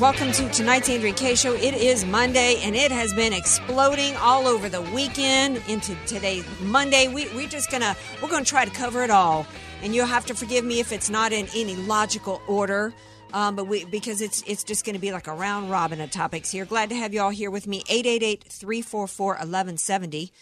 Welcome 0.00 0.32
to 0.32 0.50
tonight's 0.50 0.88
Andrea 0.88 1.12
Kaye 1.12 1.36
show. 1.36 1.54
It 1.54 1.72
is 1.72 2.04
Monday 2.04 2.60
and 2.64 2.74
it 2.74 2.90
has 2.90 3.14
been 3.14 3.32
exploding 3.32 4.16
all 4.16 4.48
over 4.48 4.68
the 4.68 4.82
weekend 4.82 5.62
into 5.68 5.94
today, 6.04 6.42
Monday. 6.62 7.06
We, 7.06 7.32
we're 7.32 7.46
just 7.46 7.70
gonna 7.70 7.94
we're 8.20 8.28
gonna 8.28 8.44
try 8.44 8.64
to 8.64 8.72
cover 8.72 9.04
it 9.04 9.10
all, 9.10 9.46
and 9.80 9.94
you'll 9.94 10.06
have 10.06 10.26
to 10.26 10.34
forgive 10.34 10.64
me 10.64 10.80
if 10.80 10.90
it's 10.90 11.08
not 11.08 11.32
in 11.32 11.46
any 11.54 11.76
logical 11.76 12.42
order. 12.48 12.92
Um, 13.32 13.54
but 13.54 13.68
we 13.68 13.84
because 13.84 14.20
it's 14.20 14.42
it's 14.48 14.64
just 14.64 14.84
going 14.84 14.96
to 14.96 15.00
be 15.00 15.12
like 15.12 15.28
a 15.28 15.32
round 15.32 15.70
robin 15.70 16.00
of 16.00 16.10
topics 16.10 16.50
here. 16.50 16.64
Glad 16.64 16.88
to 16.88 16.96
have 16.96 17.14
you 17.14 17.20
all 17.20 17.30
here 17.30 17.52
with 17.52 17.68
me. 17.68 17.84
888-344-1170 17.84 20.32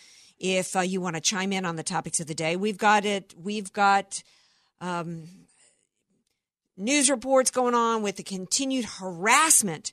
if 0.41 0.75
uh, 0.75 0.81
you 0.81 1.03
want 1.03 1.17
to 1.17 1.21
chime 1.21 1.53
in 1.53 1.67
on 1.67 1.77
the 1.77 1.83
topics 1.83 2.21
of 2.21 2.27
the 2.27 2.35
day. 2.35 2.57
We've 2.57 2.79
got 2.79 3.05
it. 3.05 3.35
We've 3.39 3.71
got 3.71 4.23
um, 4.81 5.25
news 6.77 7.11
reports 7.11 7.51
going 7.51 7.75
on 7.75 8.03
with 8.03 8.17
the 8.17 8.23
continued 8.23 8.85
harassment 8.85 9.93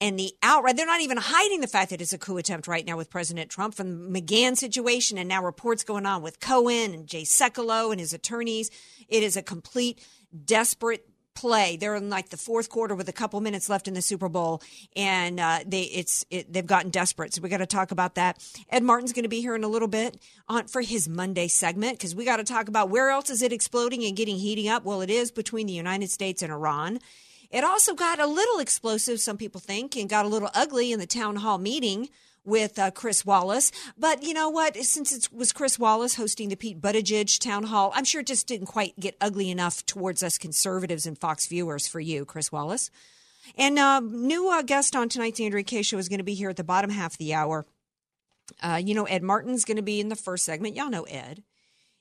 and 0.00 0.18
the 0.18 0.32
outright. 0.42 0.76
They're 0.76 0.86
not 0.86 1.00
even 1.00 1.16
hiding 1.16 1.60
the 1.60 1.66
fact 1.66 1.90
that 1.90 2.00
it's 2.00 2.12
a 2.12 2.18
coup 2.18 2.38
attempt 2.38 2.68
right 2.68 2.86
now 2.86 2.96
with 2.96 3.10
President 3.10 3.50
Trump 3.50 3.74
from 3.74 4.12
the 4.12 4.20
McGahn 4.20 4.56
situation, 4.56 5.18
and 5.18 5.28
now 5.28 5.42
reports 5.42 5.82
going 5.84 6.06
on 6.06 6.22
with 6.22 6.40
Cohen 6.40 6.94
and 6.94 7.06
Jay 7.06 7.22
Sekulow 7.22 7.90
and 7.90 8.00
his 8.00 8.12
attorneys. 8.12 8.70
It 9.08 9.22
is 9.22 9.36
a 9.36 9.42
complete 9.42 10.06
desperate 10.44 11.07
play. 11.38 11.76
They're 11.76 11.94
in 11.94 12.10
like 12.10 12.30
the 12.30 12.36
fourth 12.36 12.68
quarter 12.68 12.96
with 12.96 13.08
a 13.08 13.12
couple 13.12 13.40
minutes 13.40 13.68
left 13.68 13.86
in 13.86 13.94
the 13.94 14.02
Super 14.02 14.28
Bowl, 14.28 14.60
and 14.96 15.38
uh, 15.38 15.60
they 15.64 15.82
it's 15.82 16.24
it, 16.30 16.52
they've 16.52 16.66
gotten 16.66 16.90
desperate. 16.90 17.32
So 17.32 17.42
we 17.42 17.48
got 17.48 17.58
to 17.58 17.66
talk 17.66 17.92
about 17.92 18.16
that. 18.16 18.42
Ed 18.70 18.82
Martin's 18.82 19.12
going 19.12 19.22
to 19.22 19.28
be 19.28 19.40
here 19.40 19.54
in 19.54 19.62
a 19.62 19.68
little 19.68 19.88
bit 19.88 20.20
on 20.48 20.66
for 20.66 20.82
his 20.82 21.08
Monday 21.08 21.46
segment 21.46 21.96
because 21.96 22.16
we 22.16 22.24
got 22.24 22.38
to 22.38 22.44
talk 22.44 22.68
about 22.68 22.90
where 22.90 23.10
else 23.10 23.30
is 23.30 23.42
it 23.42 23.52
exploding 23.52 24.04
and 24.04 24.16
getting 24.16 24.36
heating 24.36 24.68
up. 24.68 24.84
Well, 24.84 25.00
it 25.00 25.10
is 25.10 25.30
between 25.30 25.68
the 25.68 25.72
United 25.72 26.10
States 26.10 26.42
and 26.42 26.52
Iran. 26.52 26.98
It 27.50 27.64
also 27.64 27.94
got 27.94 28.18
a 28.18 28.26
little 28.26 28.58
explosive, 28.58 29.20
some 29.20 29.38
people 29.38 29.60
think, 29.60 29.96
and 29.96 30.08
got 30.08 30.26
a 30.26 30.28
little 30.28 30.50
ugly 30.54 30.92
in 30.92 30.98
the 30.98 31.06
town 31.06 31.36
hall 31.36 31.56
meeting 31.56 32.08
with 32.48 32.78
uh, 32.78 32.90
Chris 32.90 33.24
Wallace. 33.24 33.70
But 33.96 34.22
you 34.22 34.34
know 34.34 34.48
what? 34.48 34.76
Since 34.76 35.12
it 35.12 35.28
was 35.32 35.52
Chris 35.52 35.78
Wallace 35.78 36.16
hosting 36.16 36.48
the 36.48 36.56
Pete 36.56 36.80
Buttigieg 36.80 37.38
town 37.38 37.64
hall, 37.64 37.92
I'm 37.94 38.04
sure 38.04 38.22
it 38.22 38.26
just 38.26 38.46
didn't 38.46 38.66
quite 38.66 38.98
get 38.98 39.16
ugly 39.20 39.50
enough 39.50 39.84
towards 39.86 40.22
us 40.22 40.38
conservatives 40.38 41.06
and 41.06 41.18
Fox 41.18 41.46
viewers 41.46 41.86
for 41.86 42.00
you, 42.00 42.24
Chris 42.24 42.50
Wallace. 42.50 42.90
And 43.56 43.78
uh, 43.78 44.00
new 44.00 44.50
uh, 44.50 44.62
guest 44.62 44.96
on 44.96 45.08
tonight's 45.08 45.40
Andrea 45.40 45.64
Kaye 45.64 45.82
show 45.82 45.98
is 45.98 46.08
going 46.08 46.18
to 46.18 46.24
be 46.24 46.34
here 46.34 46.50
at 46.50 46.56
the 46.56 46.64
bottom 46.64 46.90
half 46.90 47.12
of 47.12 47.18
the 47.18 47.34
hour. 47.34 47.66
Uh, 48.62 48.80
you 48.82 48.94
know, 48.94 49.04
Ed 49.04 49.22
Martin's 49.22 49.64
going 49.64 49.76
to 49.76 49.82
be 49.82 50.00
in 50.00 50.08
the 50.08 50.16
first 50.16 50.44
segment. 50.44 50.76
Y'all 50.76 50.90
know 50.90 51.04
Ed. 51.04 51.42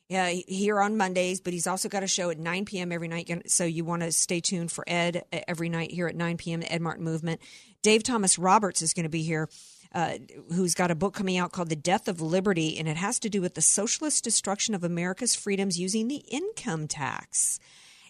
Here 0.09 0.79
on 0.79 0.95
Mondays, 0.95 1.41
but 1.41 1.51
he's 1.51 1.67
also 1.67 1.89
got 1.89 2.01
a 2.01 2.07
show 2.07 2.29
at 2.29 2.39
9 2.39 2.63
p.m. 2.63 2.93
every 2.93 3.09
night. 3.09 3.29
So 3.47 3.65
you 3.65 3.83
want 3.83 4.03
to 4.03 4.13
stay 4.13 4.39
tuned 4.39 4.71
for 4.71 4.85
Ed 4.87 5.25
uh, 5.33 5.39
every 5.49 5.67
night 5.67 5.91
here 5.91 6.07
at 6.07 6.15
9 6.15 6.37
p.m. 6.37 6.61
The 6.61 6.71
Ed 6.71 6.81
Martin 6.81 7.03
Movement. 7.03 7.41
Dave 7.81 8.03
Thomas 8.03 8.39
Roberts 8.39 8.81
is 8.81 8.93
going 8.93 9.03
to 9.03 9.09
be 9.09 9.23
here 9.23 9.49
uh, 9.97 10.19
who's 10.53 10.75
got 10.75 10.91
a 10.91 10.95
book 10.95 11.15
coming 11.15 11.39
out 11.39 11.51
called 11.51 11.69
The 11.69 11.75
Death 11.75 12.07
of 12.07 12.21
Liberty, 12.21 12.77
and 12.77 12.87
it 12.87 12.97
has 12.97 13.17
to 13.17 13.31
do 13.31 13.41
with 13.41 13.55
the 13.55 13.63
socialist 13.63 14.23
destruction 14.23 14.75
of 14.75 14.83
America's 14.83 15.33
freedoms 15.33 15.79
using 15.79 16.07
the 16.07 16.23
income 16.29 16.87
tax. 16.87 17.59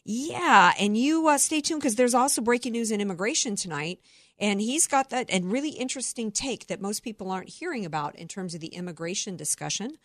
Yeah, 0.03 0.74
and 0.78 0.98
you 0.98 1.30
uh, 1.30 1.38
stay 1.38 1.62
tuned 1.62 1.80
because 1.80 1.96
there's 1.96 2.14
also 2.14 2.42
breaking 2.42 2.74
news 2.74 2.92
in 2.92 3.00
immigration 3.00 3.56
tonight. 3.56 4.02
And 4.38 4.59
he's 4.59 4.86
got 4.86 5.12
that 5.12 5.30
and 5.30 5.50
really 5.50 5.70
interesting 5.70 6.30
take 6.30 6.68
that 6.68 6.81
most 6.81 7.03
people 7.03 7.31
aren't 7.31 7.50
hearing 7.50 7.86
about 7.86 8.16
in 8.16 8.28
terms 8.28 8.54
of 8.54 8.59
the 8.59 8.68
immigration 8.68 9.38
discussion. 9.38 9.98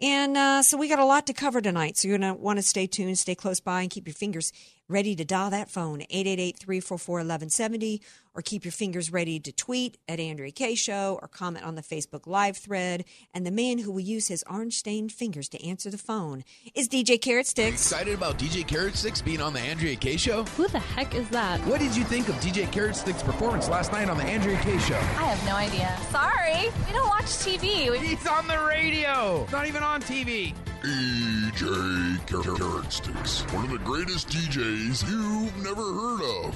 And 0.00 0.36
uh, 0.36 0.62
so 0.62 0.76
we 0.78 0.88
got 0.88 0.98
a 0.98 1.04
lot 1.04 1.26
to 1.26 1.32
cover 1.32 1.60
tonight. 1.60 1.96
So 1.96 2.08
you're 2.08 2.18
going 2.18 2.34
to 2.34 2.40
want 2.40 2.58
to 2.58 2.62
stay 2.62 2.86
tuned, 2.86 3.18
stay 3.18 3.34
close 3.34 3.60
by, 3.60 3.82
and 3.82 3.90
keep 3.90 4.06
your 4.06 4.14
fingers 4.14 4.52
ready 4.88 5.14
to 5.16 5.24
dial 5.24 5.50
that 5.50 5.70
phone 5.70 6.00
888-344-1170 6.12 8.00
or 8.34 8.42
keep 8.42 8.64
your 8.64 8.72
fingers 8.72 9.10
ready 9.12 9.40
to 9.40 9.50
tweet 9.52 9.98
at 10.08 10.20
Andrea 10.20 10.52
Kaye 10.52 10.74
Show 10.76 11.18
or 11.20 11.26
comment 11.28 11.64
on 11.64 11.74
the 11.74 11.82
Facebook 11.82 12.26
Live 12.26 12.56
thread. 12.56 13.04
And 13.34 13.44
the 13.44 13.50
man 13.50 13.78
who 13.78 13.90
will 13.90 14.00
use 14.00 14.28
his 14.28 14.44
orange-stained 14.48 15.10
fingers 15.12 15.48
to 15.50 15.62
answer 15.66 15.90
the 15.90 15.98
phone 15.98 16.44
is 16.74 16.88
DJ 16.88 17.20
Carrot 17.20 17.46
Sticks. 17.48 17.74
Excited 17.82 18.14
about 18.14 18.38
DJ 18.38 18.66
Carrot 18.66 18.94
Sticks 18.96 19.20
being 19.20 19.40
on 19.40 19.52
the 19.52 19.60
Andrea 19.60 19.96
Kaye 19.96 20.16
Show? 20.16 20.44
Who 20.44 20.68
the 20.68 20.78
heck 20.78 21.14
is 21.14 21.28
that? 21.30 21.58
What 21.66 21.80
did 21.80 21.96
you 21.96 22.04
think 22.04 22.28
of 22.28 22.36
DJ 22.36 22.70
Carrot 22.70 22.94
Sticks' 22.96 23.22
performance 23.22 23.68
last 23.68 23.90
night 23.92 24.08
on 24.08 24.16
the 24.16 24.24
Andrea 24.24 24.58
Kaye 24.60 24.78
Show? 24.78 24.94
I 24.96 25.24
have 25.34 25.44
no 25.46 25.54
idea. 25.56 25.98
Sorry, 26.10 26.70
we 26.86 26.92
don't 26.92 27.08
watch 27.08 27.24
TV. 27.24 27.90
We- 27.90 27.98
He's 27.98 28.26
on 28.26 28.46
the 28.46 28.58
radio, 28.68 29.46
not 29.52 29.66
even 29.66 29.82
on 29.82 30.00
TV. 30.00 30.54
DJ 30.82 32.18
Carrot 32.28 32.92
Sticks, 32.92 33.42
one 33.52 33.64
of 33.64 33.70
the 33.72 33.78
greatest 33.78 34.28
DJs 34.28 34.77
you've 34.78 35.56
never 35.64 35.82
heard 35.82 36.46
of. 36.46 36.54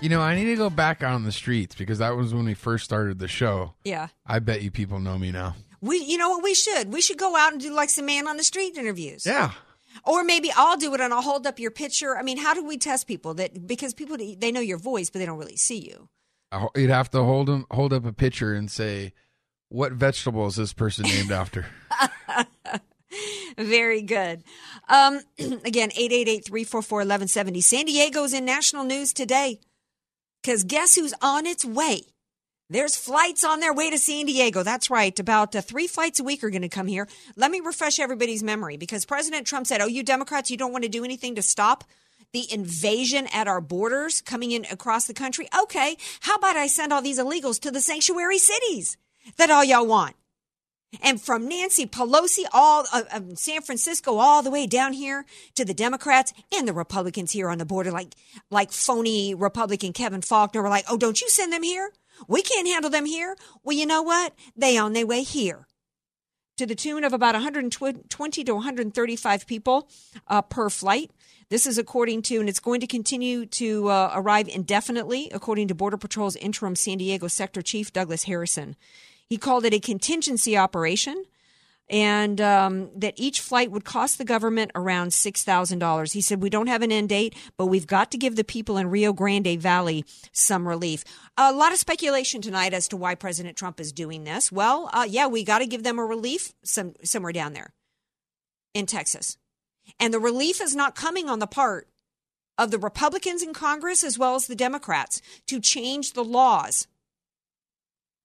You 0.00 0.08
know, 0.08 0.20
I 0.20 0.34
need 0.34 0.46
to 0.46 0.56
go 0.56 0.68
back 0.70 1.02
out 1.02 1.14
on 1.14 1.24
the 1.24 1.32
streets 1.32 1.74
because 1.76 1.98
that 1.98 2.16
was 2.16 2.34
when 2.34 2.44
we 2.44 2.54
first 2.54 2.84
started 2.84 3.18
the 3.18 3.28
show. 3.28 3.74
Yeah. 3.84 4.08
I 4.26 4.40
bet 4.40 4.62
you 4.62 4.70
people 4.70 4.98
know 4.98 5.16
me 5.16 5.30
now. 5.30 5.54
We, 5.80 5.98
you 5.98 6.18
know 6.18 6.30
what 6.30 6.42
we 6.42 6.54
should? 6.54 6.92
We 6.92 7.00
should 7.00 7.18
go 7.18 7.36
out 7.36 7.52
and 7.52 7.60
do 7.60 7.72
like 7.72 7.88
some 7.90 8.06
man 8.06 8.26
on 8.26 8.36
the 8.36 8.42
street 8.44 8.76
interviews. 8.76 9.24
Yeah. 9.26 9.52
Or 10.04 10.24
maybe 10.24 10.50
I'll 10.56 10.76
do 10.76 10.92
it 10.94 11.00
and 11.00 11.12
I'll 11.12 11.22
hold 11.22 11.46
up 11.46 11.58
your 11.60 11.70
picture. 11.70 12.16
I 12.16 12.22
mean, 12.22 12.38
how 12.38 12.54
do 12.54 12.64
we 12.64 12.78
test 12.78 13.06
people 13.06 13.34
that 13.34 13.66
because 13.66 13.94
people 13.94 14.16
they 14.16 14.50
know 14.50 14.60
your 14.60 14.78
voice 14.78 15.10
but 15.10 15.18
they 15.20 15.26
don't 15.26 15.38
really 15.38 15.56
see 15.56 15.78
you? 15.78 16.08
I- 16.50 16.66
You'd 16.76 16.90
have 16.90 17.10
to 17.12 17.22
hold 17.22 17.46
them, 17.48 17.66
hold 17.70 17.92
up 17.92 18.04
a 18.06 18.12
picture 18.12 18.54
and 18.54 18.70
say, 18.70 19.12
"What 19.68 19.92
vegetable 19.92 20.46
is 20.46 20.56
this 20.56 20.72
person 20.72 21.04
named 21.04 21.30
after?" 21.30 21.66
Very 23.58 24.02
good. 24.02 24.42
Um, 24.88 25.20
again, 25.64 25.90
888-344-1170. 25.90 27.62
San 27.62 27.86
Diego's 27.86 28.32
in 28.32 28.44
national 28.44 28.84
news 28.84 29.12
today. 29.12 29.60
Because 30.42 30.64
guess 30.64 30.96
who's 30.96 31.14
on 31.22 31.46
its 31.46 31.64
way? 31.64 32.02
There's 32.68 32.96
flights 32.96 33.44
on 33.44 33.60
their 33.60 33.74
way 33.74 33.90
to 33.90 33.98
San 33.98 34.26
Diego. 34.26 34.62
That's 34.62 34.90
right. 34.90 35.16
About 35.18 35.54
uh, 35.54 35.60
three 35.60 35.86
flights 35.86 36.20
a 36.20 36.24
week 36.24 36.42
are 36.42 36.50
going 36.50 36.62
to 36.62 36.68
come 36.68 36.86
here. 36.86 37.06
Let 37.36 37.50
me 37.50 37.60
refresh 37.60 38.00
everybody's 38.00 38.42
memory 38.42 38.76
because 38.76 39.04
President 39.04 39.46
Trump 39.46 39.66
said, 39.66 39.82
Oh, 39.82 39.86
you 39.86 40.02
Democrats, 40.02 40.50
you 40.50 40.56
don't 40.56 40.72
want 40.72 40.84
to 40.84 40.88
do 40.88 41.04
anything 41.04 41.34
to 41.34 41.42
stop 41.42 41.84
the 42.32 42.50
invasion 42.50 43.28
at 43.32 43.46
our 43.46 43.60
borders 43.60 44.22
coming 44.22 44.52
in 44.52 44.64
across 44.70 45.06
the 45.06 45.12
country. 45.12 45.48
Okay. 45.62 45.96
How 46.20 46.36
about 46.36 46.56
I 46.56 46.66
send 46.66 46.92
all 46.92 47.02
these 47.02 47.18
illegals 47.18 47.60
to 47.60 47.70
the 47.70 47.80
sanctuary 47.80 48.38
cities 48.38 48.96
that 49.36 49.50
all 49.50 49.64
y'all 49.64 49.86
want? 49.86 50.16
And 51.00 51.20
from 51.20 51.48
Nancy 51.48 51.86
Pelosi, 51.86 52.44
all 52.52 52.84
uh, 52.92 53.02
uh, 53.10 53.20
San 53.34 53.62
Francisco, 53.62 54.18
all 54.18 54.42
the 54.42 54.50
way 54.50 54.66
down 54.66 54.92
here 54.92 55.24
to 55.54 55.64
the 55.64 55.72
Democrats 55.72 56.34
and 56.54 56.68
the 56.68 56.74
Republicans 56.74 57.32
here 57.32 57.48
on 57.48 57.58
the 57.58 57.64
border, 57.64 57.90
like 57.90 58.14
like 58.50 58.72
phony 58.72 59.34
Republican 59.34 59.92
Kevin 59.92 60.20
Faulconer, 60.20 60.62
were 60.62 60.68
like, 60.68 60.84
"Oh, 60.88 60.98
don't 60.98 61.20
you 61.20 61.30
send 61.30 61.52
them 61.52 61.62
here? 61.62 61.92
We 62.28 62.42
can't 62.42 62.68
handle 62.68 62.90
them 62.90 63.06
here." 63.06 63.36
Well, 63.62 63.76
you 63.76 63.86
know 63.86 64.02
what? 64.02 64.34
They 64.54 64.76
on 64.76 64.92
their 64.92 65.06
way 65.06 65.22
here, 65.22 65.66
to 66.58 66.66
the 66.66 66.74
tune 66.74 67.04
of 67.04 67.12
about 67.12 67.34
120 67.34 68.44
to 68.44 68.54
135 68.54 69.46
people 69.46 69.88
uh, 70.28 70.42
per 70.42 70.68
flight. 70.68 71.10
This 71.48 71.66
is 71.66 71.76
according 71.76 72.22
to, 72.22 72.40
and 72.40 72.48
it's 72.48 72.60
going 72.60 72.80
to 72.80 72.86
continue 72.86 73.46
to 73.46 73.88
uh, 73.88 74.12
arrive 74.14 74.48
indefinitely, 74.48 75.30
according 75.32 75.68
to 75.68 75.74
Border 75.74 75.96
Patrol's 75.96 76.36
interim 76.36 76.76
San 76.76 76.98
Diego 76.98 77.28
Sector 77.28 77.62
Chief 77.62 77.92
Douglas 77.92 78.24
Harrison. 78.24 78.76
He 79.32 79.38
called 79.38 79.64
it 79.64 79.72
a 79.72 79.80
contingency 79.80 80.58
operation 80.58 81.24
and 81.88 82.38
um, 82.38 82.90
that 82.94 83.14
each 83.16 83.40
flight 83.40 83.70
would 83.70 83.82
cost 83.82 84.18
the 84.18 84.26
government 84.26 84.72
around 84.74 85.12
$6,000. 85.12 86.12
He 86.12 86.20
said, 86.20 86.42
We 86.42 86.50
don't 86.50 86.66
have 86.66 86.82
an 86.82 86.92
end 86.92 87.08
date, 87.08 87.34
but 87.56 87.68
we've 87.68 87.86
got 87.86 88.10
to 88.10 88.18
give 88.18 88.36
the 88.36 88.44
people 88.44 88.76
in 88.76 88.90
Rio 88.90 89.14
Grande 89.14 89.58
Valley 89.58 90.04
some 90.32 90.68
relief. 90.68 91.02
A 91.38 91.50
lot 91.50 91.72
of 91.72 91.78
speculation 91.78 92.42
tonight 92.42 92.74
as 92.74 92.88
to 92.88 92.96
why 92.98 93.14
President 93.14 93.56
Trump 93.56 93.80
is 93.80 93.90
doing 93.90 94.24
this. 94.24 94.52
Well, 94.52 94.90
uh, 94.92 95.06
yeah, 95.08 95.28
we 95.28 95.44
got 95.44 95.60
to 95.60 95.66
give 95.66 95.82
them 95.82 95.98
a 95.98 96.04
relief 96.04 96.52
some, 96.62 96.92
somewhere 97.02 97.32
down 97.32 97.54
there 97.54 97.72
in 98.74 98.84
Texas. 98.84 99.38
And 99.98 100.12
the 100.12 100.20
relief 100.20 100.60
is 100.60 100.76
not 100.76 100.94
coming 100.94 101.30
on 101.30 101.38
the 101.38 101.46
part 101.46 101.88
of 102.58 102.70
the 102.70 102.78
Republicans 102.78 103.42
in 103.42 103.54
Congress 103.54 104.04
as 104.04 104.18
well 104.18 104.34
as 104.34 104.46
the 104.46 104.54
Democrats 104.54 105.22
to 105.46 105.58
change 105.58 106.12
the 106.12 106.22
laws 106.22 106.86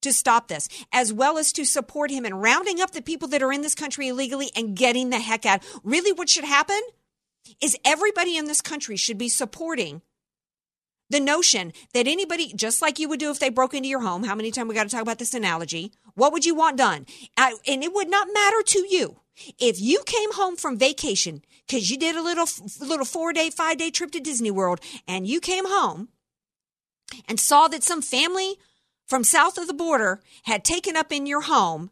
to 0.02 0.14
stop 0.14 0.48
this, 0.48 0.70
as 0.92 1.12
well 1.12 1.38
as 1.38 1.52
to 1.54 1.66
support 1.66 2.12
him 2.12 2.26
in 2.26 2.36
rounding 2.36 2.82
up 2.82 2.92
the 2.92 3.02
people 3.02 3.28
that 3.30 3.42
are 3.42 3.52
in 3.52 3.62
this 3.62 3.76
country 3.76 4.08
illegally 4.08 4.52
and 4.56 4.76
getting 4.76 5.10
the 5.10 5.20
heck 5.20 5.46
out. 5.46 5.64
Really, 5.84 6.12
what 6.12 6.30
should 6.30 6.44
happen 6.46 6.80
is 7.62 7.78
everybody 7.86 8.38
in 8.38 8.46
this 8.46 8.62
country 8.62 8.98
should 8.98 9.18
be 9.18 9.30
supporting 9.30 10.02
the 11.10 11.20
notion 11.20 11.72
that 11.94 12.08
anybody, 12.08 12.52
just 12.54 12.82
like 12.82 13.00
you 13.00 13.08
would 13.10 13.20
do 13.20 13.32
if 13.32 13.40
they 13.40 13.50
broke 13.50 13.74
into 13.74 13.88
your 13.88 14.02
home, 14.02 14.24
how 14.24 14.36
many 14.36 14.52
times 14.52 14.68
we 14.68 14.76
got 14.76 14.84
to 14.84 14.90
talk 14.90 15.02
about 15.02 15.20
this 15.20 15.34
analogy? 15.34 15.94
What 16.16 16.34
would 16.34 16.46
you 16.46 16.54
want 16.54 16.78
done? 16.78 17.06
I, 17.38 17.56
and 17.66 17.84
it 17.84 17.94
would 17.94 18.10
not 18.10 18.28
matter 18.34 18.62
to 18.62 18.88
you 18.90 19.22
if 19.58 19.80
you 19.80 20.02
came 20.06 20.34
home 20.34 20.56
from 20.56 20.78
vacation 20.78 21.44
because 21.66 21.90
you 21.90 21.98
did 21.98 22.16
a 22.16 22.22
little 22.22 22.48
little 22.82 23.06
four 23.06 23.34
day, 23.34 23.50
five 23.50 23.78
day 23.78 23.90
trip 23.90 24.12
to 24.12 24.20
Disney 24.20 24.52
World, 24.52 24.82
and 25.08 25.28
you 25.28 25.40
came 25.40 25.66
home 25.66 26.10
and 27.28 27.40
saw 27.40 27.68
that 27.68 27.84
some 27.84 28.02
family 28.02 28.58
from 29.08 29.24
south 29.24 29.58
of 29.58 29.68
the 29.68 29.74
border 29.74 30.22
had 30.44 30.64
taken 30.64 30.96
up 30.96 31.12
in 31.12 31.26
your 31.26 31.42
home. 31.42 31.92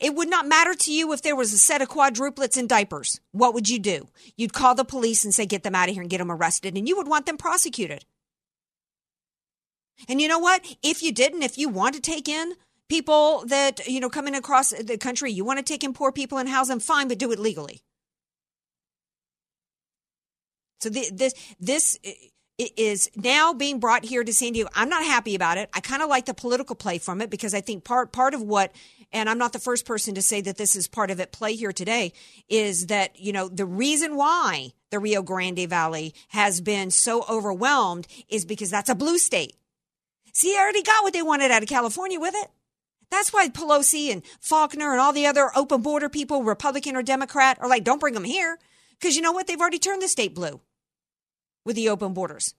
It 0.00 0.14
would 0.14 0.30
not 0.30 0.46
matter 0.46 0.74
to 0.74 0.92
you 0.92 1.12
if 1.12 1.20
there 1.20 1.36
was 1.36 1.52
a 1.52 1.58
set 1.58 1.82
of 1.82 1.88
quadruplets 1.88 2.56
in 2.56 2.66
diapers. 2.66 3.20
What 3.32 3.52
would 3.52 3.68
you 3.68 3.78
do? 3.78 4.08
You'd 4.36 4.54
call 4.54 4.74
the 4.74 4.84
police 4.84 5.24
and 5.24 5.34
say, 5.34 5.44
get 5.44 5.62
them 5.62 5.74
out 5.74 5.88
of 5.88 5.94
here 5.94 6.00
and 6.00 6.10
get 6.10 6.18
them 6.18 6.32
arrested, 6.32 6.76
and 6.76 6.88
you 6.88 6.96
would 6.96 7.08
want 7.08 7.26
them 7.26 7.36
prosecuted. 7.36 8.04
And 10.08 10.20
you 10.20 10.28
know 10.28 10.38
what? 10.38 10.76
If 10.82 11.02
you 11.02 11.12
didn't, 11.12 11.42
if 11.42 11.58
you 11.58 11.68
want 11.68 11.94
to 11.94 12.00
take 12.00 12.28
in 12.28 12.54
people 12.88 13.44
that, 13.46 13.86
you 13.86 14.00
know, 14.00 14.08
coming 14.08 14.34
across 14.34 14.70
the 14.70 14.98
country, 14.98 15.30
you 15.32 15.44
want 15.44 15.58
to 15.58 15.64
take 15.64 15.84
in 15.84 15.92
poor 15.92 16.12
people 16.12 16.38
and 16.38 16.48
house 16.48 16.68
them, 16.68 16.80
fine, 16.80 17.08
but 17.08 17.18
do 17.18 17.30
it 17.30 17.38
legally. 17.38 17.82
So 20.80 20.90
the, 20.90 21.10
this, 21.12 21.34
this 21.58 21.98
is 22.58 23.10
now 23.16 23.52
being 23.52 23.80
brought 23.80 24.04
here 24.04 24.22
to 24.22 24.32
San 24.32 24.52
Diego. 24.52 24.68
I'm 24.74 24.88
not 24.88 25.04
happy 25.04 25.34
about 25.34 25.58
it. 25.58 25.68
I 25.74 25.80
kind 25.80 26.02
of 26.02 26.08
like 26.08 26.26
the 26.26 26.34
political 26.34 26.76
play 26.76 26.98
from 26.98 27.20
it 27.20 27.30
because 27.30 27.54
I 27.54 27.60
think 27.60 27.84
part 27.84 28.12
part 28.12 28.34
of 28.34 28.42
what 28.42 28.72
and 29.12 29.28
I'm 29.28 29.38
not 29.38 29.52
the 29.52 29.58
first 29.58 29.86
person 29.86 30.14
to 30.14 30.22
say 30.22 30.40
that 30.40 30.56
this 30.56 30.76
is 30.76 30.86
part 30.86 31.10
of 31.10 31.20
it 31.20 31.32
play 31.32 31.54
here 31.54 31.72
today 31.72 32.12
is 32.48 32.86
that 32.86 33.18
you 33.18 33.32
know 33.32 33.48
the 33.48 33.66
reason 33.66 34.16
why 34.16 34.72
the 34.90 35.00
Rio 35.00 35.22
Grande 35.22 35.68
Valley 35.68 36.14
has 36.28 36.60
been 36.60 36.90
so 36.90 37.24
overwhelmed 37.28 38.06
is 38.28 38.44
because 38.44 38.70
that's 38.70 38.90
a 38.90 38.94
blue 38.94 39.18
state. 39.18 39.56
See, 40.32 40.52
they 40.52 40.58
already 40.58 40.82
got 40.82 41.02
what 41.02 41.12
they 41.12 41.22
wanted 41.22 41.50
out 41.50 41.62
of 41.62 41.68
California 41.68 42.20
with 42.20 42.34
it. 42.36 42.50
That's 43.10 43.32
why 43.32 43.48
Pelosi 43.48 44.12
and 44.12 44.22
Faulconer 44.40 44.92
and 44.92 45.00
all 45.00 45.12
the 45.12 45.26
other 45.26 45.50
open 45.54 45.82
border 45.82 46.08
people, 46.08 46.42
Republican 46.42 46.96
or 46.96 47.02
Democrat, 47.02 47.58
are 47.60 47.68
like, 47.68 47.84
don't 47.84 48.00
bring 48.00 48.14
them 48.14 48.24
here. 48.24 48.58
Because 48.98 49.14
you 49.14 49.22
know 49.22 49.30
what? 49.32 49.46
They've 49.46 49.60
already 49.60 49.78
turned 49.78 50.02
the 50.02 50.08
state 50.08 50.34
blue 50.34 50.60
with 51.64 51.76
the 51.76 51.88
open 51.88 52.12
borders. 52.12 52.54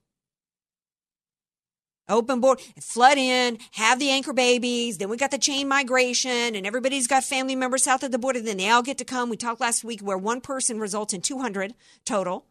Open 2.07 2.39
board, 2.39 2.61
flood 2.79 3.17
in, 3.17 3.57
have 3.71 3.97
the 3.97 4.11
anchor 4.11 4.33
babies. 4.33 4.99
Then 4.99 5.09
we 5.09 5.17
got 5.17 5.31
the 5.31 5.39
chain 5.39 5.67
migration, 5.67 6.55
and 6.55 6.65
everybody's 6.67 7.07
got 7.07 7.23
family 7.23 7.55
members 7.55 7.83
south 7.83 8.03
of 8.03 8.11
the 8.11 8.19
border. 8.19 8.39
Then 8.39 8.57
they 8.57 8.69
all 8.69 8.83
get 8.83 8.99
to 8.99 9.05
come. 9.05 9.29
We 9.29 9.37
talked 9.37 9.59
last 9.59 9.83
week 9.83 10.01
where 10.01 10.17
one 10.17 10.39
person 10.39 10.79
results 10.79 11.15
in 11.15 11.21
200 11.21 11.73
total. 12.05 12.45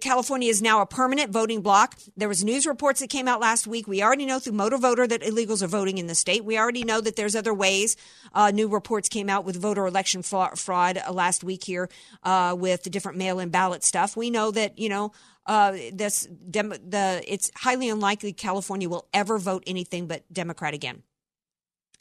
California 0.00 0.48
is 0.48 0.62
now 0.62 0.80
a 0.80 0.86
permanent 0.86 1.30
voting 1.30 1.60
block. 1.62 1.98
There 2.16 2.28
was 2.28 2.44
news 2.44 2.66
reports 2.66 3.00
that 3.00 3.10
came 3.10 3.28
out 3.28 3.40
last 3.40 3.66
week. 3.66 3.86
We 3.86 4.02
already 4.02 4.26
know 4.26 4.38
through 4.38 4.54
Motor 4.54 4.78
Voter 4.78 5.06
that 5.06 5.22
illegals 5.22 5.62
are 5.62 5.66
voting 5.68 5.98
in 5.98 6.06
the 6.06 6.14
state. 6.14 6.44
We 6.44 6.58
already 6.58 6.84
know 6.84 7.00
that 7.00 7.16
there's 7.16 7.34
other 7.34 7.54
ways. 7.54 7.96
Uh, 8.32 8.50
new 8.50 8.68
reports 8.68 9.08
came 9.08 9.28
out 9.28 9.44
with 9.44 9.60
voter 9.60 9.86
election 9.86 10.22
fraud 10.22 10.98
uh, 10.98 11.12
last 11.12 11.42
week 11.42 11.64
here 11.64 11.88
uh, 12.22 12.54
with 12.58 12.84
the 12.84 12.90
different 12.90 13.18
mail-in 13.18 13.50
ballot 13.50 13.84
stuff. 13.84 14.16
We 14.16 14.30
know 14.30 14.50
that 14.50 14.78
you 14.78 14.88
know 14.88 15.12
uh, 15.46 15.72
this 15.92 16.26
dem- 16.50 16.70
the 16.70 17.22
it's 17.26 17.50
highly 17.56 17.88
unlikely 17.88 18.32
California 18.32 18.88
will 18.88 19.08
ever 19.12 19.38
vote 19.38 19.64
anything 19.66 20.06
but 20.06 20.24
Democrat 20.32 20.74
again 20.74 21.02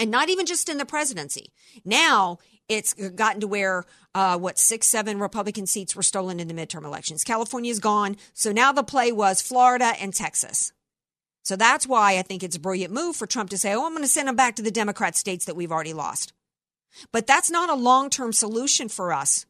and 0.02 0.10
not 0.10 0.30
even 0.30 0.48
just 0.48 0.68
in 0.68 0.78
the 0.78 0.86
presidency. 0.86 1.54
Now 1.86 2.40
it's 2.72 2.94
gotten 2.94 3.42
to 3.42 3.48
where 3.48 3.86
uh, 4.16 4.38
what 4.38 4.58
six, 4.58 4.88
seven 4.88 5.20
Republican 5.20 5.68
seats 5.68 5.96
were 5.96 6.04
stolen 6.04 6.40
in 6.40 6.48
the 6.48 6.54
midterm 6.54 6.86
elections. 6.86 7.24
California's 7.24 7.80
gone, 7.80 8.16
so 8.34 8.52
now 8.52 8.72
the 8.72 8.84
play 8.84 9.12
was 9.12 9.42
Florida 9.42 9.94
and 10.00 10.14
Texas. 10.14 10.72
So 11.44 11.56
that's 11.56 11.88
why 11.88 12.18
I 12.18 12.22
think 12.22 12.44
it's 12.44 12.56
a 12.56 12.60
brilliant 12.60 12.94
move 12.94 13.16
for 13.16 13.28
Trump 13.28 13.50
to 13.50 13.58
say, 13.58 13.74
"Oh, 13.74 13.86
I'm 13.86 13.92
going 13.92 14.04
to 14.04 14.08
send 14.08 14.28
them 14.28 14.36
back 14.36 14.56
to 14.56 14.62
the 14.62 14.72
Democrat 14.72 15.16
states 15.18 15.46
that 15.46 15.56
we've 15.56 15.72
already 15.72 15.94
lost." 15.94 16.34
But 17.12 17.28
that's 17.28 17.50
not 17.50 17.70
a 17.70 17.76
long-term 17.76 18.34
solution 18.34 18.90
for 18.90 19.14
us 19.14 19.46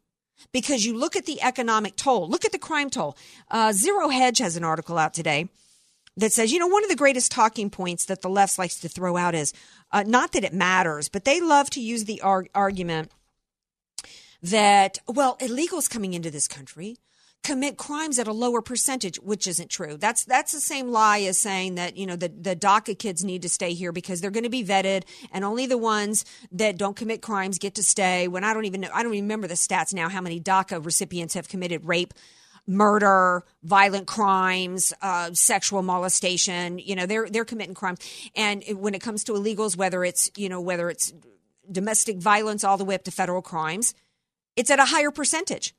because 0.51 0.85
you 0.85 0.97
look 0.97 1.15
at 1.15 1.25
the 1.25 1.41
economic 1.41 1.95
toll, 1.95 2.27
look 2.27 2.45
at 2.45 2.51
the 2.51 2.59
crime 2.59 2.89
toll. 2.89 3.17
Uh, 3.49 3.71
Zero 3.71 4.09
Hedge 4.09 4.39
has 4.39 4.57
an 4.57 4.63
article 4.63 4.97
out 4.97 5.13
today 5.13 5.49
that 6.17 6.33
says, 6.33 6.51
you 6.51 6.59
know, 6.59 6.67
one 6.67 6.83
of 6.83 6.89
the 6.89 6.95
greatest 6.95 7.31
talking 7.31 7.69
points 7.69 8.05
that 8.05 8.21
the 8.21 8.29
left 8.29 8.59
likes 8.59 8.79
to 8.79 8.89
throw 8.89 9.17
out 9.17 9.35
is 9.35 9.53
uh, 9.91 10.03
not 10.05 10.33
that 10.33 10.43
it 10.43 10.53
matters, 10.53 11.09
but 11.09 11.25
they 11.25 11.39
love 11.39 11.69
to 11.71 11.81
use 11.81 12.05
the 12.05 12.21
arg- 12.21 12.49
argument 12.53 13.11
that, 14.41 14.99
well, 15.07 15.37
illegals 15.37 15.89
coming 15.89 16.13
into 16.13 16.31
this 16.31 16.47
country 16.47 16.97
commit 17.43 17.77
crimes 17.77 18.19
at 18.19 18.27
a 18.27 18.33
lower 18.33 18.61
percentage, 18.61 19.17
which 19.17 19.47
isn't 19.47 19.69
true. 19.69 19.97
That's 19.97 20.23
that's 20.25 20.51
the 20.51 20.59
same 20.59 20.89
lie 20.89 21.21
as 21.21 21.39
saying 21.39 21.75
that 21.75 21.97
you 21.97 22.05
know 22.05 22.15
the 22.15 22.29
the 22.29 22.55
DACA 22.55 22.97
kids 22.97 23.23
need 23.23 23.41
to 23.41 23.49
stay 23.49 23.73
here 23.73 23.91
because 23.91 24.21
they're 24.21 24.31
going 24.31 24.43
to 24.43 24.49
be 24.49 24.63
vetted, 24.63 25.03
and 25.31 25.43
only 25.43 25.65
the 25.65 25.77
ones 25.77 26.25
that 26.51 26.77
don't 26.77 26.95
commit 26.95 27.21
crimes 27.21 27.57
get 27.57 27.75
to 27.75 27.83
stay. 27.83 28.27
When 28.27 28.43
I 28.43 28.53
don't 28.53 28.65
even 28.65 28.81
know, 28.81 28.89
I 28.93 29.03
don't 29.03 29.11
remember 29.11 29.47
the 29.47 29.55
stats 29.55 29.93
now 29.93 30.09
how 30.09 30.21
many 30.21 30.39
DACA 30.39 30.83
recipients 30.85 31.33
have 31.33 31.47
committed 31.47 31.85
rape 31.85 32.13
murder, 32.67 33.43
violent 33.63 34.07
crimes, 34.07 34.93
uh, 35.01 35.31
sexual 35.33 35.81
molestation. 35.81 36.79
You 36.79 36.95
know, 36.95 37.05
they're 37.05 37.29
they're 37.29 37.45
committing 37.45 37.75
crimes. 37.75 37.99
And 38.35 38.63
when 38.75 38.93
it 38.93 39.01
comes 39.01 39.23
to 39.25 39.33
illegals, 39.33 39.77
whether 39.77 40.03
it's 40.03 40.31
you 40.35 40.49
know 40.49 40.61
whether 40.61 40.89
it's 40.89 41.13
domestic 41.71 42.17
violence 42.17 42.63
all 42.63 42.77
the 42.77 42.85
way 42.85 42.95
up 42.95 43.03
to 43.03 43.11
federal 43.11 43.41
crimes, 43.41 43.93
it's 44.55 44.69
at 44.69 44.79
a 44.79 44.85
higher 44.85 45.11
percentage. 45.11 45.73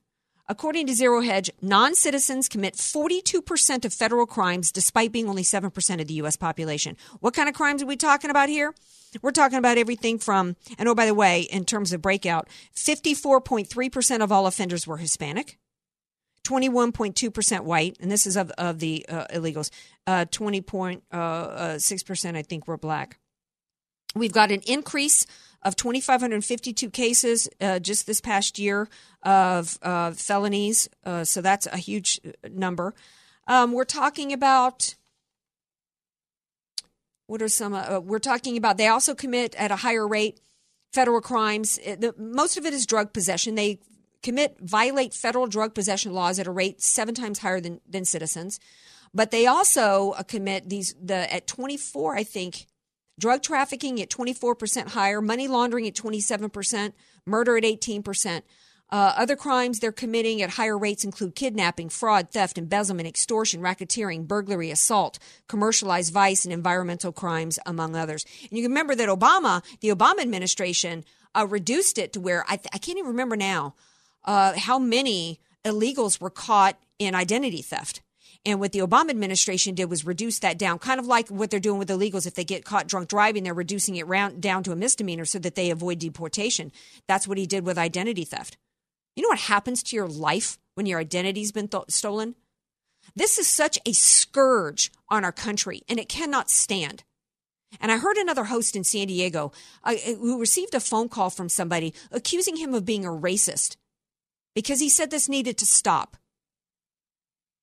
According 0.49 0.89
to 0.89 0.95
Zero 0.95 1.21
Hedge, 1.21 1.51
non 1.63 1.95
citizens 1.95 2.49
commit 2.49 2.75
42% 2.75 3.85
of 3.85 3.95
federal 3.95 4.27
crimes 4.27 4.73
despite 4.73 5.13
being 5.13 5.29
only 5.29 5.45
7% 5.45 6.01
of 6.01 6.07
the 6.09 6.15
U.S. 6.15 6.37
population. 6.37 6.97
What 7.21 7.33
kind 7.33 7.49
of 7.49 7.55
crimes 7.55 7.83
are 7.83 7.87
we 7.87 7.97
talking 7.97 8.31
about 8.31 8.49
here? 8.49 8.75
We're 9.21 9.31
talking 9.31 9.59
about 9.59 9.79
everything 9.79 10.19
from, 10.19 10.57
and 10.79 10.89
oh, 10.89 10.95
by 10.95 11.07
the 11.07 11.15
way, 11.15 11.43
in 11.43 11.65
terms 11.65 11.93
of 11.93 12.03
breakout, 12.03 12.49
54.3% 12.75 14.23
of 14.23 14.33
all 14.33 14.47
offenders 14.47 14.87
were 14.87 14.97
Hispanic. 14.97 15.59
21.2% 16.45 17.61
white, 17.61 17.97
and 18.01 18.11
this 18.11 18.27
is 18.27 18.37
of, 18.37 18.51
of 18.53 18.81
the 18.81 19.07
uh, 19.09 19.27
illegals. 19.33 19.71
Uh, 20.07 20.25
20.6%, 20.31 21.03
uh, 21.13 21.17
uh 21.17 22.39
I 22.39 22.43
think, 22.43 22.67
were 22.67 22.77
black. 22.77 23.19
We've 24.15 24.33
got 24.33 24.51
an 24.51 24.61
increase 24.67 25.27
of 25.63 25.77
2,552 25.77 26.91
cases 26.91 27.49
uh, 27.61 27.79
just 27.79 28.07
this 28.07 28.21
past 28.21 28.59
year 28.59 28.89
of 29.23 29.79
felonies. 30.17 30.89
Uh, 31.05 31.25
so 31.25 31.41
that's 31.41 31.67
a 31.67 31.77
huge 31.77 32.21
number. 32.51 32.95
Um, 33.47 33.73
we're 33.73 33.85
talking 33.85 34.33
about. 34.33 34.97
What 37.27 37.41
are 37.41 37.49
some? 37.49 37.73
We're 38.05 38.19
talking 38.19 38.57
about. 38.57 38.77
They 38.77 38.89
also 38.89 39.15
commit 39.15 39.55
at 39.55 39.71
a 39.71 39.77
higher 39.77 40.07
rate 40.07 40.41
federal 40.93 41.21
crimes. 41.21 41.79
Most 42.19 42.59
of 42.59 42.67
it 42.67 42.75
is 42.75 42.85
drug 42.85 43.13
possession. 43.13 43.55
They 43.55 43.79
commit 44.23 44.57
violate 44.61 45.15
federal 45.15 45.47
drug 45.47 45.75
possession 45.75 46.13
laws 46.13 46.39
at 46.39 46.47
a 46.47 46.51
rate 46.51 46.81
seven 46.83 47.15
times 47.15 47.41
higher 47.41 47.61
than, 47.61 47.81
than 47.89 48.05
citizens. 48.05 48.61
But 49.15 49.31
they 49.31 49.47
also 49.47 50.13
uh, 50.13 50.23
commit 50.23 50.69
these 50.69 50.95
the 51.03 51.33
at 51.33 51.47
24, 51.47 52.17
I 52.17 52.25
think, 52.25 52.67
drug 53.19 53.43
trafficking 53.43 54.01
at 54.01 54.09
24% 54.09 54.89
higher, 54.89 55.21
money 55.21 55.49
laundering 55.49 55.87
at 55.87 55.95
27%, 55.95 56.93
murder 57.27 57.57
at 57.57 57.65
18%. 57.65 58.43
Uh, 58.91 59.15
other 59.17 59.37
crimes 59.37 59.79
they're 59.79 59.91
committing 59.91 60.43
at 60.43 60.51
higher 60.51 60.77
rates 60.77 61.03
include 61.03 61.35
kidnapping, 61.35 61.89
fraud, 61.89 62.31
theft, 62.31 62.59
embezzlement, 62.59 63.09
extortion, 63.09 63.63
racketeering, 63.63 64.27
burglary, 64.27 64.71
assault, 64.71 65.19
commercialized 65.49 66.13
vice, 66.13 66.45
and 66.45 66.53
environmental 66.53 67.11
crimes, 67.11 67.59
among 67.65 67.97
others. 67.97 68.27
And 68.43 68.59
you 68.59 68.65
remember 68.65 68.95
that 68.95 69.09
Obama, 69.09 69.65
the 69.81 69.89
Obama 69.89 70.21
administration, 70.21 71.05
uh, 71.35 71.47
reduced 71.49 71.97
it 71.97 72.13
to 72.13 72.21
where 72.21 72.45
I, 72.49 72.57
th- 72.57 72.69
I 72.75 72.79
can't 72.79 72.99
even 72.99 73.13
remember 73.13 73.37
now 73.37 73.75
uh, 74.25 74.55
how 74.57 74.79
many 74.79 75.41
illegals 75.65 76.21
were 76.21 76.31
caught 76.31 76.77
in 76.99 77.15
identity 77.15 77.63
theft. 77.63 78.03
And 78.45 78.59
what 78.59 78.73
the 78.73 78.81
Obama 78.81 79.11
administration 79.11 79.77
did 79.77 79.89
was 79.89 80.05
reduce 80.05 80.41
that 80.41 80.59
down, 80.59 80.81
kind 80.81 80.99
of 80.99 81.07
like 81.07 81.29
what 81.29 81.51
they're 81.51 81.61
doing 81.61 81.79
with 81.79 81.89
illegals. 81.89 82.27
If 82.27 82.35
they 82.35 82.45
get 82.45 82.65
caught 82.65 82.89
drunk 82.89 83.09
driving, 83.09 83.45
they're 83.45 83.55
reducing 83.55 83.95
it 83.97 84.07
round, 84.07 84.41
down 84.41 84.65
to 84.65 84.73
a 84.73 84.77
misdemeanor 84.77 85.25
so 85.25 85.39
that 85.39 85.55
they 85.55 85.71
avoid 85.71 86.01
deportation. 86.01 86.73
That's 87.07 87.29
what 87.29 87.39
he 87.39 87.47
did 87.47 87.65
with 87.65 87.79
identity 87.79 88.25
theft. 88.25 88.57
You 89.15 89.23
know 89.23 89.29
what 89.29 89.41
happens 89.41 89.83
to 89.85 89.97
your 89.97 90.09
life 90.09 90.59
when 90.75 90.87
your 90.87 90.99
identity's 90.99 91.53
been 91.53 91.69
th- 91.69 91.85
stolen? 91.89 92.35
This 93.15 93.39
is 93.39 93.47
such 93.47 93.79
a 93.87 93.93
scourge 93.93 94.91
on 95.09 95.25
our 95.25 95.33
country, 95.33 95.83
and 95.89 96.01
it 96.01 96.09
cannot 96.09 96.51
stand. 96.51 97.05
And 97.81 97.93
I 97.93 97.99
heard 97.99 98.17
another 98.17 98.45
host 98.45 98.75
in 98.75 98.85
San 98.85 99.07
Diego 99.07 99.53
uh, 99.85 99.95
who 99.95 100.41
received 100.41 100.75
a 100.75 100.81
phone 100.81 101.09
call 101.09 101.31
from 101.31 101.49
somebody 101.49 101.95
accusing 102.11 102.57
him 102.57 102.75
of 102.75 102.85
being 102.85 103.05
a 103.05 103.11
racist 103.11 103.77
because 104.55 104.81
he 104.81 104.89
said 104.89 105.11
this 105.11 105.29
needed 105.29 105.59
to 105.59 105.67
stop. 105.67 106.17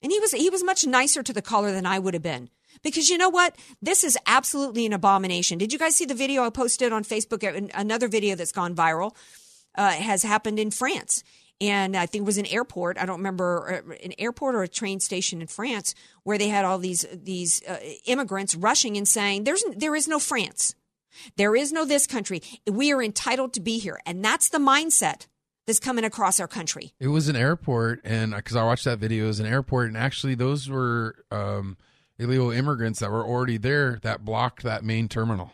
And 0.01 0.11
he 0.11 0.19
was 0.19 0.31
he 0.31 0.49
was 0.49 0.63
much 0.63 0.85
nicer 0.85 1.23
to 1.23 1.33
the 1.33 1.41
caller 1.41 1.71
than 1.71 1.85
I 1.85 1.99
would 1.99 2.13
have 2.13 2.23
been. 2.23 2.49
Because 2.83 3.09
you 3.09 3.17
know 3.17 3.29
what? 3.29 3.57
This 3.81 4.03
is 4.03 4.17
absolutely 4.25 4.85
an 4.85 4.93
abomination. 4.93 5.57
Did 5.57 5.73
you 5.73 5.79
guys 5.79 5.95
see 5.95 6.05
the 6.05 6.13
video 6.13 6.43
I 6.43 6.49
posted 6.49 6.93
on 6.93 7.03
Facebook? 7.03 7.71
Another 7.73 8.07
video 8.07 8.35
that's 8.35 8.51
gone 8.53 8.75
viral 8.75 9.15
uh, 9.75 9.91
has 9.91 10.23
happened 10.23 10.59
in 10.59 10.71
France. 10.71 11.23
and 11.61 11.95
I 11.97 12.05
think 12.05 12.23
it 12.23 12.25
was 12.25 12.37
an 12.37 12.45
airport. 12.45 12.97
I 12.97 13.05
don't 13.05 13.17
remember 13.17 13.83
uh, 13.89 13.93
an 14.03 14.13
airport 14.17 14.55
or 14.55 14.63
a 14.63 14.67
train 14.67 14.99
station 14.99 15.41
in 15.41 15.47
France 15.47 15.93
where 16.23 16.37
they 16.37 16.47
had 16.47 16.65
all 16.65 16.77
these 16.77 17.05
these 17.13 17.61
uh, 17.67 17.77
immigrants 18.05 18.55
rushing 18.55 18.97
and 18.97 19.07
saying, 19.07 19.43
"There's 19.43 19.63
there 19.75 19.95
is 19.95 20.07
no 20.07 20.19
France, 20.19 20.75
there 21.35 21.55
is 21.55 21.71
no 21.71 21.85
this 21.85 22.07
country. 22.07 22.41
We 22.69 22.91
are 22.93 23.03
entitled 23.03 23.53
to 23.53 23.59
be 23.59 23.79
here," 23.79 23.99
and 24.05 24.23
that's 24.23 24.49
the 24.49 24.59
mindset 24.59 25.27
that's 25.69 25.79
coming 25.79 26.03
across 26.03 26.39
our 26.39 26.47
country. 26.47 26.93
It 26.99 27.09
was 27.09 27.27
an 27.27 27.35
airport, 27.35 28.01
and 28.03 28.33
because 28.35 28.55
I 28.55 28.63
watched 28.63 28.85
that 28.85 28.97
video, 28.97 29.25
it 29.25 29.27
was 29.27 29.39
an 29.39 29.45
airport, 29.45 29.89
and 29.89 29.95
actually 29.95 30.33
those 30.33 30.67
were 30.67 31.23
um, 31.29 31.77
illegal 32.17 32.49
immigrants 32.49 32.99
that 33.01 33.11
were 33.11 33.23
already 33.23 33.57
there 33.57 33.99
that 34.01 34.25
blocked 34.25 34.63
that 34.63 34.83
main 34.83 35.07
terminal. 35.07 35.51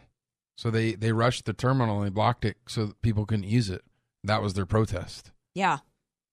So 0.55 0.72
they 0.72 0.93
they 0.93 1.12
rushed 1.12 1.43
the 1.43 1.51
terminal 1.51 1.98
and 1.98 2.05
they 2.05 2.12
blocked 2.12 2.45
it 2.45 2.55
so 2.65 2.86
that 2.86 3.01
people 3.01 3.25
couldn't 3.25 3.50
use 3.50 3.69
it. 3.69 3.84
That 4.24 4.41
was 4.41 4.53
their 4.53 4.65
protest. 4.65 5.31
Yeah. 5.53 5.79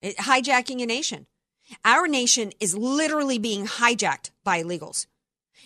It, 0.01 0.17
hijacking 0.17 0.81
a 0.81 0.87
nation. 0.87 1.27
Our 1.85 2.07
nation 2.07 2.53
is 2.61 2.77
literally 2.77 3.39
being 3.39 3.67
hijacked 3.67 4.31
by 4.45 4.63
illegals. 4.63 5.07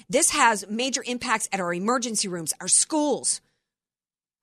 This 0.09 0.31
has 0.31 0.67
major 0.71 1.05
impacts 1.07 1.51
at 1.53 1.61
our 1.61 1.75
emergency 1.75 2.29
rooms, 2.29 2.55
our 2.63 2.69
schools, 2.69 3.43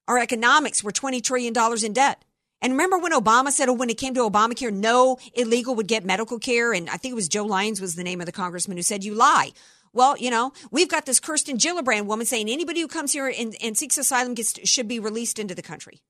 our 0.08 0.20
economics. 0.20 0.84
We're 0.84 0.92
$20 0.92 1.24
trillion 1.24 1.54
in 1.84 1.94
debt. 1.94 2.24
And 2.64 2.72
remember 2.72 2.98
when 2.98 3.12
Obama 3.12 3.52
said, 3.52 3.68
oh, 3.68 3.74
when 3.74 3.90
it 3.90 3.98
came 3.98 4.14
to 4.14 4.22
Obamacare, 4.22 4.74
no 4.74 5.18
illegal 5.34 5.76
would 5.76 5.88
get 5.88 6.06
medical 6.06 6.40
care? 6.40 6.72
And 6.72 6.90
I 6.90 6.96
think 6.96 7.12
it 7.12 7.16
was 7.16 7.28
Joe 7.28 7.44
Lyons 7.44 7.82
was 7.82 7.96
the 7.96 8.06
name 8.06 8.22
of 8.22 8.26
the 8.26 8.32
congressman 8.32 8.78
who 8.78 8.84
said, 8.84 9.04
you 9.04 9.14
lie. 9.14 9.52
Well, 9.92 10.18
you 10.18 10.32
know, 10.32 10.54
we've 10.72 10.88
got 10.88 11.06
this 11.06 11.20
Kirsten 11.20 11.58
Gillibrand 11.58 12.06
woman 12.06 12.26
saying 12.26 12.48
anybody 12.48 12.80
who 12.80 12.88
comes 12.88 13.12
here 13.12 13.28
and, 13.28 13.54
and 13.62 13.78
seeks 13.78 13.98
asylum 13.98 14.34
gets, 14.34 14.58
should 14.68 14.88
be 14.88 15.00
released 15.00 15.40
into 15.40 15.54
the 15.54 15.62
country. 15.62 16.02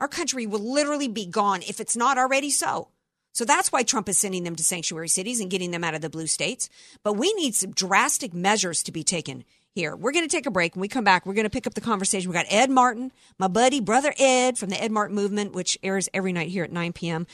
Our 0.00 0.08
country 0.08 0.44
will 0.46 0.58
literally 0.58 1.08
be 1.08 1.24
gone 1.24 1.62
if 1.62 1.78
it's 1.78 1.96
not 1.96 2.18
already 2.18 2.50
so. 2.50 2.88
So 3.32 3.44
that's 3.44 3.70
why 3.70 3.84
Trump 3.84 4.08
is 4.08 4.18
sending 4.18 4.42
them 4.42 4.56
to 4.56 4.64
sanctuary 4.64 5.08
cities 5.08 5.40
and 5.40 5.50
getting 5.50 5.70
them 5.70 5.84
out 5.84 5.94
of 5.94 6.00
the 6.00 6.10
blue 6.10 6.26
states. 6.26 6.68
But 7.04 7.12
we 7.12 7.32
need 7.34 7.54
some 7.54 7.70
drastic 7.70 8.34
measures 8.34 8.82
to 8.82 8.92
be 8.92 9.04
taken 9.04 9.44
here. 9.74 9.94
We're 9.96 10.12
going 10.12 10.26
to 10.26 10.34
take 10.34 10.46
a 10.46 10.50
break. 10.50 10.74
When 10.74 10.80
we 10.80 10.88
come 10.88 11.04
back, 11.04 11.26
we're 11.26 11.34
going 11.34 11.44
to 11.44 11.50
pick 11.50 11.66
up 11.66 11.74
the 11.74 11.80
conversation. 11.80 12.30
We 12.30 12.34
got 12.34 12.46
Ed 12.48 12.70
Martin, 12.70 13.12
my 13.38 13.48
buddy, 13.48 13.80
brother 13.80 14.12
Ed 14.18 14.58
from 14.58 14.70
the 14.70 14.82
Ed 14.82 14.90
Martin 14.90 15.14
Movement, 15.14 15.52
which 15.52 15.78
airs 15.82 16.08
every 16.12 16.32
night 16.32 16.48
here 16.48 16.64
at 16.64 16.72
9 16.72 16.92
p.m. 16.92 17.26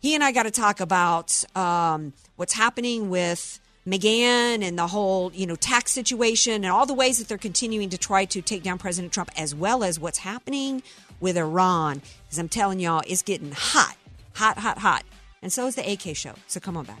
He 0.00 0.14
and 0.14 0.24
I 0.24 0.32
got 0.32 0.44
to 0.44 0.50
talk 0.50 0.80
about 0.80 1.44
um, 1.56 2.12
what's 2.36 2.54
happening 2.54 3.08
with 3.08 3.60
McGahn 3.86 4.62
and 4.62 4.78
the 4.78 4.86
whole, 4.86 5.32
you 5.32 5.46
know, 5.46 5.56
tax 5.56 5.92
situation 5.92 6.54
and 6.54 6.66
all 6.66 6.86
the 6.86 6.94
ways 6.94 7.18
that 7.18 7.28
they're 7.28 7.38
continuing 7.38 7.90
to 7.90 7.98
try 7.98 8.24
to 8.26 8.42
take 8.42 8.62
down 8.62 8.78
President 8.78 9.12
Trump, 9.12 9.30
as 9.36 9.54
well 9.54 9.84
as 9.84 10.00
what's 10.00 10.18
happening 10.18 10.82
with 11.20 11.36
Iran. 11.36 12.02
Because 12.24 12.38
I'm 12.38 12.48
telling 12.48 12.80
y'all, 12.80 13.02
it's 13.06 13.22
getting 13.22 13.52
hot, 13.52 13.96
hot, 14.34 14.58
hot, 14.58 14.78
hot. 14.78 15.04
And 15.40 15.52
so 15.52 15.66
is 15.66 15.74
the 15.74 15.92
AK 15.92 16.16
show. 16.16 16.34
So 16.46 16.60
come 16.60 16.76
on 16.76 16.84
back. 16.84 17.00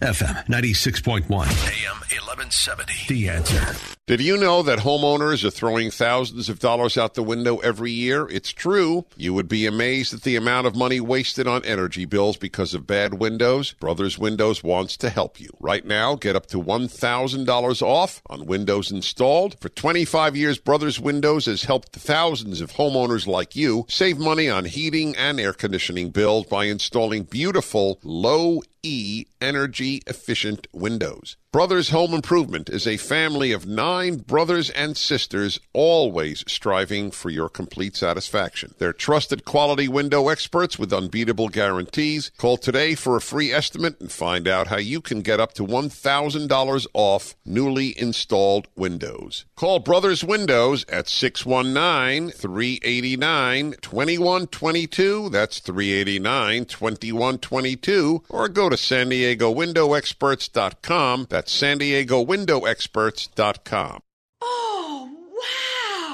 FM 0.00 0.46
96.1. 0.46 1.24
AM 1.28 1.96
1170. 1.96 2.92
The 3.08 3.28
answer. 3.30 3.74
Did 4.06 4.20
you 4.20 4.38
know 4.38 4.62
that 4.62 4.78
homeowners 4.78 5.44
are 5.44 5.50
throwing 5.50 5.90
thousands 5.90 6.48
of 6.48 6.60
dollars 6.60 6.96
out 6.96 7.14
the 7.14 7.22
window 7.22 7.58
every 7.58 7.90
year? 7.90 8.28
It's 8.28 8.52
true. 8.52 9.06
You 9.16 9.34
would 9.34 9.48
be 9.48 9.66
amazed 9.66 10.14
at 10.14 10.22
the 10.22 10.36
amount 10.36 10.68
of 10.68 10.76
money 10.76 11.00
wasted 11.00 11.48
on 11.48 11.64
energy 11.64 12.04
bills 12.04 12.36
because 12.36 12.74
of 12.74 12.86
bad 12.86 13.14
windows. 13.14 13.72
Brothers 13.72 14.18
Windows 14.18 14.62
wants 14.62 14.96
to 14.98 15.10
help 15.10 15.40
you. 15.40 15.50
Right 15.58 15.84
now, 15.84 16.14
get 16.14 16.36
up 16.36 16.46
to 16.46 16.62
$1,000 16.62 17.82
off 17.82 18.22
on 18.30 18.46
windows 18.46 18.92
installed. 18.92 19.60
For 19.60 19.68
25 19.68 20.36
years, 20.36 20.58
Brothers 20.58 21.00
Windows 21.00 21.46
has 21.46 21.64
helped 21.64 21.92
thousands 21.92 22.60
of 22.60 22.72
homeowners 22.74 23.26
like 23.26 23.56
you 23.56 23.84
save 23.88 24.18
money 24.18 24.48
on 24.48 24.64
heating 24.64 25.16
and 25.16 25.40
air 25.40 25.52
conditioning 25.52 26.10
bills 26.10 26.46
by 26.46 26.66
installing 26.66 27.24
beautiful, 27.24 27.98
low 28.04 28.62
E 28.82 29.26
energy 29.40 29.87
efficient 30.06 30.66
windows. 30.72 31.36
Brothers 31.50 31.88
Home 31.88 32.12
Improvement 32.12 32.68
is 32.68 32.86
a 32.86 32.98
family 32.98 33.52
of 33.52 33.66
nine 33.66 34.18
brothers 34.18 34.68
and 34.68 34.94
sisters, 34.98 35.58
always 35.72 36.44
striving 36.46 37.10
for 37.10 37.30
your 37.30 37.48
complete 37.48 37.96
satisfaction. 37.96 38.74
They're 38.76 38.92
trusted 38.92 39.46
quality 39.46 39.88
window 39.88 40.28
experts 40.28 40.78
with 40.78 40.92
unbeatable 40.92 41.48
guarantees. 41.48 42.30
Call 42.36 42.58
today 42.58 42.94
for 42.94 43.16
a 43.16 43.22
free 43.22 43.50
estimate 43.50 43.98
and 43.98 44.12
find 44.12 44.46
out 44.46 44.66
how 44.66 44.76
you 44.76 45.00
can 45.00 45.22
get 45.22 45.40
up 45.40 45.54
to 45.54 45.66
$1,000 45.66 46.86
off 46.92 47.34
newly 47.46 47.98
installed 47.98 48.68
windows. 48.76 49.46
Call 49.56 49.78
Brothers 49.78 50.22
Windows 50.22 50.84
at 50.90 51.08
619 51.08 52.30
389 52.30 53.74
2122. 53.80 55.30
That's 55.30 55.60
389 55.60 56.66
2122. 56.66 58.24
Or 58.28 58.48
go 58.50 58.68
to 58.68 58.76
San 58.76 59.08
Diego 59.08 59.50
Window 59.50 59.94
Experts.com. 59.94 61.26
That's 61.30 61.37
San 61.46 61.78
Diego 61.78 62.22
Window 62.22 62.64
Experts.com. 62.64 64.00
Oh, 64.40 65.10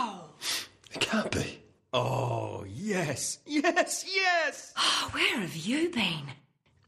wow! 0.05 0.25
It 0.93 1.01
can't 1.01 1.31
be. 1.31 1.61
Oh, 1.93 2.65
yes, 2.69 3.39
yes, 3.47 4.05
yes! 4.13 4.73
Oh, 4.77 5.09
where 5.13 5.39
have 5.39 5.55
you 5.55 5.89
been? 5.91 6.33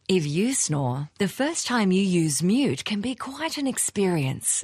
If 0.08 0.26
you 0.26 0.54
snore, 0.54 1.10
the 1.18 1.28
first 1.28 1.66
time 1.66 1.92
you 1.92 2.02
use 2.02 2.42
mute 2.42 2.84
can 2.84 3.00
be 3.00 3.14
quite 3.14 3.56
an 3.58 3.66
experience. 3.66 4.62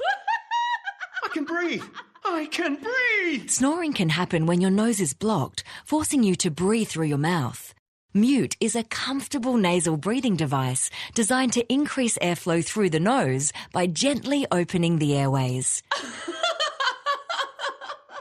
I 1.23 1.29
can 1.29 1.45
breathe! 1.45 1.83
I 2.25 2.47
can 2.51 2.75
breathe! 2.75 3.49
Snoring 3.49 3.93
can 3.93 4.09
happen 4.09 4.45
when 4.45 4.61
your 4.61 4.71
nose 4.71 4.99
is 4.99 5.13
blocked, 5.13 5.63
forcing 5.85 6.23
you 6.23 6.35
to 6.35 6.51
breathe 6.51 6.89
through 6.89 7.07
your 7.07 7.17
mouth. 7.17 7.72
Mute 8.15 8.55
is 8.59 8.75
a 8.75 8.83
comfortable 8.83 9.57
nasal 9.57 9.97
breathing 9.97 10.35
device 10.35 10.91
designed 11.15 11.51
to 11.51 11.73
increase 11.73 12.15
airflow 12.19 12.63
through 12.63 12.91
the 12.91 12.99
nose 12.99 13.51
by 13.71 13.87
gently 13.87 14.45
opening 14.51 14.99
the 14.99 15.15
airways. 15.15 15.81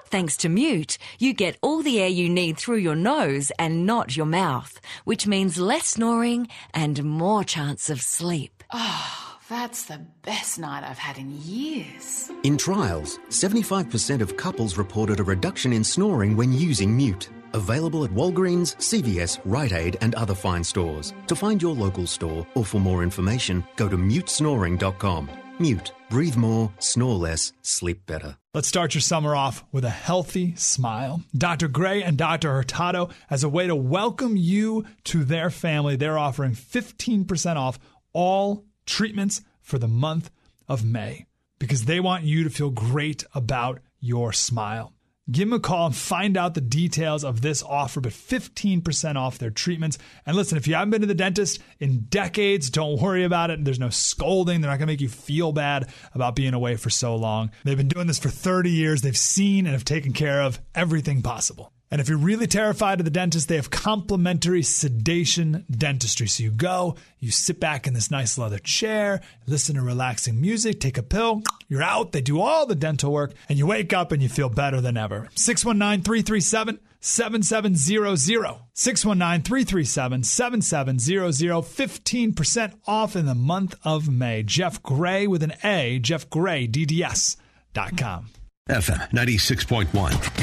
Thanks 0.07 0.39
to 0.39 0.49
Mute, 0.49 0.97
you 1.19 1.35
get 1.35 1.59
all 1.61 1.83
the 1.83 2.01
air 2.01 2.09
you 2.09 2.31
need 2.31 2.57
through 2.57 2.79
your 2.79 2.95
nose 2.95 3.53
and 3.59 3.85
not 3.85 4.17
your 4.17 4.25
mouth, 4.25 4.81
which 5.05 5.27
means 5.27 5.59
less 5.59 5.89
snoring 5.89 6.49
and 6.73 7.05
more 7.05 7.45
chance 7.45 7.91
of 7.91 8.01
sleep. 8.01 8.65
Oh, 8.73 9.37
that's 9.51 9.85
the 9.85 10.01
best 10.23 10.59
night 10.59 10.85
I've 10.85 10.97
had 10.97 11.19
in 11.19 11.39
years. 11.43 12.31
In 12.45 12.57
trials, 12.57 13.19
75% 13.29 14.23
of 14.23 14.39
couples 14.39 14.79
reported 14.79 15.21
a 15.21 15.25
reduction 15.25 15.71
in 15.71 15.85
snoring 15.85 16.35
when 16.35 16.51
using 16.51 16.97
Mute. 16.97 17.29
Available 17.55 18.05
at 18.05 18.11
Walgreens, 18.11 18.77
CVS, 18.77 19.39
Rite 19.45 19.73
Aid, 19.73 19.97
and 20.01 20.15
other 20.15 20.35
fine 20.35 20.65
stores. 20.65 21.13
To 21.27 21.37
find 21.37 21.61
your 21.61 21.75
local 21.75 22.07
store 22.07 22.47
or 22.55 22.65
for 22.65 22.81
more 22.81 23.03
information, 23.03 23.65
go 23.77 23.89
to 23.89 23.97
mutesnoring.com. 23.97 25.31
Mute. 25.59 25.93
Breathe 26.13 26.37
more, 26.37 26.71
snore 26.79 27.15
less, 27.15 27.55
sleep 27.63 28.05
better. 28.05 28.37
Let's 28.53 28.69
start 28.69 28.95
your 28.95 29.01
summer 29.01 29.35
off 29.35 29.65
with 29.73 29.83
a 29.83 29.89
healthy 29.89 30.55
smile. 30.57 31.23
Dr. 31.35 31.69
Gray 31.69 32.03
and 32.03 32.19
Dr. 32.19 32.53
Hurtado, 32.53 33.09
as 33.31 33.45
a 33.45 33.49
way 33.49 33.67
to 33.67 33.75
welcome 33.75 34.37
you 34.37 34.85
to 35.05 35.25
their 35.25 35.49
family, 35.49 35.97
they're 35.97 36.19
offering 36.19 36.53
15% 36.53 37.57
off 37.57 37.79
all 38.13 38.67
treatments 38.85 39.41
for 39.63 39.79
the 39.79 39.89
month 39.89 40.31
of 40.69 40.85
May 40.85 41.25
because 41.59 41.87
they 41.87 41.99
want 41.99 42.25
you 42.25 42.45
to 42.45 42.51
feel 42.51 42.71
great 42.71 43.25
about 43.35 43.81
your 43.99 44.35
smile. 44.35 44.93
Give 45.33 45.49
them 45.49 45.55
a 45.55 45.61
call 45.61 45.87
and 45.87 45.97
find 45.97 46.37
out 46.37 46.53
the 46.53 46.61
details 46.61 47.25
of 47.25 47.41
this 47.41 47.63
offer, 47.63 48.03
but 48.03 48.13
15% 48.13 49.17
off 49.17 49.39
their 49.39 49.51
treatments. 49.51 49.97
And 50.27 50.37
listen, 50.37 50.59
if 50.59 50.67
you 50.67 50.75
haven't 50.75 50.91
been 50.91 51.01
to 51.01 51.07
the 51.07 51.15
dentist 51.15 51.59
in 51.81 52.01
decades, 52.11 52.69
don't 52.69 53.01
worry 53.01 53.25
about 53.25 53.51
it. 53.51 53.65
There's 53.65 53.81
no 53.81 53.89
scolding. 53.89 54.61
They're 54.61 54.71
not 54.71 54.79
going 54.79 54.89
to 54.89 54.93
make 54.93 55.01
you 55.01 55.09
feel 55.09 55.53
bad 55.53 55.91
about 56.13 56.37
being 56.37 56.53
away 56.53 56.77
for 56.77 56.91
so 56.91 57.17
long. 57.17 57.51
They've 57.65 57.79
been 57.79 57.89
doing 57.89 58.07
this 58.07 58.19
for 58.19 58.29
30 58.29 58.71
years. 58.71 59.01
They've 59.01 59.17
seen 59.17 59.65
and 59.65 59.73
have 59.73 59.87
taken 59.87 60.13
care 60.13 60.43
of 60.43 60.61
everything 60.75 61.23
possible. 61.23 61.73
And 61.93 62.01
if 62.01 62.09
you're 62.09 62.17
really 62.17 62.47
terrified 62.47 63.01
of 63.01 63.05
the 63.05 63.11
dentist, 63.11 63.49
they 63.49 63.57
have 63.57 63.69
complimentary 63.69 64.63
sedation 64.63 65.67
dentistry. 65.71 66.27
So 66.27 66.43
you 66.43 66.51
go, 66.51 66.97
you 67.21 67.31
sit 67.31 67.61
back 67.61 67.87
in 67.87 67.93
this 67.93 68.11
nice 68.11 68.39
leather 68.39 68.59
chair, 68.59 69.21
listen 69.47 69.75
to 69.75 69.83
relaxing 69.83 70.41
music, 70.41 70.81
take 70.81 70.97
a 70.97 71.03
pill, 71.03 71.43
you're 71.69 71.83
out. 71.83 72.13
They 72.13 72.23
do 72.23 72.41
all 72.41 72.65
the 72.65 72.75
dental 72.75 73.13
work, 73.13 73.35
and 73.47 73.59
you 73.59 73.67
wake 73.67 73.93
up 73.93 74.11
and 74.11 74.23
you 74.23 74.31
feel 74.31 74.49
better 74.49 74.81
than 74.81 74.97
ever. 74.97 75.29
619 75.35 76.03
337 76.03 76.81
7700. 77.01 78.61
619 78.73 79.45
337 79.45 80.23
7700. 80.23 81.63
15% 81.63 82.73
off 82.87 83.17
in 83.17 83.27
the 83.27 83.35
month 83.35 83.75
of 83.85 84.09
May. 84.09 84.43
Jeff 84.43 84.83
Gray 84.83 85.27
with 85.27 85.43
an 85.43 85.53
A, 85.63 86.01
jeffgraydds.com. 86.01 88.31
FM 88.69 89.11
96.1, 89.11 89.91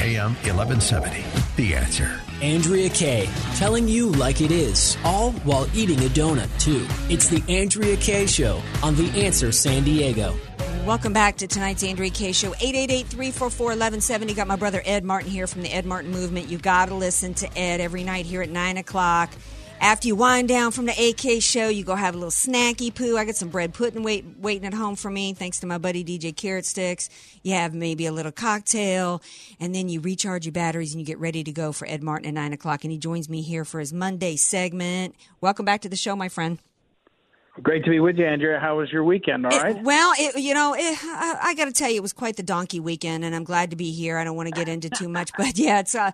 AM 0.03 0.33
1170. 0.43 1.23
The 1.55 1.73
answer. 1.73 2.19
Andrea 2.41 2.89
Kaye, 2.89 3.29
telling 3.55 3.87
you 3.87 4.11
like 4.11 4.41
it 4.41 4.51
is, 4.51 4.97
all 5.05 5.31
while 5.45 5.67
eating 5.73 5.99
a 5.99 6.09
donut, 6.09 6.49
too. 6.59 6.85
It's 7.09 7.29
the 7.29 7.41
Andrea 7.47 7.95
Kaye 7.95 8.25
Show 8.25 8.61
on 8.83 8.97
The 8.97 9.09
Answer 9.23 9.53
San 9.53 9.85
Diego. 9.85 10.35
Welcome 10.85 11.13
back 11.13 11.37
to 11.37 11.47
tonight's 11.47 11.81
Andrea 11.81 12.09
Kaye 12.09 12.33
Show. 12.33 12.51
888-344-1170. 12.55 14.35
Got 14.35 14.47
my 14.47 14.57
brother 14.57 14.81
Ed 14.83 15.05
Martin 15.05 15.31
here 15.31 15.47
from 15.47 15.61
the 15.61 15.71
Ed 15.71 15.85
Martin 15.85 16.11
Movement. 16.11 16.49
You 16.49 16.57
got 16.57 16.89
to 16.89 16.95
listen 16.95 17.33
to 17.35 17.57
Ed 17.57 17.79
every 17.79 18.03
night 18.03 18.25
here 18.25 18.41
at 18.41 18.49
9 18.49 18.75
o'clock. 18.75 19.29
After 19.81 20.09
you 20.09 20.15
wind 20.15 20.49
down 20.49 20.71
from 20.71 20.87
the 20.87 20.91
AK 20.91 21.41
show, 21.41 21.69
you 21.69 21.85
go 21.85 21.95
have 21.95 22.13
a 22.13 22.17
little 22.17 22.31
snacky 22.31 22.93
poo. 22.93 23.15
I 23.15 23.23
got 23.23 23.35
some 23.35 23.47
bread 23.47 23.73
pudding 23.73 24.03
wait, 24.03 24.25
waiting 24.37 24.67
at 24.67 24.73
home 24.73 24.97
for 24.97 25.09
me, 25.09 25.33
thanks 25.33 25.61
to 25.61 25.67
my 25.67 25.77
buddy 25.77 26.03
DJ 26.03 26.35
Carrot 26.35 26.65
Sticks. 26.65 27.09
You 27.43 27.53
have 27.53 27.73
maybe 27.73 28.05
a 28.05 28.11
little 28.11 28.33
cocktail, 28.33 29.21
and 29.57 29.73
then 29.73 29.87
you 29.87 30.01
recharge 30.01 30.45
your 30.45 30.51
batteries 30.51 30.93
and 30.93 30.99
you 30.99 31.05
get 31.05 31.17
ready 31.19 31.45
to 31.45 31.51
go 31.53 31.71
for 31.71 31.87
Ed 31.87 32.03
Martin 32.03 32.27
at 32.27 32.33
9 32.33 32.51
o'clock. 32.51 32.83
And 32.83 32.91
he 32.91 32.97
joins 32.97 33.29
me 33.29 33.41
here 33.41 33.63
for 33.63 33.79
his 33.79 33.93
Monday 33.93 34.35
segment. 34.35 35.15
Welcome 35.39 35.65
back 35.65 35.81
to 35.81 35.89
the 35.89 35.95
show, 35.95 36.13
my 36.13 36.27
friend. 36.27 36.59
Great 37.63 37.83
to 37.83 37.89
be 37.89 37.99
with 37.99 38.17
you, 38.17 38.25
Andrea. 38.25 38.59
How 38.59 38.77
was 38.77 38.91
your 38.91 39.03
weekend? 39.03 39.45
All 39.45 39.51
right. 39.51 39.75
It, 39.75 39.83
well, 39.83 40.13
it, 40.17 40.39
you 40.39 40.53
know, 40.53 40.75
it, 40.75 40.97
I, 41.03 41.37
I 41.41 41.53
got 41.55 41.65
to 41.65 41.71
tell 41.71 41.89
you, 41.89 41.97
it 41.97 42.01
was 42.01 42.13
quite 42.13 42.37
the 42.37 42.43
donkey 42.43 42.79
weekend, 42.79 43.25
and 43.25 43.35
I'm 43.35 43.43
glad 43.43 43.71
to 43.71 43.75
be 43.75 43.91
here. 43.91 44.17
I 44.17 44.23
don't 44.23 44.35
want 44.35 44.47
to 44.47 44.53
get 44.53 44.69
into 44.69 44.89
too 44.89 45.09
much, 45.09 45.31
but 45.37 45.57
yeah, 45.57 45.79
it's 45.79 45.95
uh, 45.95 46.11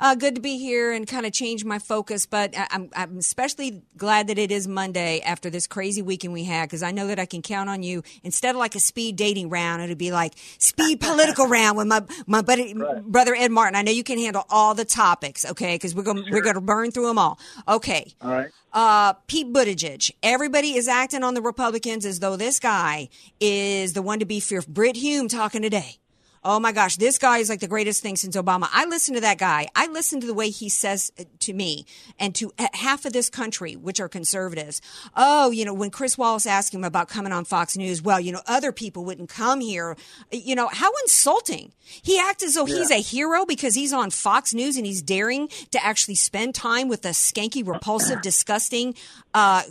uh, 0.00 0.14
good 0.14 0.34
to 0.34 0.40
be 0.40 0.58
here 0.58 0.92
and 0.92 1.06
kind 1.06 1.26
of 1.26 1.32
change 1.32 1.64
my 1.64 1.78
focus. 1.78 2.26
But 2.26 2.56
I, 2.56 2.66
I'm, 2.70 2.90
I'm 2.96 3.18
especially 3.18 3.82
glad 3.96 4.28
that 4.28 4.38
it 4.38 4.50
is 4.50 4.66
Monday 4.66 5.20
after 5.20 5.50
this 5.50 5.66
crazy 5.66 6.02
weekend 6.02 6.32
we 6.32 6.44
had, 6.44 6.68
because 6.68 6.82
I 6.82 6.90
know 6.90 7.06
that 7.08 7.18
I 7.18 7.26
can 7.26 7.42
count 7.42 7.68
on 7.68 7.82
you. 7.82 8.02
Instead 8.22 8.54
of 8.54 8.58
like 8.58 8.74
a 8.74 8.80
speed 8.80 9.16
dating 9.16 9.50
round, 9.50 9.82
it'd 9.82 9.98
be 9.98 10.10
like 10.10 10.34
speed 10.58 11.00
political 11.00 11.46
round 11.46 11.76
with 11.76 11.86
my 11.86 12.02
my 12.26 12.42
buddy, 12.42 12.74
right. 12.74 13.02
brother 13.04 13.34
Ed 13.34 13.50
Martin. 13.50 13.76
I 13.76 13.82
know 13.82 13.92
you 13.92 14.04
can 14.04 14.18
handle 14.18 14.44
all 14.50 14.74
the 14.74 14.84
topics, 14.84 15.44
okay? 15.44 15.74
Because 15.74 15.94
we're 15.94 16.02
going 16.02 16.24
sure. 16.24 16.32
we're 16.32 16.42
going 16.42 16.56
to 16.56 16.60
burn 16.60 16.90
through 16.90 17.06
them 17.06 17.18
all. 17.18 17.38
Okay. 17.68 18.12
All 18.20 18.30
right. 18.30 18.50
Uh, 18.72 19.14
Pete 19.26 19.52
Buttigieg. 19.52 20.10
Everybody 20.22 20.76
is 20.76 20.88
acting 20.88 21.22
on 21.22 21.34
the 21.34 21.42
Republicans 21.42 22.04
as 22.04 22.20
though 22.20 22.36
this 22.36 22.60
guy 22.60 23.08
is 23.40 23.94
the 23.94 24.02
one 24.02 24.18
to 24.18 24.26
be 24.26 24.40
feared. 24.40 24.66
Brit 24.66 24.96
Hume 24.96 25.28
talking 25.28 25.62
today. 25.62 25.98
Oh 26.44 26.60
my 26.60 26.72
gosh, 26.72 26.96
this 26.96 27.18
guy 27.18 27.38
is 27.38 27.48
like 27.48 27.60
the 27.60 27.68
greatest 27.68 28.02
thing 28.02 28.16
since 28.16 28.36
Obama. 28.36 28.68
I 28.72 28.84
listen 28.86 29.14
to 29.14 29.20
that 29.20 29.38
guy. 29.38 29.68
I 29.74 29.86
listen 29.88 30.20
to 30.20 30.26
the 30.26 30.34
way 30.34 30.50
he 30.50 30.68
says 30.68 31.12
to 31.40 31.52
me 31.52 31.86
and 32.18 32.34
to 32.36 32.52
half 32.74 33.04
of 33.04 33.12
this 33.12 33.28
country, 33.28 33.76
which 33.76 34.00
are 34.00 34.08
conservatives. 34.08 34.80
Oh, 35.16 35.50
you 35.50 35.64
know, 35.64 35.74
when 35.74 35.90
Chris 35.90 36.16
Wallace 36.16 36.46
asked 36.46 36.72
him 36.72 36.84
about 36.84 37.08
coming 37.08 37.32
on 37.32 37.44
Fox 37.44 37.76
News, 37.76 38.02
well, 38.02 38.20
you 38.20 38.32
know, 38.32 38.42
other 38.46 38.72
people 38.72 39.04
wouldn't 39.04 39.28
come 39.28 39.60
here. 39.60 39.96
You 40.30 40.54
know, 40.54 40.68
how 40.68 40.90
insulting. 41.04 41.72
He 41.80 42.18
acts 42.18 42.42
as 42.42 42.54
though 42.54 42.66
yeah. 42.66 42.76
he's 42.76 42.90
a 42.90 43.00
hero 43.00 43.44
because 43.44 43.74
he's 43.74 43.92
on 43.92 44.10
Fox 44.10 44.54
News 44.54 44.76
and 44.76 44.86
he's 44.86 45.02
daring 45.02 45.48
to 45.70 45.84
actually 45.84 46.14
spend 46.14 46.54
time 46.54 46.88
with 46.88 47.02
the 47.02 47.10
skanky, 47.10 47.66
repulsive, 47.66 48.22
disgusting, 48.22 48.94
uh, 49.34 49.62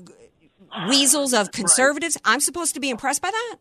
weasels 0.89 1.33
of 1.33 1.51
conservatives. 1.51 2.17
Right. 2.25 2.33
I'm 2.33 2.39
supposed 2.39 2.73
to 2.75 2.79
be 2.79 2.89
impressed 2.89 3.21
by 3.21 3.31
that? 3.31 3.55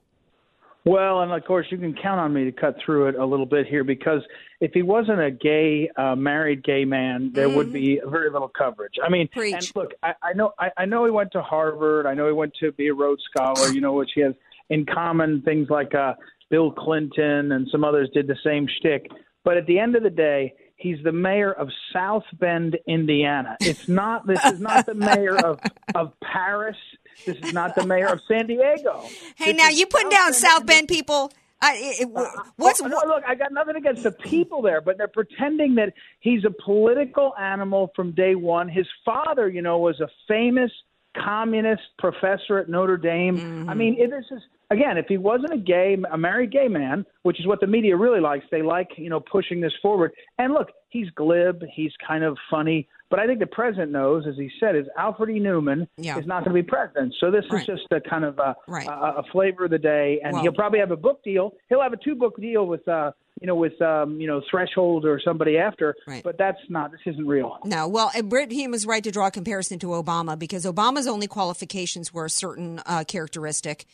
Well, 0.87 1.23
and 1.23 1.33
of 1.33 1.45
course, 1.45 1.67
you 1.71 1.79
can 1.79 1.95
count 2.01 2.21
on 2.21 2.33
me 2.33 2.45
to 2.45 2.53
cut 2.53 2.77
through 2.85 3.09
it 3.09 3.17
a 3.17 3.27
little 3.27 3.45
bit 3.45 3.67
here 3.67 3.83
because 3.83 4.23
if 4.61 4.71
he 4.73 4.83
wasn't 4.83 5.21
a 5.21 5.33
gay, 5.33 5.91
uh, 5.97 6.15
married 6.15 6.63
gay 6.63 6.85
man, 6.85 7.33
there 7.35 7.49
mm-hmm. 7.49 7.57
would 7.57 7.73
be 7.73 8.01
very 8.07 8.31
little 8.31 8.49
coverage. 8.49 8.95
I 9.05 9.09
mean, 9.09 9.27
Preach. 9.27 9.53
and 9.53 9.73
look, 9.75 9.91
I, 10.05 10.15
I 10.23 10.33
know, 10.35 10.53
I, 10.61 10.71
I 10.77 10.85
know 10.85 11.05
he 11.05 11.11
went 11.11 11.33
to 11.33 11.43
Harvard. 11.43 12.07
I 12.07 12.15
know 12.15 12.29
he 12.29 12.33
went 12.33 12.55
to 12.61 12.71
be 12.71 12.87
a 12.87 12.95
Rhodes 12.95 13.25
Scholar. 13.29 13.73
You 13.73 13.81
know, 13.81 13.95
which 13.95 14.11
he 14.15 14.21
has 14.21 14.35
in 14.71 14.87
common 14.87 15.43
things 15.43 15.69
like 15.71 15.93
uh, 15.93 16.15
Bill 16.51 16.71
Clinton 16.71 17.51
and 17.51 17.67
some 17.73 17.83
others 17.83 18.09
did 18.15 18.29
the 18.29 18.37
same 18.45 18.69
shtick. 18.79 19.11
But 19.45 19.57
at 19.57 19.67
the 19.67 19.81
end 19.81 19.97
of 19.97 20.05
the 20.05 20.11
day, 20.11 20.55
he's 20.77 20.99
the 21.03 21.13
mayor 21.13 21.53
of 21.53 21.69
South 21.93 22.25
Bend, 22.39 22.79
Indiana. 22.87 23.57
It's 23.61 23.89
not. 23.89 24.25
This 24.25 24.45
is 24.45 24.61
not 24.61 24.87
the 24.87 24.95
mayor 24.95 25.37
of 25.37 25.59
of 25.97 26.13
Paris. 26.23 26.77
This 27.25 27.37
is 27.39 27.53
not 27.53 27.75
the 27.75 27.87
mayor 27.87 28.09
of 28.09 28.21
San 28.29 28.47
Diego. 28.47 29.03
Hey, 29.37 29.53
this 29.53 29.57
now 29.57 29.69
you 29.69 29.87
putting 29.87 30.11
down 30.11 30.33
South 30.35 30.67
Bend 30.67 30.89
people. 30.89 31.33
it, 31.63 32.09
uh, 32.15 32.25
what's 32.57 32.81
well, 32.81 32.91
no, 32.91 33.01
look? 33.07 33.25
I 33.27 33.35
got 33.35 33.53
nothing 33.53 33.77
against 33.77 34.03
the 34.03 34.13
people 34.13 34.63
there, 34.63 34.81
but 34.81 34.99
they're 34.99 35.09
pretending 35.09 35.75
that 35.77 35.95
he's 36.21 36.45
a 36.45 36.51
political 36.65 37.35
animal 37.37 37.93
from 37.97 38.13
day 38.13 38.35
one. 38.35 38.69
His 38.69 38.87
father, 39.05 39.49
you 39.49 39.63
know, 39.63 39.79
was 39.79 40.01
a 40.01 40.09
famous 40.29 40.71
communist 41.17 41.83
professor 41.99 42.59
at 42.59 42.69
Notre 42.69 42.97
Dame. 42.97 43.39
Mm-hmm. 43.39 43.71
I 43.71 43.75
mean, 43.75 43.97
it, 43.99 44.11
this 44.11 44.25
is 44.31 44.43
again, 44.71 44.99
if 44.99 45.07
he 45.07 45.17
wasn't 45.17 45.53
a 45.53 45.59
gay, 45.59 45.97
a 46.11 46.19
married 46.19 46.53
gay 46.53 46.69
man, 46.69 47.07
which 47.23 47.41
is 47.41 47.47
what 47.47 47.61
the 47.61 47.67
media 47.67 47.97
really 47.97 48.21
likes, 48.21 48.45
they 48.51 48.63
like 48.63 48.91
you 48.97 49.11
know 49.11 49.21
pushing 49.21 49.61
this 49.61 49.73
forward. 49.81 50.13
And 50.39 50.53
look, 50.53 50.69
he's 50.89 51.09
glib, 51.11 51.63
he's 51.73 51.93
kind 52.07 52.25
of 52.25 52.37
funny, 52.51 52.89
but 53.11 53.19
I 53.19 53.27
think 53.27 53.39
the 53.39 53.47
president 53.47 53.93
knows, 53.93 54.27
as 54.27 54.37
he 54.37 54.51
said, 54.59 54.77
is 54.77 54.87
Alfred 54.99 55.31
E. 55.31 55.41
Neuman 55.41 55.87
yeah. 55.97 56.19
is 56.19 56.27
not 56.27 56.45
going 56.45 56.57
to 56.57 56.63
be 56.63 56.67
president. 56.67 57.15
So 57.21 57.31
this 57.31 57.45
right. 57.51 57.61
is 57.61 57.67
just 57.67 57.93
a 57.93 58.01
kind 58.01 58.25
of 58.25 58.39
a, 58.39 58.57
right. 58.67 58.87
a, 58.87 59.19
a, 59.19 59.23
flavor 59.33 59.67
of 59.67 59.71
the 59.71 59.79
day, 59.79 60.21
and 60.23 60.33
well, 60.33 60.43
he'll 60.43 60.53
probably 60.53 60.81
have 60.81 60.91
a 60.91 60.97
book 60.97 61.23
deal. 61.23 61.53
He'll 61.69 61.83
have 61.83 61.93
a 61.93 61.99
two 61.99 62.15
book 62.15 62.41
deal 62.41 62.67
with. 62.67 62.87
uh 62.89 63.13
you 63.41 63.47
know, 63.47 63.55
with 63.55 63.81
um, 63.83 64.19
you 64.19 64.27
know, 64.27 64.41
Threshold 64.51 65.05
or 65.05 65.21
somebody 65.23 65.59
after, 65.59 65.95
right. 66.07 66.23
but 66.23 66.39
that's 66.39 66.59
not. 66.71 66.91
This 66.91 67.01
isn't 67.05 67.27
real. 67.27 67.59
No, 67.65 67.87
well, 67.87 68.11
Brit 68.25 68.51
Hume 68.51 68.73
is 68.73 68.87
right 68.87 69.05
to 69.05 69.11
draw 69.11 69.27
a 69.27 69.31
comparison 69.31 69.79
to 69.81 69.89
Obama 69.89 70.39
because 70.39 70.65
Obama's 70.65 71.07
only 71.07 71.27
qualifications 71.27 72.15
were 72.15 72.25
a 72.25 72.31
certain 72.31 72.81
uh, 72.87 73.05
characteristic, 73.07 73.85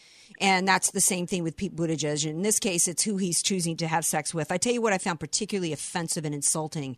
and 0.40 0.66
that's 0.68 0.92
the 0.92 1.00
same 1.00 1.26
thing 1.26 1.42
with 1.42 1.56
Pete 1.56 1.74
Buttigieg. 1.74 2.24
In 2.24 2.42
this 2.42 2.60
case, 2.60 2.86
it's 2.86 3.02
who 3.02 3.16
he's 3.16 3.42
choosing 3.42 3.76
to 3.78 3.88
have 3.88 4.04
sex 4.04 4.32
with. 4.32 4.52
I 4.52 4.58
tell 4.58 4.72
you 4.72 4.80
what, 4.80 4.92
I 4.92 4.98
found 4.98 5.18
particularly 5.18 5.72
offensive 5.72 6.24
and 6.24 6.34
insulting 6.34 6.96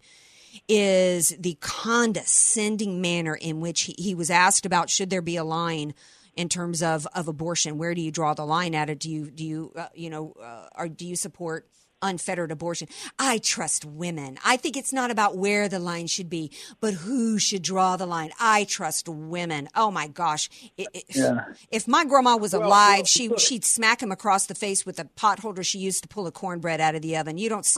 is 0.68 1.34
the 1.38 1.56
condescending 1.60 3.00
manner 3.00 3.34
in 3.34 3.60
which 3.60 3.82
he, 3.82 3.94
he 3.98 4.14
was 4.14 4.30
asked 4.30 4.66
about 4.66 4.90
should 4.90 5.10
there 5.10 5.22
be 5.22 5.36
a 5.36 5.44
line 5.44 5.94
in 6.36 6.48
terms 6.48 6.82
of, 6.82 7.06
of 7.14 7.28
abortion. 7.28 7.78
Where 7.78 7.94
do 7.94 8.00
you 8.00 8.10
draw 8.10 8.34
the 8.34 8.46
line 8.46 8.74
at 8.74 8.90
it? 8.90 8.98
Do 8.98 9.10
you 9.10 9.30
do 9.30 9.44
you 9.44 9.72
uh, 9.76 9.86
you 9.94 10.10
know 10.10 10.34
uh, 10.42 10.66
or 10.76 10.88
do 10.88 11.06
you 11.06 11.16
support 11.16 11.68
unfettered 12.02 12.50
abortion? 12.50 12.88
I 13.18 13.38
trust 13.38 13.84
women. 13.84 14.38
I 14.44 14.56
think 14.56 14.76
it's 14.76 14.92
not 14.92 15.10
about 15.10 15.36
where 15.36 15.68
the 15.68 15.78
line 15.78 16.06
should 16.06 16.28
be, 16.28 16.50
but 16.80 16.92
who 16.94 17.38
should 17.38 17.62
draw 17.62 17.96
the 17.96 18.06
line. 18.06 18.30
I 18.38 18.64
trust 18.64 19.08
women. 19.08 19.68
Oh 19.74 19.90
my 19.90 20.08
gosh! 20.08 20.50
It, 20.76 20.88
it, 20.92 21.04
yeah. 21.14 21.44
If 21.70 21.88
my 21.88 22.04
grandma 22.04 22.36
was 22.36 22.52
alive, 22.52 22.98
well, 22.98 23.04
she 23.04 23.30
she'd 23.38 23.64
smack 23.64 24.02
him 24.02 24.12
across 24.12 24.46
the 24.46 24.54
face 24.54 24.84
with 24.84 24.98
a 24.98 25.04
potholder 25.04 25.64
she 25.64 25.78
used 25.78 26.02
to 26.02 26.08
pull 26.08 26.26
a 26.26 26.32
cornbread 26.32 26.80
out 26.80 26.94
of 26.94 27.02
the 27.02 27.16
oven. 27.16 27.38
You 27.38 27.48
don't 27.48 27.68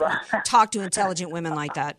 talk 0.45 0.73
to 0.73 0.81
intelligent 0.81 1.31
women 1.31 1.55
like 1.55 1.75
that 1.75 1.97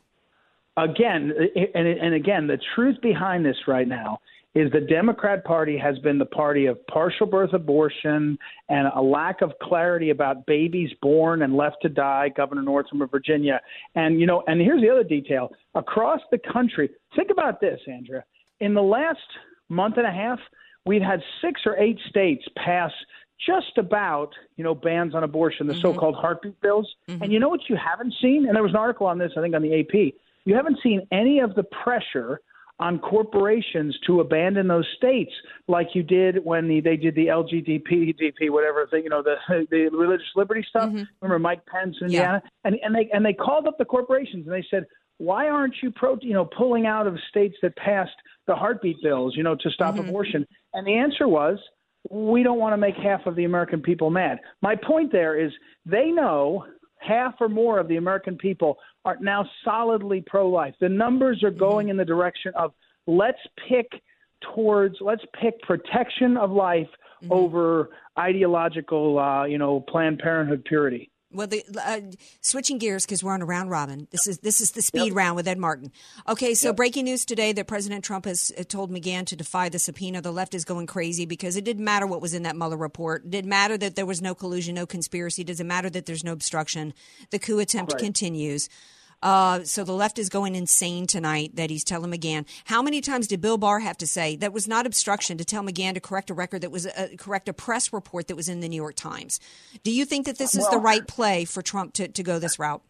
again, 0.78 1.34
and, 1.74 1.88
and 1.88 2.14
again, 2.14 2.48
the 2.48 2.60
truth 2.76 3.02
behind 3.02 3.46
this 3.46 3.58
right 3.68 3.88
now 3.88 4.20
is 4.56 4.72
the 4.72 4.82
Democrat 4.82 5.44
Party 5.44 5.78
has 5.78 6.00
been 6.00 6.18
the 6.18 6.26
party 6.26 6.66
of 6.66 6.86
partial 6.88 7.28
birth 7.28 7.54
abortion 7.54 8.38
and 8.70 8.88
a 8.96 9.02
lack 9.02 9.42
of 9.42 9.52
clarity 9.62 10.10
about 10.10 10.46
babies 10.46 10.90
born 11.02 11.44
and 11.44 11.56
left 11.56 11.78
to 11.84 11.90
die, 11.90 12.30
Governor 12.30 12.64
Northam 12.64 13.02
of 13.02 13.12
Virginia. 13.12 13.62
And, 13.94 14.20
you 14.20 14.26
know, 14.26 14.44
and 14.48 14.60
here's 14.60 14.82
the 14.82 14.90
other 14.90 15.04
detail 15.04 15.52
across 15.76 16.22
the 16.32 16.40
country, 16.40 16.90
think 17.16 17.30
about 17.30 17.62
this, 17.62 17.80
Andrea. 17.88 18.24
In 18.60 18.74
the 18.74 18.82
last 18.82 19.20
month 19.70 19.98
and 19.98 20.08
a 20.08 20.12
half, 20.12 20.40
we've 20.86 21.04
had 21.04 21.22
six 21.42 21.62
or 21.66 21.78
eight 21.78 22.00
states 22.10 22.44
pass 22.56 22.92
just 23.46 23.78
about, 23.78 24.32
you 24.56 24.64
know, 24.64 24.74
bans 24.74 25.14
on 25.14 25.24
abortion, 25.24 25.68
the 25.68 25.74
mm-hmm. 25.74 25.82
so 25.82 25.94
called 25.94 26.16
heartbeat 26.16 26.60
bills. 26.62 26.96
Mm-hmm. 27.08 27.22
And 27.22 27.32
you 27.32 27.40
know 27.40 27.50
what 27.50 27.70
you 27.70 27.76
haven't 27.76 28.14
seen? 28.20 28.48
And 28.48 28.56
there 28.56 28.64
was 28.64 28.72
an 28.72 28.78
article 28.78 29.06
on 29.06 29.20
this, 29.20 29.34
I 29.38 29.42
think, 29.42 29.54
on 29.54 29.62
the 29.62 29.82
AP 29.82 30.14
you 30.48 30.56
haven't 30.56 30.80
seen 30.82 31.06
any 31.12 31.40
of 31.40 31.56
the 31.56 31.64
pressure 31.84 32.42
on 32.80 33.00
corporations 33.00 33.98
to 34.06 34.20
abandon 34.20 34.68
those 34.68 34.86
states, 34.98 35.32
like 35.68 35.88
you 35.94 36.04
did 36.04 36.46
when 36.46 36.68
the, 36.68 36.80
they 36.80 36.96
did 36.96 37.16
the 37.16 37.26
LGBT, 37.28 38.50
whatever 38.50 38.86
thing, 38.88 39.04
you 39.04 39.10
know, 39.10 39.24
the 39.24 39.36
the 39.72 39.90
religious 39.92 40.28
liberty 40.36 40.66
stuff. 40.70 40.90
Mm-hmm. 40.90 41.04
Remember 41.22 41.40
Mike 41.40 41.66
Pence 41.66 41.96
in 42.02 42.08
Indiana, 42.08 42.42
and 42.64 42.78
and 42.84 42.96
they 42.96 43.10
and 43.12 43.26
they 43.26 43.34
called 43.34 43.68
up 43.68 43.78
the 43.78 43.86
corporations 43.86 44.46
and 44.46 44.54
they 44.54 44.66
said, 44.70 44.86
why 45.18 45.50
aren't 45.50 45.74
you 45.82 45.92
pro, 45.92 46.18
you 46.22 46.34
know, 46.34 46.46
pulling 46.46 46.86
out 46.86 47.08
of 47.08 47.18
states 47.30 47.56
that 47.64 47.76
passed 47.78 48.12
the 48.46 48.56
heartbeat 48.56 48.98
bills, 49.02 49.34
you 49.36 49.44
know, 49.44 49.56
to 49.56 49.70
stop 49.72 49.96
Mm-hmm. 49.96 50.10
abortion? 50.10 50.46
And 50.74 50.86
the 50.86 50.96
answer 50.96 51.28
was, 51.28 51.58
we 52.10 52.44
don't 52.44 52.60
want 52.60 52.74
to 52.74 52.78
make 52.78 52.96
half 52.96 53.26
of 53.26 53.36
the 53.36 53.46
American 53.46 53.82
people 53.82 54.10
mad. 54.10 54.40
My 54.62 54.76
point 54.76 55.12
there 55.12 55.40
is 55.40 55.52
they 55.86 56.12
know 56.12 56.66
half 57.00 57.36
or 57.40 57.50
more 57.50 57.80
of 57.80 57.88
the 57.88 57.98
American 57.98 58.38
people 58.38 58.78
are 59.08 59.18
now 59.22 59.46
solidly 59.64 60.22
pro 60.26 60.50
life. 60.50 60.76
The 60.82 60.90
numbers 60.90 61.42
are 61.44 61.52
going 61.52 61.88
in 61.88 61.96
the 61.96 62.06
direction 62.06 62.52
of 62.56 62.74
let's 63.08 63.40
pick 63.70 63.90
towards 64.54 64.96
let's 65.00 65.24
pick 65.42 65.62
protection 65.62 66.38
of 66.38 66.52
life 66.52 66.90
over 67.32 67.90
ideological 68.20 69.18
uh, 69.18 69.46
you 69.46 69.58
know 69.58 69.80
Planned 69.80 70.20
Parenthood 70.20 70.66
purity. 70.66 71.10
Well, 71.30 71.48
the, 71.48 71.62
uh, 71.86 72.00
switching 72.40 72.78
gears 72.78 73.06
because 73.06 73.22
we're 73.22 73.34
on 73.34 73.42
a 73.42 73.46
round 73.46 73.70
robin. 73.70 74.08
This 74.12 74.28
is 74.28 74.40
this 74.40 74.62
is 74.62 74.72
the 74.72 74.82
speed 74.82 75.12
round 75.14 75.36
with 75.36 75.46
Ed 75.46 75.58
Martin. 75.58 75.92
Okay, 76.26 76.54
so 76.54 76.72
breaking 76.72 77.04
news 77.04 77.26
today 77.26 77.52
that 77.52 77.68
President 77.68 78.06
Trump 78.06 78.24
has 78.24 78.50
uh, 78.58 78.64
told 78.64 78.92
McGahn 78.92 79.26
to 79.26 79.36
defy 79.36 79.68
the 79.68 79.78
subpoena. 79.78 80.22
The 80.22 80.32
left 80.32 80.56
is 80.56 80.64
going 80.64 80.88
crazy 80.88 81.26
because 81.26 81.58
it 81.58 81.66
didn't 81.66 81.84
matter 81.84 82.08
what 82.08 82.22
was 82.22 82.34
in 82.34 82.44
that 82.44 82.56
Mueller 82.56 82.78
report. 82.78 83.26
It 83.26 83.32
didn't 83.32 83.50
matter 83.50 83.78
that 83.78 83.96
there 83.96 84.06
was 84.06 84.22
no 84.22 84.34
collusion, 84.34 84.76
no 84.76 84.86
conspiracy. 84.86 85.42
It 85.42 85.48
doesn't 85.48 85.68
matter 85.68 85.90
that 85.90 86.06
there's 86.06 86.24
no 86.24 86.32
obstruction. 86.32 86.94
The 87.32 87.40
coup 87.40 87.60
attempt 87.60 87.94
Right. 87.94 88.02
continues. 88.02 88.70
Uh, 89.24 89.64
so 89.64 89.84
the 89.84 89.94
left 89.94 90.20
is 90.20 90.30
going 90.30 90.56
insane 90.56 91.08
tonight 91.08 91.56
that 91.56 91.70
he's 91.70 91.84
telling 91.84 92.12
McGahn. 92.12 92.46
How 92.66 92.82
many 92.82 93.02
times 93.02 93.28
did 93.28 93.42
Bill 93.42 93.58
Barr 93.58 93.80
have 93.80 93.98
to 93.98 94.08
say 94.08 94.36
that 94.38 94.54
was 94.54 94.68
not 94.68 94.86
obstruction 94.86 95.38
to 95.38 95.46
tell 95.46 95.64
McGahn 95.64 95.96
to 95.96 96.00
correct 96.00 96.30
a 96.30 96.34
record 96.34 96.62
that 96.62 96.72
was 96.72 96.86
uh, 96.86 97.10
correct 97.18 97.50
a 97.50 97.54
press 97.54 97.92
report 97.92 98.28
that 98.28 98.36
was 98.36 98.48
in 98.48 98.60
the 98.60 98.70
New 98.70 98.76
York 98.76 98.96
Times? 98.96 99.40
Do 99.84 99.92
you 99.92 100.06
think 100.06 100.26
that 100.28 100.38
this 100.38 100.56
is 100.56 100.68
the 100.70 100.78
right 100.78 101.08
play 101.08 101.46
for 101.46 101.62
Trump 101.62 101.94
to, 101.94 102.08
to 102.08 102.24
go 102.24 102.40
this 102.40 102.60
route? 102.60 102.84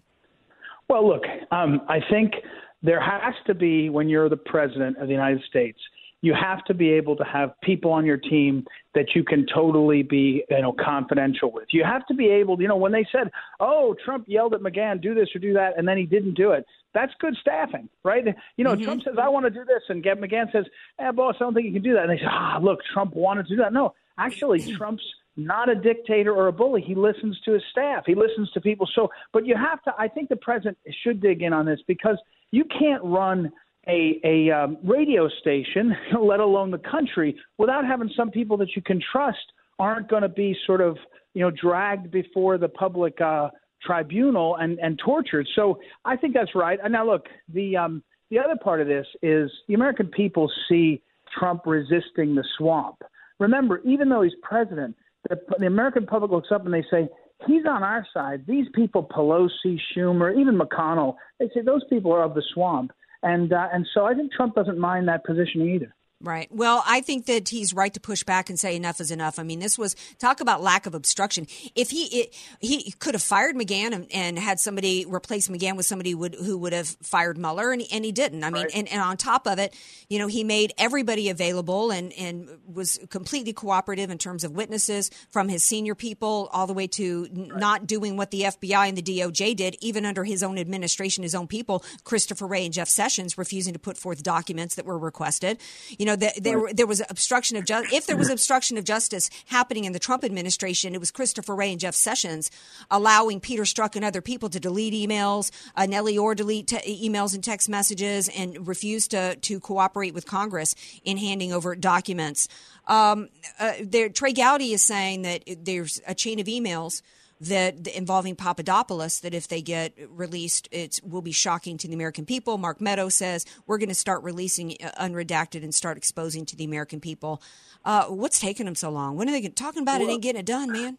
Well, 0.89 1.07
look, 1.07 1.23
um, 1.51 1.81
I 1.87 1.99
think 2.09 2.33
there 2.81 3.01
has 3.01 3.33
to 3.47 3.53
be, 3.53 3.89
when 3.89 4.07
you're 4.07 4.29
the 4.29 4.37
president 4.37 4.97
of 4.97 5.07
the 5.07 5.13
United 5.13 5.43
States, 5.49 5.79
you 6.27 6.33
have 6.33 6.61
to 6.65 6.73
be 6.73 6.89
able 6.89 7.15
to 7.15 7.23
have 7.23 7.53
people 7.63 7.89
on 7.93 8.05
your 8.05 8.17
team 8.17 8.65
that 8.93 9.15
you 9.15 9.23
can 9.23 9.45
totally 9.55 10.03
be, 10.03 10.43
you 10.49 10.61
know, 10.61 10.73
confidential 10.73 11.53
with. 11.53 11.67
You 11.69 11.85
have 11.85 12.05
to 12.07 12.13
be 12.13 12.27
able, 12.27 12.61
you 12.61 12.67
know, 12.67 12.75
when 12.75 12.91
they 12.91 13.07
said, 13.13 13.31
"Oh, 13.61 13.95
Trump 14.03 14.25
yelled 14.27 14.53
at 14.53 14.59
McGahn, 14.59 15.01
do 15.01 15.15
this 15.15 15.29
or 15.33 15.39
do 15.39 15.53
that," 15.53 15.77
and 15.77 15.87
then 15.87 15.97
he 15.97 16.05
didn't 16.05 16.33
do 16.33 16.51
it. 16.51 16.65
That's 16.93 17.13
good 17.19 17.35
staffing, 17.39 17.87
right? 18.03 18.25
You 18.57 18.63
know, 18.65 18.75
Trump 18.75 19.03
says, 19.03 19.15
"I 19.17 19.29
want 19.29 19.45
to 19.45 19.49
do 19.49 19.63
this," 19.63 19.83
and 19.87 20.03
McGahn 20.03 20.51
says, 20.51 20.65
"Eh, 20.99 21.11
boss, 21.13 21.35
I 21.37 21.45
don't 21.45 21.53
think 21.53 21.65
you 21.65 21.71
can 21.71 21.81
do 21.81 21.93
that." 21.93 22.03
And 22.03 22.11
they 22.11 22.17
say, 22.17 22.27
"Ah, 22.29 22.59
look, 22.61 22.79
Trump 22.93 23.15
wanted 23.15 23.47
to 23.47 23.55
do 23.55 23.61
that." 23.63 23.71
No, 23.71 23.93
actually, 24.17 24.59
Trump's 24.75 25.07
not 25.37 25.69
a 25.69 25.75
dictator 25.75 26.33
or 26.33 26.47
a 26.47 26.51
bully. 26.51 26.81
He 26.81 26.95
listens 26.95 27.39
to 27.45 27.53
his 27.53 27.63
staff. 27.71 28.03
He 28.05 28.15
listens 28.15 28.51
to 28.51 28.59
people. 28.59 28.85
So, 28.93 29.09
but 29.31 29.45
you 29.45 29.55
have 29.55 29.81
to. 29.83 29.93
I 29.97 30.09
think 30.09 30.27
the 30.27 30.35
president 30.35 30.77
should 31.03 31.21
dig 31.21 31.41
in 31.41 31.53
on 31.53 31.65
this 31.65 31.79
because 31.87 32.17
you 32.51 32.65
can't 32.65 33.03
run 33.03 33.51
a 33.87 34.19
a 34.23 34.51
um, 34.51 34.77
radio 34.83 35.27
station, 35.41 35.95
let 36.21 36.39
alone 36.39 36.71
the 36.71 36.79
country, 36.79 37.35
without 37.57 37.85
having 37.85 38.09
some 38.15 38.29
people 38.31 38.57
that 38.57 38.75
you 38.75 38.81
can 38.81 39.01
trust 39.11 39.53
aren't 39.79 40.09
going 40.09 40.23
to 40.23 40.29
be 40.29 40.55
sort 40.65 40.81
of 40.81 40.97
you 41.33 41.41
know 41.41 41.51
dragged 41.51 42.11
before 42.11 42.57
the 42.57 42.69
public 42.69 43.19
uh, 43.21 43.49
tribunal 43.81 44.55
and 44.57 44.79
and 44.79 44.99
tortured. 45.03 45.47
So 45.55 45.79
I 46.05 46.15
think 46.15 46.33
that's 46.33 46.55
right. 46.55 46.79
And 46.83 46.93
now 46.93 47.05
look, 47.05 47.25
the 47.53 47.77
um, 47.77 48.03
the 48.29 48.39
other 48.39 48.55
part 48.61 48.81
of 48.81 48.87
this 48.87 49.07
is 49.21 49.49
the 49.67 49.73
American 49.73 50.07
people 50.07 50.51
see 50.69 51.01
Trump 51.37 51.61
resisting 51.65 52.35
the 52.35 52.43
swamp. 52.57 53.01
Remember, 53.39 53.81
even 53.85 54.09
though 54.09 54.23
he's 54.23 54.33
president, 54.41 54.95
the, 55.29 55.39
the 55.59 55.67
American 55.67 56.05
public 56.05 56.31
looks 56.31 56.49
up 56.51 56.65
and 56.65 56.73
they 56.73 56.83
say, 56.89 57.07
he's 57.45 57.65
on 57.65 57.83
our 57.83 58.05
side. 58.13 58.43
These 58.47 58.67
people, 58.73 59.03
Pelosi, 59.03 59.77
Schumer, 59.95 60.37
even 60.37 60.57
McConnell, 60.57 61.15
they 61.39 61.47
say 61.53 61.61
those 61.61 61.83
people 61.89 62.11
are 62.11 62.23
of 62.23 62.33
the 62.33 62.43
swamp. 62.53 62.91
And, 63.23 63.51
uh, 63.51 63.67
and 63.73 63.87
so 63.93 64.05
I 64.05 64.13
think 64.13 64.31
Trump 64.31 64.55
doesn't 64.55 64.79
mind 64.79 65.07
that 65.07 65.25
position 65.25 65.61
either. 65.61 65.93
Right. 66.19 66.47
Well, 66.51 66.83
I 66.87 67.01
think 67.01 67.27
that 67.27 67.47
he's 67.49 67.75
right 67.75 67.93
to 67.93 67.99
push 67.99 68.23
back 68.23 68.49
and 68.49 68.59
say 68.59 68.75
enough 68.75 68.99
is 68.99 69.11
enough. 69.11 69.37
I 69.37 69.43
mean, 69.43 69.59
this 69.59 69.77
was 69.77 69.95
talk 70.17 70.41
about 70.41 70.63
lack 70.63 70.87
of 70.87 70.95
obstruction. 70.95 71.45
If 71.75 71.91
he 71.91 72.05
it, 72.05 72.35
he 72.59 72.89
could 72.93 73.13
have 73.13 73.21
fired 73.21 73.55
McGahn 73.55 73.93
and, 73.93 74.07
and 74.11 74.39
had 74.39 74.59
somebody 74.59 75.05
replace 75.05 75.47
McGahn 75.47 75.77
with 75.77 75.85
somebody 75.85 76.15
would, 76.15 76.33
who 76.33 76.57
would 76.57 76.73
have 76.73 76.87
fired 77.03 77.37
Mueller, 77.37 77.71
and, 77.71 77.83
and 77.91 78.03
he 78.03 78.11
didn't. 78.11 78.43
I 78.43 78.49
mean, 78.49 78.65
and, 78.73 78.87
and 78.87 78.99
on 78.99 79.17
top 79.17 79.45
of 79.45 79.59
it, 79.59 79.75
you 80.09 80.17
know, 80.17 80.25
he 80.25 80.43
made 80.43 80.73
everybody 80.79 81.29
available 81.29 81.91
and 81.91 82.11
and 82.13 82.49
was 82.65 82.97
completely 83.11 83.53
cooperative 83.53 84.09
in 84.09 84.17
terms 84.17 84.43
of 84.43 84.53
witnesses 84.53 85.11
from 85.29 85.49
his 85.49 85.63
senior 85.63 85.93
people 85.93 86.49
all 86.51 86.65
the 86.65 86.73
way 86.73 86.87
to 86.87 87.27
n 87.29 87.51
not 87.55 87.85
doing 87.85 88.17
what 88.17 88.31
the 88.31 88.41
FBI 88.41 88.89
and 88.89 88.97
the 88.97 89.03
DOJ 89.03 89.55
did, 89.55 89.77
even 89.81 90.03
under 90.03 90.23
his 90.23 90.41
own 90.41 90.57
administration, 90.57 91.21
his 91.21 91.35
own 91.35 91.45
people, 91.45 91.83
Christopher 92.03 92.47
Wray 92.47 92.65
and 92.65 92.73
Jeff 92.73 92.87
Sessions 92.87 93.37
refusing 93.37 93.73
to 93.73 93.79
put 93.79 93.97
forth 93.97 94.23
documents 94.23 94.73
that 94.73 94.85
were 94.85 94.97
requested. 94.97 95.59
You 95.99 96.06
know, 96.07 96.15
the, 96.15 96.31
there 96.41 96.57
Right. 96.57 96.75
there 96.75 96.87
was 96.87 97.01
obstruction 97.09 97.55
of 97.57 97.65
justice. 97.65 97.93
If 97.93 98.07
there 98.07 98.17
was 98.17 98.29
obstruction 98.31 98.77
of 98.77 98.83
justice 98.83 99.29
happening 99.47 99.85
in 99.85 99.93
the 99.93 99.99
Trump 99.99 100.23
administration, 100.23 100.95
it 100.95 100.99
was 100.99 101.11
Christopher 101.11 101.53
Wray 101.53 101.71
and 101.71 101.79
Jeff 101.79 101.93
Sessions 101.93 102.49
allowing 102.89 103.39
Peter 103.39 103.63
Strzok 103.63 103.95
and 103.95 104.03
other 104.03 104.21
people 104.21 104.49
to 104.49 104.59
delete 104.59 104.93
emails, 104.93 105.51
uh, 105.75 105.85
Nellie 105.85 106.17
Ohr 106.17 106.33
delete 106.33 106.67
te- 106.67 107.09
emails 107.09 107.35
and 107.35 107.43
text 107.43 107.69
messages, 107.69 108.27
and 108.29 108.67
refuse 108.67 109.07
to 109.09 109.35
to 109.35 109.59
cooperate 109.59 110.13
with 110.15 110.25
Congress 110.25 110.73
in 111.03 111.17
handing 111.17 111.53
over 111.53 111.75
documents. 111.75 112.47
Um, 112.87 113.29
uh, 113.59 113.73
there, 113.81 114.09
Trey 114.09 114.33
Gowdy 114.33 114.73
is 114.73 114.81
saying 114.81 115.21
that 115.23 115.43
there's 115.63 115.99
a 116.07 116.15
chain 116.15 116.39
of 116.39 116.47
emails 116.47 117.01
that 117.41 117.87
involving 117.87 118.35
Papadopoulos 118.35 119.19
that 119.19 119.33
if 119.33 119.47
they 119.47 119.61
get 119.61 119.93
released, 120.09 120.67
it 120.71 120.99
will 121.03 121.21
be 121.21 121.31
shocking 121.31 121.77
to 121.77 121.87
the 121.87 121.93
American 121.93 122.25
people. 122.25 122.57
Mark 122.57 122.81
Meadows 122.81 123.15
says 123.15 123.45
we're 123.65 123.77
going 123.77 123.89
to 123.89 123.95
start 123.95 124.23
releasing 124.23 124.75
uh, 124.83 124.91
unredacted 124.99 125.63
and 125.63 125.73
start 125.73 125.97
exposing 125.97 126.45
to 126.47 126.55
the 126.55 126.63
American 126.63 126.99
people. 126.99 127.41
Uh, 127.85 128.05
what's 128.05 128.39
taking 128.39 128.65
them 128.65 128.75
so 128.75 128.89
long? 128.89 129.15
When 129.15 129.29
are 129.29 129.31
they 129.31 129.47
talking 129.49 129.81
about 129.81 130.01
it? 130.01 130.09
Ain't 130.09 130.23
getting 130.23 130.39
it 130.39 130.45
done, 130.45 130.71
man. 130.71 130.97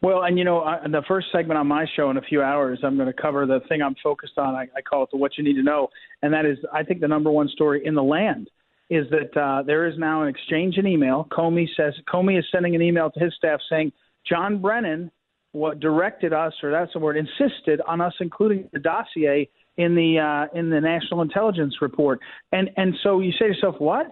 Well, 0.00 0.24
and 0.24 0.36
you 0.36 0.44
know, 0.44 0.60
uh, 0.62 0.88
the 0.88 1.02
first 1.06 1.28
segment 1.30 1.58
on 1.58 1.68
my 1.68 1.86
show 1.94 2.10
in 2.10 2.16
a 2.16 2.22
few 2.22 2.42
hours, 2.42 2.80
I'm 2.82 2.96
going 2.96 3.06
to 3.06 3.12
cover 3.12 3.46
the 3.46 3.60
thing 3.68 3.82
I'm 3.82 3.94
focused 4.02 4.36
on. 4.36 4.54
I, 4.56 4.66
I 4.76 4.80
call 4.80 5.04
it 5.04 5.10
the 5.12 5.16
"What 5.16 5.38
You 5.38 5.44
Need 5.44 5.54
to 5.54 5.62
Know," 5.62 5.90
and 6.22 6.32
that 6.34 6.44
is, 6.44 6.58
I 6.72 6.82
think, 6.82 7.00
the 7.00 7.08
number 7.08 7.30
one 7.30 7.48
story 7.48 7.86
in 7.86 7.94
the 7.94 8.02
land 8.02 8.50
is 8.90 9.06
that 9.10 9.40
uh, 9.40 9.62
there 9.62 9.86
is 9.86 9.96
now 9.96 10.22
an 10.22 10.28
exchange 10.28 10.76
in 10.76 10.86
email. 10.86 11.26
Comey 11.30 11.66
says 11.76 11.94
Comey 12.12 12.38
is 12.38 12.44
sending 12.52 12.74
an 12.74 12.82
email 12.82 13.10
to 13.10 13.20
his 13.20 13.32
staff 13.36 13.60
saying 13.70 13.92
John 14.28 14.60
Brennan 14.60 15.10
what 15.52 15.80
directed 15.80 16.32
us, 16.32 16.52
or 16.62 16.70
that's 16.70 16.92
the 16.92 16.98
word, 16.98 17.16
insisted 17.16 17.80
on 17.86 18.00
us 18.00 18.14
including 18.20 18.68
the 18.72 18.78
dossier 18.78 19.48
in 19.76 19.94
the 19.94 20.18
uh, 20.18 20.58
in 20.58 20.70
the 20.70 20.80
National 20.80 21.22
Intelligence 21.22 21.76
Report. 21.80 22.20
And 22.52 22.70
and 22.76 22.94
so 23.02 23.20
you 23.20 23.32
say 23.32 23.46
to 23.46 23.54
yourself, 23.54 23.76
what? 23.78 24.06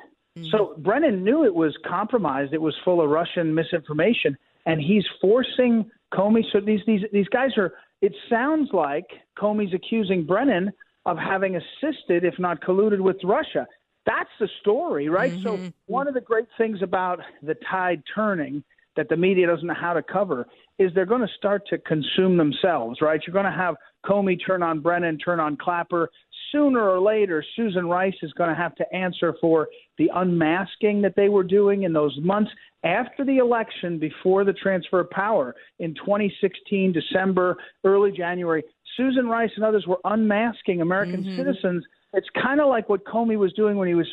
So 0.51 0.75
Brennan 0.79 1.25
knew 1.25 1.45
it 1.45 1.55
was 1.55 1.77
compromised. 1.87 2.55
It 2.55 2.63
was 2.63 2.75
full 2.85 3.03
of 3.03 3.11
Russian 3.11 3.55
misinformation, 3.55 4.39
and 4.65 4.81
he's 4.81 5.05
forcing 5.21 5.91
Comey. 6.15 6.43
So 6.53 6.61
these 6.61 6.81
these 6.87 7.03
these 7.13 7.29
guys 7.29 7.51
are. 7.57 7.73
It 8.01 8.15
sounds 8.31 8.71
like 8.73 9.07
Comey's 9.39 9.75
accusing 9.75 10.25
Brennan 10.25 10.73
of 11.05 11.19
having 11.19 11.57
assisted, 11.57 12.25
if 12.25 12.39
not 12.39 12.63
colluded, 12.63 13.01
with 13.01 13.17
Russia. 13.23 13.67
That's 14.07 14.31
the 14.39 14.49
story, 14.61 15.11
right? 15.11 15.33
So 15.43 15.59
one 15.87 16.09
of 16.09 16.15
the 16.15 16.23
great 16.23 16.47
things 16.57 16.81
about 16.81 17.21
the 17.43 17.57
tide 17.71 18.03
turning 18.15 18.65
that 19.01 19.09
the 19.09 19.17
media 19.17 19.47
doesn't 19.47 19.67
know 19.67 19.73
how 19.73 19.95
to 19.95 20.03
cover 20.03 20.47
is 20.79 20.91
they're 20.95 21.07
going 21.07 21.23
to 21.23 21.35
start 21.39 21.67
to 21.69 21.79
consume 21.79 22.37
themselves, 22.37 23.01
right? 23.01 23.19
You're 23.27 23.33
going 23.33 23.51
to 23.51 23.51
have 23.51 23.77
Comey 24.05 24.39
turn 24.47 24.63
on 24.63 24.81
Brennan, 24.81 25.17
turn 25.17 25.41
on 25.41 25.57
Clapper. 25.57 26.11
Sooner 26.53 26.87
or 26.87 27.01
later, 27.01 27.43
Susan 27.57 27.87
Rice 27.87 28.15
is 28.21 28.31
going 28.35 28.51
to 28.51 28.57
have 28.57 28.75
to 28.75 28.95
answer 28.95 29.35
for 29.41 29.69
the 29.97 30.11
unmasking 30.15 31.01
that 31.01 31.15
they 31.17 31.31
were 31.31 31.45
doing 31.45 31.85
in 31.85 31.95
those 31.95 32.15
months 32.21 32.51
after 32.85 33.25
the 33.25 33.39
election, 33.39 33.99
before 33.99 34.45
the 34.45 34.53
transfer 34.53 35.01
of 35.01 35.09
power 35.09 35.55
in 35.79 35.95
2016, 35.95 36.93
December, 36.93 37.57
early 37.85 38.13
January. 38.13 38.63
Susan 38.99 39.27
Rice 39.27 39.51
and 39.57 39.65
others 39.65 39.87
were 39.87 40.01
unmasking 40.05 40.83
American 40.83 41.25
mm-hmm. 41.25 41.39
citizens. 41.39 41.83
It's 42.13 42.29
kind 42.41 42.61
of 42.61 42.69
like 42.69 42.89
what 42.89 43.05
Comey 43.05 43.39
was 43.39 43.53
doing 43.53 43.77
when 43.77 43.89
he 43.89 43.95
was 43.95 44.09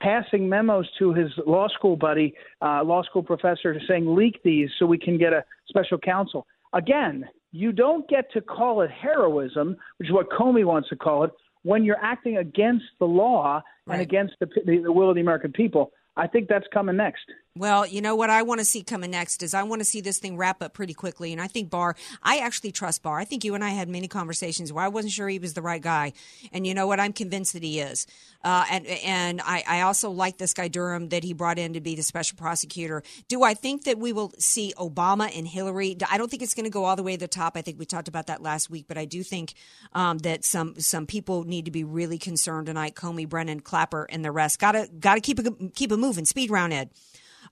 passing 0.00 0.48
memos 0.48 0.86
to 0.98 1.14
his 1.14 1.30
law 1.46 1.68
school 1.68 1.96
buddy, 1.96 2.34
uh, 2.60 2.82
law 2.84 3.02
school 3.02 3.22
professor, 3.22 3.78
saying, 3.88 4.14
leak 4.14 4.40
these 4.42 4.68
so 4.78 4.86
we 4.86 4.98
can 4.98 5.18
get 5.18 5.32
a 5.32 5.44
special 5.68 5.98
counsel. 5.98 6.46
Again, 6.72 7.26
you 7.52 7.72
don't 7.72 8.08
get 8.08 8.30
to 8.32 8.40
call 8.40 8.82
it 8.82 8.90
heroism, 8.90 9.76
which 9.96 10.08
is 10.08 10.14
what 10.14 10.28
Comey 10.30 10.64
wants 10.64 10.88
to 10.90 10.96
call 10.96 11.24
it, 11.24 11.30
when 11.62 11.84
you're 11.84 12.02
acting 12.02 12.36
against 12.36 12.84
the 12.98 13.06
law 13.06 13.62
and 13.86 14.00
against 14.00 14.34
the, 14.40 14.46
the, 14.66 14.78
the 14.84 14.92
will 14.92 15.08
of 15.08 15.14
the 15.14 15.20
American 15.20 15.52
people. 15.52 15.92
I 16.16 16.26
think 16.26 16.48
that's 16.48 16.66
coming 16.72 16.96
next. 16.96 17.22
Well, 17.58 17.84
you 17.86 18.00
know 18.00 18.14
what 18.14 18.30
I 18.30 18.42
want 18.42 18.60
to 18.60 18.64
see 18.64 18.82
coming 18.82 19.10
next 19.10 19.42
is 19.42 19.52
I 19.52 19.64
want 19.64 19.80
to 19.80 19.84
see 19.84 20.00
this 20.00 20.18
thing 20.18 20.36
wrap 20.36 20.62
up 20.62 20.74
pretty 20.74 20.94
quickly. 20.94 21.32
And 21.32 21.40
I 21.40 21.48
think 21.48 21.70
Barr, 21.70 21.96
I 22.22 22.38
actually 22.38 22.70
trust 22.70 23.02
Barr. 23.02 23.18
I 23.18 23.24
think 23.24 23.44
you 23.44 23.54
and 23.54 23.64
I 23.64 23.70
had 23.70 23.88
many 23.88 24.06
conversations 24.06 24.72
where 24.72 24.84
I 24.84 24.88
wasn't 24.88 25.12
sure 25.12 25.28
he 25.28 25.40
was 25.40 25.54
the 25.54 25.62
right 25.62 25.82
guy. 25.82 26.12
And 26.52 26.66
you 26.66 26.74
know 26.74 26.86
what? 26.86 27.00
I'm 27.00 27.12
convinced 27.12 27.54
that 27.54 27.64
he 27.64 27.80
is. 27.80 28.06
Uh, 28.44 28.64
and 28.70 28.86
and 28.86 29.40
I, 29.44 29.64
I 29.66 29.80
also 29.80 30.10
like 30.10 30.38
this 30.38 30.54
guy 30.54 30.68
Durham 30.68 31.08
that 31.08 31.24
he 31.24 31.32
brought 31.32 31.58
in 31.58 31.72
to 31.72 31.80
be 31.80 31.96
the 31.96 32.02
special 32.02 32.36
prosecutor. 32.36 33.02
Do 33.26 33.42
I 33.42 33.54
think 33.54 33.84
that 33.84 33.98
we 33.98 34.12
will 34.12 34.32
see 34.38 34.72
Obama 34.78 35.36
and 35.36 35.46
Hillary? 35.46 35.96
I 36.08 36.18
don't 36.18 36.30
think 36.30 36.42
it's 36.42 36.54
going 36.54 36.64
to 36.64 36.70
go 36.70 36.84
all 36.84 36.94
the 36.94 37.02
way 37.02 37.14
to 37.14 37.20
the 37.20 37.28
top. 37.28 37.56
I 37.56 37.62
think 37.62 37.78
we 37.80 37.84
talked 37.84 38.06
about 38.06 38.28
that 38.28 38.40
last 38.40 38.70
week, 38.70 38.84
but 38.86 38.96
I 38.96 39.06
do 39.06 39.24
think 39.24 39.54
um, 39.92 40.18
that 40.18 40.44
some 40.44 40.78
some 40.78 41.06
people 41.06 41.42
need 41.42 41.64
to 41.64 41.72
be 41.72 41.82
really 41.82 42.18
concerned 42.18 42.66
tonight. 42.66 42.94
Comey, 42.94 43.28
Brennan, 43.28 43.60
Clapper, 43.60 44.06
and 44.08 44.24
the 44.24 44.30
rest. 44.30 44.60
Got 44.60 44.72
to 44.72 44.88
got 45.00 45.16
to 45.16 45.20
keep 45.20 45.40
it 45.40 45.74
keep 45.74 45.90
it 45.90 45.96
moving. 45.96 46.24
Speed 46.24 46.50
round, 46.50 46.72
Ed. 46.72 46.90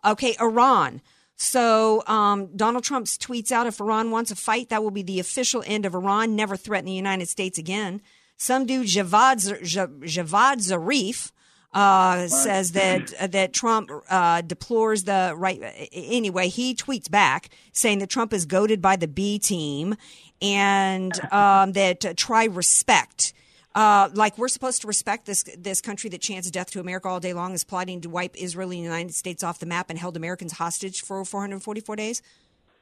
Okay, 0.04 0.37
Iran. 0.40 1.00
So 1.37 2.02
um, 2.06 2.56
Donald 2.56 2.85
Trump 2.85 3.06
tweets 3.06 3.52
out 3.52 3.66
if 3.66 3.80
Iran 3.80 4.11
wants 4.11 4.30
a 4.30 4.37
fight, 4.37 4.70
that 4.70 4.82
will 4.82 4.90
be 4.90 5.02
the 5.02 5.20
official 5.20 5.62
end 5.66 5.85
of 5.85 5.94
Iran. 5.94 6.35
Never 6.35 6.56
threaten 6.56 6.87
the 6.87 6.92
United 6.92 7.28
States 7.28 7.59
again. 7.59 8.00
Some 8.38 8.66
dude 8.66 8.87
Javad, 8.87 9.37
Javad 9.62 10.56
Zarif 10.59 11.32
uh, 11.72 12.26
says 12.28 12.72
that 12.72 13.12
uh, 13.20 13.26
that 13.26 13.52
Trump 13.52 13.90
uh, 14.09 14.40
deplores 14.40 15.04
the 15.04 15.35
right. 15.37 15.61
Anyway, 15.92 16.48
he 16.48 16.74
tweets 16.74 17.11
back 17.11 17.50
saying 17.72 17.98
that 17.98 18.09
Trump 18.09 18.32
is 18.32 18.46
goaded 18.46 18.80
by 18.80 18.96
the 18.96 19.09
B 19.09 19.38
team 19.38 19.94
and 20.40 21.12
um, 21.32 21.72
that 21.72 22.16
try 22.16 22.44
respect. 22.44 23.35
Uh, 23.76 24.08
like 24.14 24.38
we're 24.38 24.48
supposed 24.48 24.80
to 24.80 24.86
respect 24.86 25.26
this 25.26 25.44
this 25.58 25.82
country 25.82 26.08
that 26.08 26.22
chants 26.22 26.50
death 26.50 26.70
to 26.70 26.80
America 26.80 27.06
all 27.08 27.20
day 27.20 27.34
long 27.34 27.52
is 27.52 27.62
plotting 27.62 28.00
to 28.00 28.08
wipe 28.08 28.34
Israel 28.34 28.70
and 28.70 28.78
the 28.78 28.82
United 28.82 29.14
States 29.14 29.44
off 29.44 29.58
the 29.58 29.66
map 29.66 29.90
and 29.90 29.98
held 29.98 30.16
Americans 30.16 30.52
hostage 30.52 31.02
for 31.02 31.22
444 31.22 31.94
days. 31.94 32.22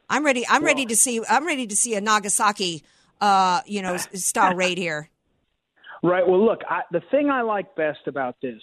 I'm 0.08 0.24
ready. 0.24 0.46
I'm 0.46 0.62
well, 0.62 0.68
ready 0.68 0.86
to 0.86 0.94
see. 0.94 1.20
I'm 1.28 1.44
ready 1.44 1.66
to 1.66 1.74
see 1.74 1.96
a 1.96 2.00
Nagasaki, 2.00 2.84
uh, 3.20 3.62
you 3.66 3.82
know, 3.82 3.96
style 4.12 4.54
raid 4.54 4.78
here. 4.78 5.10
Right. 6.04 6.24
Well, 6.24 6.44
look, 6.44 6.60
I, 6.70 6.82
the 6.92 7.02
thing 7.10 7.28
I 7.28 7.42
like 7.42 7.74
best 7.74 8.06
about 8.06 8.36
this 8.40 8.62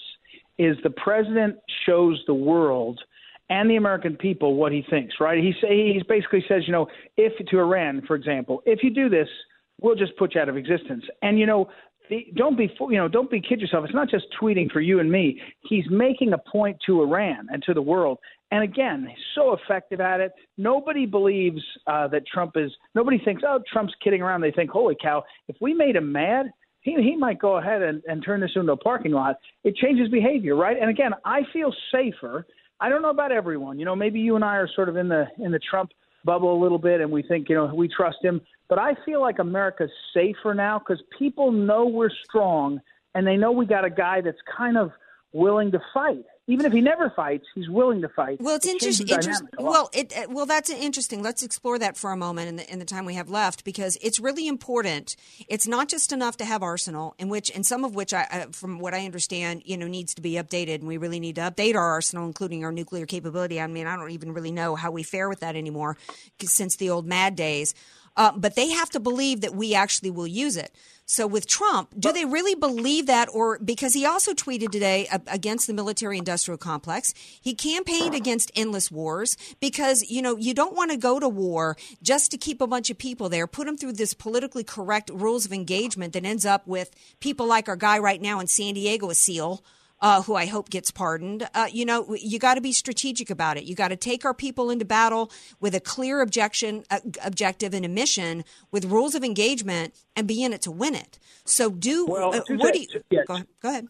is 0.58 0.78
the 0.84 0.90
president 0.90 1.58
shows 1.86 2.24
the 2.28 2.34
world 2.34 3.02
and 3.50 3.70
the 3.70 3.76
American 3.76 4.16
people 4.16 4.56
what 4.56 4.72
he 4.72 4.86
thinks. 4.90 5.16
Right. 5.20 5.44
He 5.44 5.54
say 5.62 5.92
he 5.92 6.02
basically 6.08 6.46
says, 6.48 6.64
you 6.66 6.72
know, 6.72 6.88
if 7.18 7.34
to 7.46 7.60
Iran, 7.60 8.04
for 8.08 8.16
example, 8.16 8.64
if 8.66 8.84
you 8.84 8.90
do 8.90 9.10
this, 9.10 9.28
we'll 9.82 9.96
just 9.96 10.16
put 10.16 10.36
you 10.36 10.40
out 10.40 10.48
of 10.48 10.56
existence. 10.56 11.04
And 11.22 11.38
you 11.38 11.46
know, 11.46 11.68
don't 12.36 12.58
be 12.58 12.70
you 12.90 12.98
know 12.98 13.08
don't 13.08 13.30
be 13.30 13.42
kid 13.42 13.62
yourself. 13.62 13.86
It's 13.86 13.94
not 13.94 14.10
just 14.10 14.26
tweeting 14.42 14.72
for 14.72 14.82
you 14.82 15.00
and 15.00 15.12
me. 15.12 15.40
He's 15.68 15.86
making 15.90 16.34
a 16.34 16.38
point 16.38 16.78
to 16.86 17.02
Iran 17.02 17.48
and 17.50 17.62
to 17.64 17.74
the 17.74 17.82
world. 17.82 18.20
And 18.52 18.64
again, 18.64 19.08
he's 19.10 19.26
so 19.34 19.54
effective 19.54 20.02
at 20.02 20.20
it. 20.20 20.34
Nobody 20.58 21.06
believes 21.06 21.62
uh, 21.88 22.08
that 22.10 22.28
Trump 22.28 22.54
is. 22.58 22.72
Nobody 22.96 23.18
thinks, 23.24 23.44
oh, 23.48 23.62
Trump's 23.72 23.94
kidding 24.04 24.22
around. 24.22 24.42
They 24.42 24.52
think, 24.52 24.70
holy 24.70 24.96
cow, 25.02 25.24
if 25.48 25.56
we 25.62 25.74
made 25.74 25.96
him 25.96 26.12
mad, 26.12 26.48
he 26.82 26.96
he 27.02 27.16
might 27.16 27.40
go 27.40 27.58
ahead 27.58 27.82
and, 27.82 28.02
and 28.08 28.24
turn 28.24 28.42
this 28.42 28.52
into 28.56 28.72
a 28.74 28.78
parking 28.78 29.12
lot. 29.12 29.38
It 29.64 29.76
changes 29.78 30.10
behavior, 30.10 30.56
right? 30.56 30.78
And 30.80 30.90
again, 30.90 31.12
I 31.24 31.42
feel 31.54 31.74
safer. 31.92 32.46
I 32.80 32.90
don't 32.90 33.02
know 33.02 33.12
about 33.12 33.32
everyone. 33.32 33.80
You 33.80 33.86
know, 33.86 33.96
maybe 33.96 34.20
you 34.20 34.36
and 34.36 34.44
I 34.44 34.58
are 34.58 34.70
sort 34.76 34.90
of 34.90 34.98
in 34.98 35.08
the 35.08 35.26
in 35.40 35.52
the 35.52 35.60
Trump 35.60 35.92
bubble 36.26 36.56
a 36.56 36.60
little 36.62 36.80
bit, 36.80 37.02
and 37.02 37.12
we 37.12 37.24
think 37.24 37.48
you 37.50 37.56
know 37.56 37.74
we 37.74 37.88
trust 37.88 38.18
him. 38.22 38.42
But 38.72 38.80
I 38.80 38.96
feel 39.04 39.20
like 39.20 39.38
America's 39.40 39.92
safer 40.14 40.54
now 40.54 40.80
because 40.80 41.04
people 41.20 41.52
know 41.52 41.86
we're 41.86 42.10
strong 42.24 42.80
and 43.14 43.28
they 43.28 43.36
know 43.36 43.52
we 43.52 43.66
got 43.66 43.84
a 43.84 43.90
guy 43.90 44.22
that's 44.22 44.40
kind 44.58 44.78
of 44.78 44.94
willing 45.34 45.74
to 45.74 45.82
fight. 45.94 46.24
Even 46.48 46.66
if 46.66 46.72
he 46.72 46.80
never 46.82 47.10
fights, 47.10 47.46
he's 47.54 47.70
willing 47.70 48.02
to 48.02 48.10
fight. 48.10 48.42
Well, 48.42 48.56
it's 48.56 48.66
it 48.66 48.72
interesting. 48.72 49.10
Inter- 49.10 49.48
well, 49.60 49.90
it, 49.94 50.18
uh, 50.18 50.28
well, 50.30 50.46
that's 50.46 50.70
interesting. 50.70 51.22
Let's 51.22 51.44
explore 51.44 51.80
that 51.80 51.98
for 51.98 52.12
a 52.12 52.18
moment 52.18 52.48
in 52.48 52.56
the, 52.56 52.72
in 52.72 52.80
the 52.80 52.86
time 52.86 53.06
we 53.06 53.14
have 53.16 53.30
left, 53.30 53.64
because 53.66 53.98
it's 54.02 54.20
really 54.20 54.48
important. 54.48 55.18
It's 55.48 55.68
not 55.68 55.88
just 55.88 56.12
enough 56.12 56.38
to 56.38 56.46
have 56.46 56.64
arsenal, 56.64 57.14
in 57.20 57.30
which, 57.30 57.52
and 57.52 57.66
some 57.66 57.86
of 57.86 57.94
which, 57.94 58.14
I, 58.14 58.24
uh, 58.32 58.46
from 58.52 58.80
what 58.80 58.94
I 58.94 59.06
understand, 59.06 59.64
you 59.66 59.78
know, 59.78 59.88
needs 59.88 60.16
to 60.16 60.22
be 60.22 60.34
updated, 60.34 60.76
and 60.76 60.88
we 60.88 60.98
really 60.98 61.20
need 61.20 61.36
to 61.36 61.42
update 61.42 61.76
our 61.76 61.90
arsenal, 61.90 62.26
including 62.26 62.66
our 62.66 62.72
nuclear 62.72 63.06
capability. 63.06 63.62
I 63.62 63.68
mean, 63.68 63.86
I 63.86 63.96
don't 63.96 64.12
even 64.12 64.34
really 64.34 64.52
know 64.52 64.76
how 64.76 64.92
we 64.92 65.04
fare 65.04 65.30
with 65.30 65.42
that 65.42 65.56
anymore 65.56 65.98
since 66.42 66.76
the 66.78 66.90
old 66.90 67.06
MAD 67.06 67.36
days. 67.36 67.76
Uh, 68.18 68.32
but 68.36 68.56
they 68.56 68.70
have 68.70 68.90
to 68.90 69.00
believe 69.00 69.42
that 69.42 69.56
we 69.56 69.74
actually 69.74 70.12
will 70.12 70.28
use 70.28 70.58
it. 70.58 70.76
So 71.06 71.28
with 71.28 71.46
Trump, 71.46 71.94
do 72.00 72.14
they 72.14 72.24
really 72.24 72.56
believe 72.56 73.06
that? 73.08 73.28
Or 73.34 73.60
because 73.60 73.94
he 73.94 74.06
also 74.06 74.34
tweeted 74.34 74.72
today 74.72 75.10
against 75.28 75.68
the 75.68 75.74
military 75.74 76.18
industrial 76.18 76.58
complex, 76.58 77.14
he 77.42 77.54
campaigned 77.54 78.16
against 78.16 78.50
endless 78.56 78.90
wars 78.90 79.36
because, 79.60 80.10
you 80.10 80.22
know, 80.22 80.38
you 80.38 80.54
don't 80.54 80.76
want 80.76 80.92
to 80.92 80.98
go 80.98 81.20
to 81.20 81.28
war 81.28 81.76
just 82.02 82.32
to 82.32 82.38
keep 82.38 82.62
a 82.62 82.68
bunch 82.68 82.90
of 82.90 82.98
people 82.98 83.28
there, 83.28 83.46
put 83.46 83.66
them 83.66 83.76
through 83.76 83.94
this 83.94 84.14
politically 84.14 84.64
correct 84.64 85.10
rules 85.14 85.46
of 85.46 85.52
engagement 85.52 86.14
that 86.14 86.24
ends 86.24 86.46
up 86.46 86.66
with 86.66 86.92
people 87.20 87.46
like 87.46 87.68
our 87.68 87.76
guy 87.76 88.00
right 88.00 88.22
now 88.22 88.40
in 88.40 88.48
San 88.48 88.76
Diego, 88.76 89.10
a 89.10 89.16
SEAL 89.16 89.62
uh, 90.02 90.22
who 90.24 90.36
I 90.36 90.46
hope 90.46 90.70
gets 90.70 90.92
pardoned. 90.92 91.48
Uh, 91.54 91.68
you 91.72 91.86
know, 91.86 92.16
you 92.16 92.40
got 92.40 92.56
to 92.56 92.62
be 92.62 92.72
strategic 92.72 93.30
about 93.30 93.58
it. 93.58 93.64
You 93.64 93.76
got 93.76 93.90
to 93.90 93.96
take 93.96 94.26
our 94.26 94.34
people 94.34 94.70
into 94.70 94.86
battle 94.86 95.32
with 95.60 95.76
a 95.76 95.80
clear 95.80 96.22
objection, 96.22 96.84
uh, 96.90 97.00
objective, 97.24 97.74
and 97.74 97.86
a 97.86 97.90
mission 97.90 98.44
with 98.72 98.86
rules 98.86 99.16
of 99.16 99.24
engagement, 99.24 99.94
and 100.16 100.28
be 100.28 100.44
in 100.44 100.54
it 100.54 100.62
to 100.64 100.72
win 100.72 100.96
it. 100.96 101.20
So, 101.46 101.70
do 101.70 102.06
well, 102.06 102.34
uh, 102.34 102.42
what 102.50 102.74
do 102.74 102.82
you? 102.82 102.88
Yes. 103.10 103.26
Go, 103.28 103.40
go 103.62 103.70
ahead. 103.70 103.88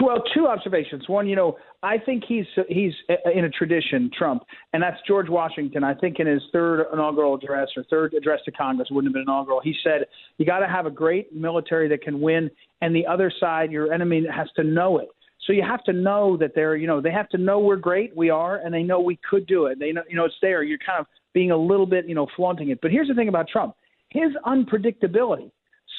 Well, 0.00 0.22
two 0.34 0.46
observations. 0.46 1.08
One, 1.08 1.26
you 1.26 1.36
know, 1.36 1.56
I 1.84 1.98
think 1.98 2.24
he's 2.26 2.46
he's 2.66 2.94
in 3.34 3.44
a 3.44 3.50
tradition, 3.50 4.10
Trump, 4.16 4.42
and 4.72 4.82
that's 4.82 4.96
George 5.06 5.28
Washington. 5.28 5.84
I 5.84 5.92
think 5.92 6.18
in 6.18 6.26
his 6.26 6.40
third 6.50 6.86
inaugural 6.90 7.34
address 7.34 7.68
or 7.76 7.84
third 7.90 8.14
address 8.14 8.40
to 8.46 8.52
Congress, 8.52 8.88
wouldn't 8.90 9.10
have 9.10 9.12
been 9.12 9.30
inaugural. 9.30 9.60
He 9.62 9.74
said, 9.84 10.06
"You 10.38 10.46
got 10.46 10.60
to 10.60 10.66
have 10.66 10.86
a 10.86 10.90
great 10.90 11.34
military 11.34 11.86
that 11.88 12.00
can 12.00 12.22
win, 12.22 12.50
and 12.80 12.96
the 12.96 13.06
other 13.06 13.30
side, 13.38 13.70
your 13.70 13.92
enemy, 13.92 14.26
has 14.34 14.48
to 14.56 14.64
know 14.64 14.98
it." 14.98 15.08
So 15.46 15.52
you 15.52 15.62
have 15.62 15.84
to 15.84 15.92
know 15.92 16.38
that 16.38 16.52
they're, 16.54 16.74
you 16.74 16.86
know, 16.86 17.02
they 17.02 17.10
have 17.10 17.28
to 17.30 17.38
know 17.38 17.58
we're 17.58 17.76
great, 17.76 18.16
we 18.16 18.30
are, 18.30 18.56
and 18.56 18.72
they 18.72 18.82
know 18.82 19.00
we 19.00 19.18
could 19.28 19.46
do 19.46 19.66
it. 19.66 19.78
They 19.78 19.92
know, 19.92 20.02
you 20.08 20.16
know, 20.16 20.24
it's 20.24 20.34
there. 20.40 20.62
You're 20.62 20.78
kind 20.78 21.00
of 21.00 21.06
being 21.34 21.50
a 21.50 21.56
little 21.56 21.84
bit, 21.84 22.08
you 22.08 22.14
know, 22.14 22.26
flaunting 22.34 22.70
it. 22.70 22.78
But 22.80 22.92
here's 22.92 23.08
the 23.08 23.14
thing 23.14 23.28
about 23.28 23.46
Trump: 23.48 23.74
his 24.08 24.30
unpredictability. 24.46 25.50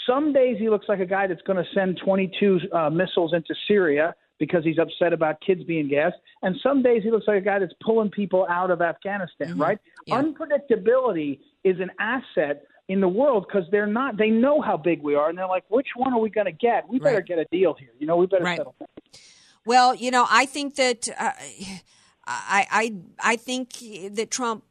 Some 0.08 0.34
days 0.34 0.58
he 0.58 0.68
looks 0.68 0.88
like 0.90 1.00
a 1.00 1.06
guy 1.06 1.28
that's 1.28 1.44
going 1.44 1.64
to 1.64 1.70
send 1.76 2.00
22 2.04 2.60
uh, 2.74 2.90
missiles 2.90 3.34
into 3.34 3.54
Syria 3.68 4.16
because 4.40 4.64
he's 4.64 4.78
upset 4.80 5.14
about 5.14 5.40
kids 5.42 5.64
being 5.64 5.88
gassed. 5.88 6.18
And 6.42 6.56
some 6.62 6.84
days 6.84 7.04
he 7.04 7.12
looks 7.12 7.28
like 7.28 7.38
a 7.38 7.46
guy 7.46 7.60
that's 7.60 7.74
pulling 7.84 8.10
people 8.10 8.46
out 8.50 8.72
of 8.72 8.82
Afghanistan, 8.82 9.50
mm-hmm. 9.50 9.62
right? 9.62 9.78
Yeah. 10.06 10.22
Unpredictability 10.22 11.40
is 11.64 11.80
an 11.80 11.92
asset 12.00 12.64
in 12.88 13.02
the 13.02 13.08
world 13.08 13.46
because 13.48 13.68
they're 13.72 13.88
not, 13.88 14.18
they 14.18 14.30
know 14.30 14.62
how 14.62 14.78
big 14.78 15.02
we 15.02 15.16
are. 15.16 15.30
And 15.30 15.38
they're 15.38 15.48
like, 15.48 15.64
which 15.70 15.88
one 15.96 16.14
are 16.14 16.20
we 16.20 16.30
going 16.30 16.46
to 16.46 16.52
get? 16.52 16.88
We 16.88 17.00
better 17.00 17.18
right. 17.18 17.26
get 17.26 17.40
a 17.40 17.46
deal 17.52 17.76
here. 17.80 17.90
You 17.98 18.08
know, 18.08 18.18
we 18.18 18.28
better 18.28 18.44
right. 18.44 18.58
settle. 18.58 18.76
Well, 19.66 19.96
you 19.96 20.12
know, 20.12 20.28
I 20.30 20.46
think 20.46 20.76
that 20.76 21.10
uh, 21.18 21.32
I, 22.28 22.68
I, 22.70 22.96
I 23.20 23.36
think 23.38 23.74
that 24.16 24.30
Trump 24.30 24.64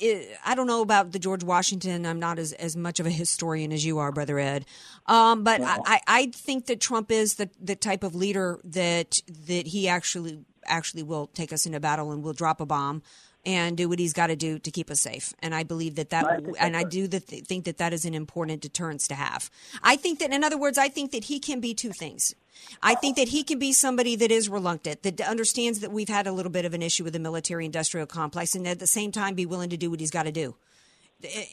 I 0.00 0.54
don't 0.54 0.66
know 0.66 0.82
about 0.82 1.12
the 1.12 1.18
George 1.18 1.44
Washington. 1.44 2.06
I'm 2.06 2.18
not 2.18 2.38
as, 2.38 2.52
as 2.54 2.76
much 2.76 3.00
of 3.00 3.06
a 3.06 3.10
historian 3.10 3.72
as 3.72 3.84
you 3.84 3.98
are, 3.98 4.12
Brother 4.12 4.38
Ed. 4.38 4.64
Um, 5.06 5.44
but 5.44 5.60
I, 5.62 6.00
I 6.06 6.26
think 6.34 6.66
that 6.66 6.80
Trump 6.80 7.10
is 7.10 7.34
the, 7.34 7.50
the 7.60 7.76
type 7.76 8.02
of 8.02 8.14
leader 8.14 8.58
that 8.64 9.20
that 9.46 9.66
he 9.68 9.88
actually 9.88 10.44
actually 10.64 11.02
will 11.02 11.26
take 11.28 11.52
us 11.52 11.66
into 11.66 11.80
battle 11.80 12.12
and 12.12 12.22
will 12.22 12.32
drop 12.32 12.60
a 12.60 12.66
bomb 12.66 13.02
and 13.44 13.76
do 13.76 13.88
what 13.88 13.98
he's 13.98 14.12
got 14.12 14.28
to 14.28 14.36
do 14.36 14.58
to 14.58 14.70
keep 14.70 14.90
us 14.90 15.00
safe. 15.00 15.34
And 15.40 15.54
I 15.54 15.62
believe 15.62 15.96
that 15.96 16.10
that, 16.10 16.42
and 16.60 16.76
I 16.76 16.84
do 16.84 17.08
th- 17.08 17.22
think 17.44 17.64
that 17.64 17.78
that 17.78 17.92
is 17.92 18.04
an 18.04 18.14
important 18.14 18.60
deterrence 18.60 19.08
to 19.08 19.14
have. 19.14 19.50
I 19.82 19.96
think 19.96 20.20
that, 20.20 20.32
in 20.32 20.44
other 20.44 20.58
words, 20.58 20.78
I 20.78 20.88
think 20.88 21.10
that 21.12 21.24
he 21.24 21.40
can 21.40 21.60
be 21.60 21.74
two 21.74 21.92
things. 21.92 22.34
I 22.82 22.94
think 22.94 23.16
that 23.16 23.28
he 23.28 23.42
can 23.42 23.58
be 23.58 23.72
somebody 23.72 24.14
that 24.16 24.30
is 24.30 24.48
reluctant, 24.48 25.02
that 25.02 25.20
understands 25.20 25.80
that 25.80 25.90
we've 25.90 26.08
had 26.08 26.26
a 26.26 26.32
little 26.32 26.52
bit 26.52 26.64
of 26.64 26.74
an 26.74 26.82
issue 26.82 27.02
with 27.02 27.12
the 27.12 27.18
military 27.18 27.64
industrial 27.64 28.06
complex, 28.06 28.54
and 28.54 28.66
at 28.68 28.78
the 28.78 28.86
same 28.86 29.10
time 29.10 29.34
be 29.34 29.46
willing 29.46 29.70
to 29.70 29.76
do 29.76 29.90
what 29.90 29.98
he's 29.98 30.10
got 30.10 30.24
to 30.24 30.32
do 30.32 30.54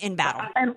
in 0.02 0.16
battle. 0.16 0.42
And, 0.56 0.76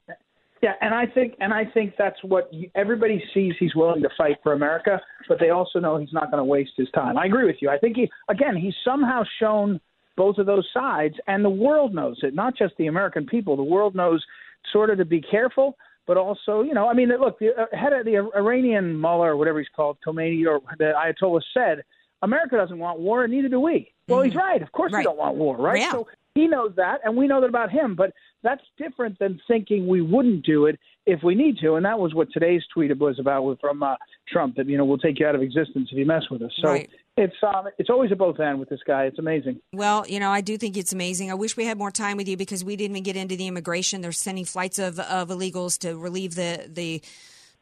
yeah, 0.62 0.74
and 0.80 0.94
I 0.94 1.06
think 1.06 1.34
and 1.40 1.52
I 1.52 1.64
think 1.64 1.94
that's 1.98 2.22
what 2.22 2.50
everybody 2.74 3.22
sees. 3.34 3.54
He's 3.58 3.74
willing 3.74 4.00
to 4.02 4.08
fight 4.16 4.36
for 4.42 4.52
America, 4.52 5.00
but 5.28 5.40
they 5.40 5.50
also 5.50 5.80
know 5.80 5.96
he's 5.96 6.12
not 6.12 6.30
going 6.30 6.38
to 6.38 6.44
waste 6.44 6.72
his 6.76 6.88
time. 6.94 7.18
I 7.18 7.26
agree 7.26 7.44
with 7.44 7.56
you. 7.60 7.68
I 7.68 7.78
think 7.78 7.96
he 7.96 8.08
again 8.28 8.56
he's 8.56 8.74
somehow 8.84 9.24
shown 9.40 9.80
both 10.16 10.38
of 10.38 10.46
those 10.46 10.68
sides, 10.72 11.14
and 11.26 11.44
the 11.44 11.50
world 11.50 11.94
knows 11.94 12.18
it. 12.22 12.34
Not 12.34 12.56
just 12.56 12.74
the 12.76 12.86
American 12.86 13.26
people. 13.26 13.56
The 13.56 13.62
world 13.62 13.94
knows 13.94 14.24
sort 14.72 14.90
of 14.90 14.98
to 14.98 15.04
be 15.04 15.20
careful, 15.20 15.76
but 16.06 16.16
also, 16.16 16.62
you 16.62 16.74
know, 16.74 16.88
I 16.88 16.94
mean, 16.94 17.08
look, 17.08 17.38
the 17.38 17.50
uh, 17.50 17.76
head 17.76 17.92
of 17.92 18.04
the 18.04 18.16
Iranian 18.36 18.96
mullah 18.96 19.28
or 19.28 19.36
whatever 19.36 19.58
he's 19.58 19.68
called, 19.74 19.98
Khomeini 20.06 20.46
or 20.46 20.60
the 20.78 20.92
Ayatollah 20.96 21.42
said, 21.54 21.84
America 22.22 22.56
doesn't 22.56 22.78
want 22.78 23.00
war, 23.00 23.24
and 23.24 23.32
neither 23.32 23.48
do 23.48 23.60
we. 23.60 23.92
Well, 24.08 24.20
mm-hmm. 24.20 24.28
he's 24.28 24.36
right. 24.36 24.62
Of 24.62 24.72
course, 24.72 24.92
right. 24.92 25.00
we 25.00 25.04
don't 25.04 25.18
want 25.18 25.36
war, 25.36 25.56
right? 25.56 25.80
Yeah. 25.80 25.90
So 25.90 26.08
He 26.34 26.48
knows 26.48 26.72
that, 26.76 27.00
and 27.04 27.16
we 27.16 27.26
know 27.26 27.40
that 27.40 27.48
about 27.48 27.70
him. 27.70 27.94
But 27.94 28.12
that's 28.42 28.62
different 28.78 29.18
than 29.18 29.40
thinking 29.46 29.86
we 29.86 30.00
wouldn't 30.00 30.44
do 30.44 30.66
it 30.66 30.78
if 31.06 31.20
we 31.22 31.34
need 31.34 31.58
to. 31.58 31.74
And 31.74 31.84
that 31.84 31.98
was 31.98 32.14
what 32.14 32.28
today's 32.32 32.62
tweet 32.72 32.96
was 32.98 33.18
about 33.18 33.58
from 33.60 33.82
uh, 33.82 33.96
Trump 34.28 34.56
that 34.56 34.66
you 34.66 34.78
know 34.78 34.84
we'll 34.84 34.98
take 34.98 35.18
you 35.20 35.26
out 35.26 35.34
of 35.34 35.42
existence 35.42 35.88
if 35.92 35.98
you 35.98 36.06
mess 36.06 36.24
with 36.30 36.42
us. 36.42 36.52
So 36.60 36.70
Right. 36.70 36.90
it's 37.16 37.36
um, 37.42 37.68
it's 37.78 37.90
always 37.90 38.12
a 38.12 38.16
both 38.16 38.40
end 38.40 38.60
with 38.60 38.68
this 38.68 38.80
guy. 38.86 39.04
It's 39.04 39.18
amazing. 39.18 39.60
Well, 39.72 40.06
you 40.08 40.20
know, 40.20 40.30
I 40.30 40.40
do 40.40 40.56
think 40.56 40.76
it's 40.76 40.92
amazing. 40.92 41.30
I 41.30 41.34
wish 41.34 41.56
we 41.56 41.64
had 41.64 41.76
more 41.76 41.90
time 41.90 42.16
with 42.16 42.28
you 42.28 42.36
because 42.36 42.64
we 42.64 42.76
didn't 42.76 42.96
even 42.96 43.02
get 43.02 43.16
into 43.16 43.36
the 43.36 43.46
immigration. 43.46 44.00
They're 44.00 44.12
sending 44.12 44.44
flights 44.44 44.78
of, 44.78 44.98
of 45.00 45.28
illegals 45.28 45.78
to 45.80 45.96
relieve 45.96 46.34
the 46.34 46.66
the 46.68 47.02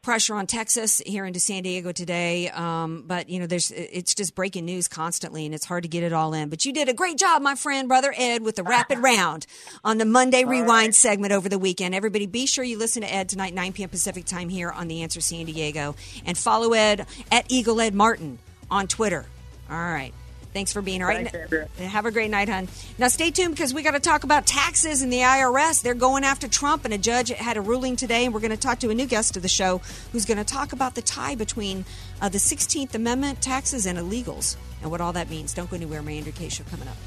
pressure 0.01 0.35
on 0.35 0.47
Texas 0.47 1.01
here 1.05 1.25
into 1.25 1.39
San 1.39 1.63
Diego 1.63 1.91
today. 1.91 2.49
Um, 2.49 3.03
but 3.05 3.29
you 3.29 3.39
know, 3.39 3.47
there's 3.47 3.71
it's 3.71 4.15
just 4.15 4.35
breaking 4.35 4.65
news 4.65 4.87
constantly, 4.87 5.45
and 5.45 5.53
it's 5.53 5.65
hard 5.65 5.83
to 5.83 5.89
get 5.89 6.03
it 6.03 6.13
all 6.13 6.33
in. 6.33 6.49
But 6.49 6.65
you 6.65 6.73
did 6.73 6.89
a 6.89 6.93
great 6.93 7.17
job, 7.17 7.41
my 7.41 7.55
friend, 7.55 7.87
brother 7.87 8.13
Ed, 8.17 8.43
with 8.43 8.55
the 8.55 8.63
rapid 8.63 8.97
round 9.01 9.45
on 9.83 9.97
the 9.97 10.05
Monday 10.05 10.43
Rewind 10.43 10.95
segment 10.95 11.33
over 11.33 11.49
the 11.49 11.59
weekend. 11.59 11.95
Everybody, 11.95 12.25
be 12.25 12.45
sure 12.45 12.63
you 12.63 12.77
listen 12.77 13.01
to 13.01 13.13
Ed 13.13 13.29
tonight, 13.29 13.53
9 13.53 13.73
p.m. 13.73 13.89
Pacific 13.89 14.25
time 14.25 14.49
here 14.49 14.71
on 14.71 14.87
The 14.87 15.03
Answer 15.03 15.21
San 15.21 15.45
Diego, 15.45 15.95
and 16.25 16.37
follow 16.37 16.73
Ed 16.73 17.05
at 17.31 17.45
Eagle 17.49 17.81
Ed 17.81 17.93
Martin 17.93 18.39
on 18.69 18.87
Twitter. 18.87 19.25
All 19.69 19.77
right. 19.77 20.13
Thanks 20.53 20.73
for 20.73 20.81
being 20.81 20.99
here. 20.99 21.09
All 21.09 21.15
right. 21.15 21.31
Thanks, 21.31 21.77
Have 21.79 22.05
a 22.05 22.11
great 22.11 22.29
night, 22.29 22.49
hon. 22.49 22.67
Now, 22.97 23.07
stay 23.07 23.31
tuned 23.31 23.55
because 23.55 23.73
we 23.73 23.83
got 23.83 23.91
to 23.91 23.99
talk 23.99 24.23
about 24.23 24.45
taxes 24.45 25.01
and 25.01 25.11
the 25.11 25.19
IRS. 25.19 25.81
They're 25.81 25.93
going 25.93 26.23
after 26.23 26.47
Trump, 26.47 26.83
and 26.83 26.93
a 26.93 26.97
judge 26.97 27.29
had 27.29 27.57
a 27.57 27.61
ruling 27.61 27.95
today. 27.95 28.25
And 28.25 28.33
we're 28.33 28.41
going 28.41 28.51
to 28.51 28.57
talk 28.57 28.79
to 28.79 28.89
a 28.89 28.93
new 28.93 29.05
guest 29.05 29.37
of 29.37 29.43
the 29.43 29.49
show 29.49 29.79
who's 30.11 30.25
going 30.25 30.37
to 30.37 30.43
talk 30.43 30.73
about 30.73 30.95
the 30.95 31.01
tie 31.01 31.35
between 31.35 31.85
uh, 32.21 32.29
the 32.29 32.37
16th 32.37 32.95
Amendment, 32.95 33.41
taxes, 33.41 33.85
and 33.85 33.97
illegals, 33.97 34.57
and 34.81 34.91
what 34.91 34.99
all 34.99 35.13
that 35.13 35.29
means. 35.29 35.53
Don't 35.53 35.69
go 35.69 35.75
anywhere. 35.77 36.01
My 36.01 36.11
Andrea 36.11 36.33
Kaye 36.33 36.49
Show 36.49 36.63
coming 36.65 36.87
up. 36.87 36.97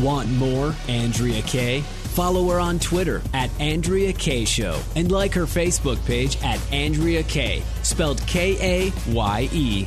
Want 0.00 0.30
more 0.32 0.74
Andrea 0.86 1.42
Kaye? 1.42 1.80
Follow 1.80 2.48
her 2.50 2.60
on 2.60 2.78
Twitter 2.78 3.22
at 3.32 3.50
Andrea 3.60 4.12
Kaye 4.12 4.44
Show 4.44 4.80
and 4.94 5.10
like 5.10 5.32
her 5.34 5.44
Facebook 5.44 6.04
page 6.04 6.36
at 6.42 6.60
Andrea 6.72 7.22
Kaye, 7.24 7.62
spelled 7.82 8.24
K 8.26 8.90
A 8.90 9.12
Y 9.12 9.48
E. 9.52 9.86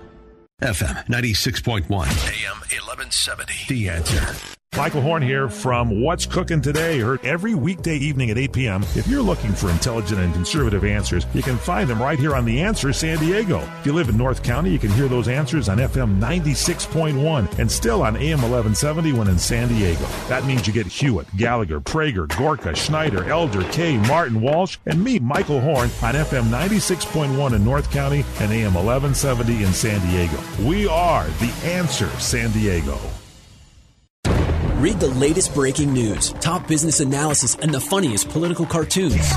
FM 0.61 1.07
96.1, 1.07 1.89
AM 1.89 2.59
1170. 2.69 3.65
The 3.67 3.89
answer. 3.89 4.60
Michael 4.77 5.01
Horn 5.01 5.21
here 5.21 5.49
from 5.49 6.01
What's 6.01 6.25
Cooking 6.25 6.61
Today. 6.61 6.99
Heard 6.99 7.25
every 7.25 7.55
weekday 7.55 7.97
evening 7.97 8.31
at 8.31 8.37
8 8.37 8.53
p.m. 8.53 8.83
If 8.95 9.05
you're 9.05 9.21
looking 9.21 9.51
for 9.51 9.69
intelligent 9.69 10.21
and 10.21 10.33
conservative 10.33 10.85
answers, 10.85 11.25
you 11.33 11.43
can 11.43 11.57
find 11.57 11.89
them 11.89 12.01
right 12.01 12.17
here 12.17 12.33
on 12.33 12.45
The 12.45 12.61
Answer 12.61 12.93
San 12.93 13.19
Diego. 13.19 13.59
If 13.79 13.85
you 13.85 13.91
live 13.91 14.07
in 14.07 14.15
North 14.15 14.41
County, 14.43 14.71
you 14.71 14.79
can 14.79 14.89
hear 14.91 15.09
those 15.09 15.27
answers 15.27 15.67
on 15.67 15.77
FM 15.77 16.21
96.1 16.21 17.59
and 17.59 17.69
still 17.69 18.01
on 18.01 18.15
AM 18.15 18.41
1170 18.41 19.11
when 19.11 19.27
in 19.27 19.37
San 19.37 19.67
Diego. 19.67 20.05
That 20.29 20.45
means 20.45 20.65
you 20.65 20.71
get 20.71 20.87
Hewitt, 20.87 21.27
Gallagher, 21.35 21.81
Prager, 21.81 22.33
Gorka, 22.37 22.73
Schneider, 22.73 23.29
Elder, 23.29 23.63
Kaye, 23.71 23.97
Martin, 24.07 24.39
Walsh, 24.39 24.77
and 24.85 25.03
me, 25.03 25.19
Michael 25.19 25.59
Horn, 25.59 25.89
on 26.01 26.15
FM 26.15 26.45
96.1 26.45 27.53
in 27.53 27.65
North 27.65 27.91
County 27.91 28.23
and 28.39 28.53
AM 28.53 28.73
1170 28.75 29.63
in 29.65 29.73
San 29.73 29.99
Diego. 30.07 30.39
We 30.65 30.87
are 30.87 31.25
The 31.25 31.53
Answer 31.65 32.09
San 32.19 32.51
Diego. 32.51 32.97
Read 34.81 34.99
the 34.99 35.09
latest 35.09 35.53
breaking 35.53 35.93
news, 35.93 36.31
top 36.41 36.67
business 36.67 37.01
analysis, 37.01 37.53
and 37.61 37.71
the 37.71 37.79
funniest 37.79 38.29
political 38.29 38.65
cartoons. 38.65 39.13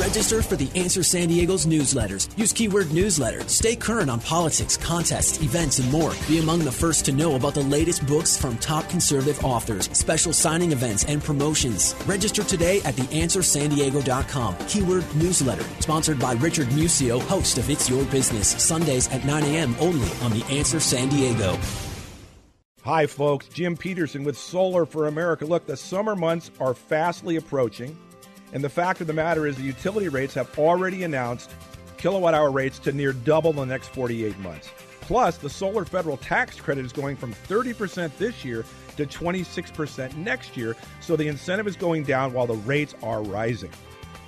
Register 0.00 0.40
for 0.40 0.56
the 0.56 0.70
Answer 0.74 1.02
San 1.02 1.28
Diego's 1.28 1.66
newsletters. 1.66 2.26
Use 2.38 2.54
keyword 2.54 2.90
newsletter. 2.90 3.46
Stay 3.46 3.76
current 3.76 4.08
on 4.08 4.20
politics, 4.20 4.78
contests, 4.78 5.42
events, 5.42 5.78
and 5.78 5.92
more. 5.92 6.14
Be 6.26 6.38
among 6.38 6.60
the 6.60 6.72
first 6.72 7.04
to 7.04 7.12
know 7.12 7.36
about 7.36 7.52
the 7.52 7.60
latest 7.64 8.06
books 8.06 8.34
from 8.34 8.56
top 8.56 8.88
conservative 8.88 9.44
authors, 9.44 9.90
special 9.92 10.32
signing 10.32 10.72
events, 10.72 11.04
and 11.04 11.22
promotions. 11.22 11.94
Register 12.06 12.42
today 12.42 12.78
at 12.86 12.94
theanswersandiego.com. 12.94 14.56
Keyword 14.68 15.16
newsletter. 15.16 15.64
Sponsored 15.80 16.18
by 16.18 16.32
Richard 16.32 16.68
Musio, 16.68 17.20
host 17.20 17.58
of 17.58 17.68
It's 17.68 17.90
Your 17.90 18.06
Business. 18.06 18.48
Sundays 18.48 19.06
at 19.08 19.26
9 19.26 19.42
a.m. 19.42 19.76
only 19.80 20.10
on 20.22 20.30
The 20.30 20.46
Answer 20.48 20.80
San 20.80 21.10
Diego. 21.10 21.58
Hi, 22.88 23.06
folks. 23.06 23.48
Jim 23.48 23.76
Peterson 23.76 24.24
with 24.24 24.38
Solar 24.38 24.86
for 24.86 25.08
America. 25.08 25.44
Look, 25.44 25.66
the 25.66 25.76
summer 25.76 26.16
months 26.16 26.50
are 26.58 26.72
fastly 26.72 27.36
approaching, 27.36 27.94
and 28.54 28.64
the 28.64 28.70
fact 28.70 29.02
of 29.02 29.06
the 29.06 29.12
matter 29.12 29.46
is 29.46 29.58
the 29.58 29.62
utility 29.62 30.08
rates 30.08 30.32
have 30.32 30.58
already 30.58 31.02
announced 31.02 31.50
kilowatt 31.98 32.32
hour 32.32 32.50
rates 32.50 32.78
to 32.78 32.92
near 32.92 33.12
double 33.12 33.52
the 33.52 33.66
next 33.66 33.88
48 33.88 34.38
months. 34.38 34.70
Plus, 35.02 35.36
the 35.36 35.50
solar 35.50 35.84
federal 35.84 36.16
tax 36.16 36.58
credit 36.58 36.82
is 36.82 36.94
going 36.94 37.14
from 37.14 37.34
30% 37.34 38.16
this 38.16 38.42
year 38.42 38.64
to 38.96 39.04
26% 39.04 40.16
next 40.16 40.56
year, 40.56 40.74
so 41.02 41.14
the 41.14 41.28
incentive 41.28 41.66
is 41.66 41.76
going 41.76 42.04
down 42.04 42.32
while 42.32 42.46
the 42.46 42.54
rates 42.54 42.94
are 43.02 43.22
rising. 43.22 43.70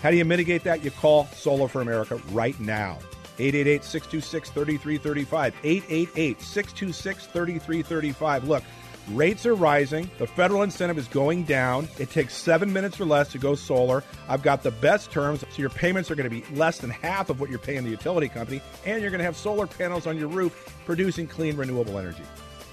How 0.03 0.11
do 0.11 0.19
you 0.19 0.27
mitigate 0.27 0.65
that? 0.65 0.85
You 0.85 0.91
call 0.91 1.25
Solar 1.29 1.67
for 1.67 1.81
America 1.81 2.21
right 2.33 2.61
now. 2.61 2.99
888 3.41 3.85
626 3.85 4.51
3335. 4.51 5.55
888 5.65 6.41
626 6.41 7.27
3335. 7.27 8.49
Look, 8.49 8.63
rates 9.11 9.47
are 9.47 9.55
rising. 9.55 10.11
The 10.19 10.27
federal 10.27 10.63
incentive 10.63 10.99
is 10.99 11.09
going 11.09 11.45
down. 11.45 11.89
It 11.99 12.11
takes 12.11 12.35
seven 12.35 12.73
minutes 12.73 13.01
or 13.01 13.07
less 13.07 13.31
to 13.33 13.39
go 13.39 13.55
solar. 13.55 14.05
I've 14.29 14.43
got 14.43 14.63
the 14.63 14.71
best 14.71 15.11
terms, 15.11 15.41
so 15.41 15.47
your 15.57 15.71
payments 15.71 16.11
are 16.11 16.15
going 16.15 16.29
to 16.29 16.35
be 16.35 16.45
less 16.55 16.79
than 16.79 16.91
half 16.91 17.31
of 17.31 17.41
what 17.41 17.51
you're 17.51 17.59
paying 17.59 17.85
the 17.85 17.91
utility 17.91 18.29
company, 18.29 18.61
and 18.85 19.01
you're 19.01 19.11
going 19.11 19.19
to 19.19 19.25
have 19.25 19.37
solar 19.37 19.67
panels 19.67 20.07
on 20.07 20.19
your 20.19 20.29
roof 20.29 20.75
producing 20.85 21.27
clean, 21.27 21.57
renewable 21.57 21.99
energy. 21.99 22.23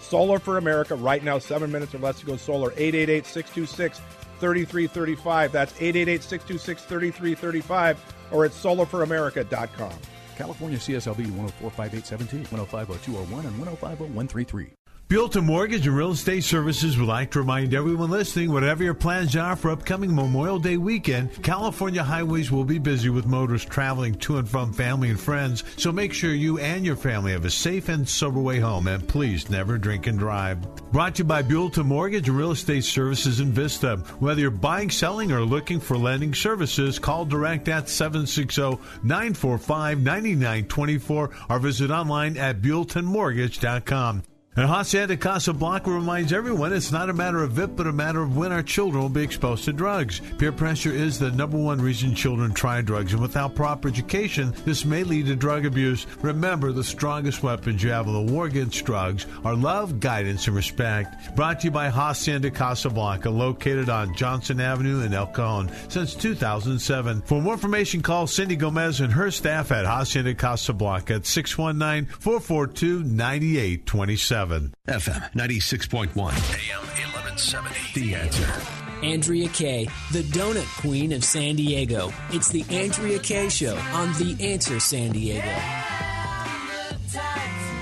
Solar 0.01 0.39
for 0.39 0.58
America, 0.58 0.95
right 0.95 1.23
now, 1.23 1.38
seven 1.38 1.71
minutes 1.71 1.93
or 1.93 1.99
less 1.99 2.19
to 2.19 2.25
go 2.25 2.38
solar. 2.38 2.71
888 2.77 3.25
626 3.25 3.99
3335. 4.39 5.51
That's 5.51 5.73
888 5.73 6.23
626 6.23 6.84
3335 6.84 8.15
or 8.32 8.45
at 8.45 8.51
solarforamerica.com. 8.51 9.93
California 10.38 10.78
CSLB 10.78 11.26
1045817, 11.32 12.45
1050201, 12.45 13.45
and 13.47 13.56
1050133. 13.60 14.76
Built 15.10 15.38
a 15.38 15.41
Mortgage 15.41 15.88
and 15.88 15.96
Real 15.96 16.12
Estate 16.12 16.43
Services 16.43 16.98
would 16.98 17.08
like 17.08 17.32
to 17.32 17.39
remind 17.39 17.74
everyone 17.74 18.10
listening 18.10 18.52
whatever 18.52 18.84
your 18.84 18.93
plans 18.93 19.38
are 19.38 19.56
for 19.56 19.72
upcoming 19.72 20.13
Memorial 20.13 20.60
Day 20.60 20.76
weekend, 20.76 21.41
California 21.43 22.04
highways 22.04 22.52
will 22.52 22.65
be 22.65 22.78
busy 22.78 23.08
with 23.08 23.26
motorists 23.26 23.70
traveling 23.70 24.15
to 24.15 24.38
and 24.38 24.50
from 24.50 24.74
family 24.74 25.10
and 25.10 25.17
friends, 25.17 25.63
so 25.78 25.93
make 25.93 26.12
sure 26.12 26.34
you 26.34 26.60
and 26.60 26.86
your 26.86 26.98
family 26.98 27.32
have 27.32 27.46
a 27.46 27.50
safe 27.50 27.88
and 27.88 28.08
sober 28.08 28.41
way 28.41 28.60
home, 28.60 28.88
and 28.88 29.08
please 29.08 29.50
never 29.50 29.78
drink 29.78 30.08
and 30.08 30.20
drive. 30.20 30.60
Brought 30.91 31.15
to 31.15 31.20
you 31.20 31.24
by 31.24 31.41
Built 31.41 31.78
a 31.78 31.86
Mortgage 31.86 32.28
and 32.28 32.38
Real 32.38 32.52
Estate 32.52 32.84
Services 32.84 33.39
in 33.39 33.54
Vista. 33.54 33.96
Whether 34.20 34.41
you're 34.41 34.52
buying, 34.52 34.89
selling, 34.89 35.32
or 35.32 35.39
looking 35.39 35.80
for 35.80 35.98
lending 35.98 36.34
services, 36.34 37.00
call 37.00 37.24
direct 37.24 37.70
at 37.70 37.88
760 37.88 38.78
945 39.04 40.02
9924 40.02 41.30
or 41.50 41.60
visit 41.60 41.91
online 41.91 42.36
at 42.36 42.62
builtonmortgage.com. 42.62 44.24
And 44.58 44.65
Hacienda 44.65 45.15
Casablanca 45.15 45.91
reminds 45.91 46.34
everyone 46.34 46.74
it's 46.74 46.91
not 46.91 47.12
a 47.12 47.13
matter 47.13 47.43
of 47.43 47.60
if, 47.60 47.76
but 47.76 47.86
a 47.86 47.91
matter 47.91 48.24
of 48.24 48.36
when 48.36 48.51
our 48.51 48.64
children 48.64 49.03
will 49.03 49.08
be 49.08 49.22
exposed 49.22 49.66
to 49.66 49.72
drugs. 49.72 50.20
Peer 50.39 50.51
pressure 50.51 50.89
is 50.89 51.20
the 51.20 51.30
number 51.30 51.60
one 51.60 51.80
reason 51.80 52.16
children 52.16 52.55
try 52.55 52.82
drugs, 52.82 53.14
and 53.14 53.22
without 53.22 53.53
proper 53.53 53.88
education, 53.88 54.55
this 54.66 54.84
may 54.84 55.03
lead 55.03 55.28
to 55.28 55.36
drug 55.36 55.68
abuse. 55.68 56.08
Remember, 56.24 56.72
the 56.72 56.84
strongest 56.84 57.43
weapons 57.43 57.84
you 57.84 57.91
have 57.91 58.08
in 58.08 58.14
the 58.14 58.34
war 58.34 58.47
against 58.47 58.84
drugs 58.84 59.28
are 59.45 59.53
love, 59.53 59.99
guidance, 59.99 60.47
and 60.47 60.55
respect. 60.55 61.36
Brought 61.36 61.60
to 61.60 61.66
you 61.66 61.72
by 61.72 61.89
Hacienda 61.89 62.49
Casablanca, 62.49 63.30
located 63.30 63.89
on 63.89 64.16
Johnson 64.16 64.60
Avenue 64.60 65.01
in 65.01 65.14
El 65.14 65.28
Cajon 65.28 65.70
since 65.88 66.16
2007. 66.16 67.22
For 67.22 67.39
more 67.39 67.53
information, 67.53 68.01
call 68.01 68.26
Cindy 68.26 68.55
Gomez 68.55 69.01
and 69.01 69.14
her 69.14 69.30
staff 69.30 69.72
at 69.72 69.86
Hacienda 69.86 70.34
Casablanca 70.34 71.14
at 71.14 71.28
619 71.28 72.12
442 72.20 73.03
9827. 73.03 74.47
FM 74.48 75.32
96.1, 75.34 76.16
AM 76.16 76.82
1170. 76.86 78.00
The 78.00 78.16
answer. 78.16 78.62
Andrea 79.04 79.48
Kaye, 79.50 79.88
the 80.12 80.22
donut 80.24 80.66
queen 80.80 81.12
of 81.12 81.24
San 81.24 81.56
Diego. 81.56 82.12
It's 82.30 82.50
the 82.50 82.66
Andrea 82.70 83.20
Kaye 83.20 83.50
Show 83.50 83.76
on 83.76 84.14
The 84.14 84.38
Answer 84.39 84.80
San 84.80 85.12
Diego. 85.12 85.54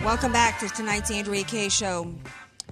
Welcome 0.03 0.34
back 0.34 0.59
to 0.59 0.68
tonight's 0.70 1.11
Andrea 1.11 1.43
Kaye 1.43 1.70
Show. 1.70 2.13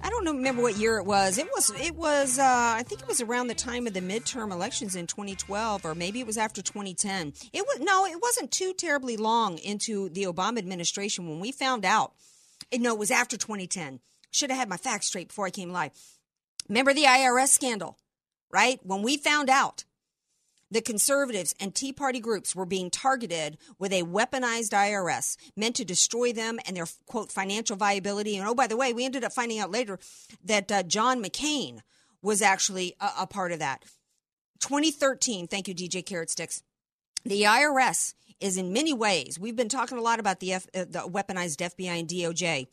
I 0.02 0.10
don't 0.10 0.24
know, 0.24 0.34
remember 0.34 0.60
what 0.60 0.76
year 0.76 0.98
it 0.98 1.06
was. 1.06 1.38
It 1.38 1.46
was, 1.54 1.72
it 1.80 1.94
was. 1.94 2.38
Uh, 2.38 2.44
I 2.44 2.82
think 2.82 3.00
it 3.00 3.08
was 3.08 3.22
around 3.22 3.46
the 3.46 3.54
time 3.54 3.86
of 3.86 3.94
the 3.94 4.00
midterm 4.00 4.52
elections 4.52 4.96
in 4.96 5.06
2012, 5.06 5.84
or 5.86 5.94
maybe 5.94 6.20
it 6.20 6.26
was 6.26 6.36
after 6.36 6.60
2010. 6.60 7.32
It 7.52 7.62
was 7.62 7.78
no, 7.80 8.04
it 8.04 8.20
wasn't 8.20 8.50
too 8.50 8.74
terribly 8.74 9.16
long 9.16 9.56
into 9.58 10.10
the 10.10 10.24
Obama 10.24 10.58
administration 10.58 11.28
when 11.28 11.40
we 11.40 11.52
found 11.52 11.84
out 11.86 12.12
no, 12.80 12.94
it 12.94 12.98
was 12.98 13.10
after 13.10 13.36
2010. 13.36 14.00
Should 14.30 14.50
have 14.50 14.58
had 14.58 14.68
my 14.68 14.76
facts 14.76 15.06
straight 15.06 15.28
before 15.28 15.46
I 15.46 15.50
came 15.50 15.70
live. 15.70 15.92
Remember 16.68 16.94
the 16.94 17.04
IRS 17.04 17.48
scandal, 17.48 17.98
right? 18.50 18.80
When 18.82 19.02
we 19.02 19.16
found 19.16 19.50
out 19.50 19.84
the 20.70 20.80
conservatives 20.80 21.54
and 21.60 21.74
Tea 21.74 21.92
Party 21.92 22.18
groups 22.18 22.56
were 22.56 22.66
being 22.66 22.90
targeted 22.90 23.58
with 23.78 23.92
a 23.92 24.02
weaponized 24.02 24.70
IRS 24.70 25.36
meant 25.56 25.76
to 25.76 25.84
destroy 25.84 26.32
them 26.32 26.58
and 26.66 26.76
their 26.76 26.86
quote 27.06 27.30
financial 27.30 27.76
viability. 27.76 28.36
And 28.36 28.48
oh, 28.48 28.54
by 28.54 28.66
the 28.66 28.76
way, 28.76 28.92
we 28.92 29.04
ended 29.04 29.24
up 29.24 29.32
finding 29.32 29.60
out 29.60 29.70
later 29.70 29.98
that 30.44 30.72
uh, 30.72 30.82
John 30.82 31.22
McCain 31.22 31.80
was 32.22 32.42
actually 32.42 32.96
a, 33.00 33.10
a 33.20 33.26
part 33.26 33.52
of 33.52 33.60
that. 33.60 33.84
2013, 34.60 35.46
thank 35.46 35.68
you, 35.68 35.74
DJ 35.74 36.04
Carrot 36.04 36.30
Sticks. 36.30 36.62
The 37.24 37.42
IRS 37.42 38.12
is 38.38 38.58
in 38.58 38.74
many 38.74 38.92
ways, 38.92 39.38
we've 39.38 39.56
been 39.56 39.70
talking 39.70 39.96
a 39.96 40.02
lot 40.02 40.20
about 40.20 40.40
the, 40.40 40.52
F, 40.52 40.66
uh, 40.74 40.84
the 40.84 41.00
weaponized 41.00 41.56
FBI 41.56 42.00
and 42.00 42.08
DOJ 42.08 42.66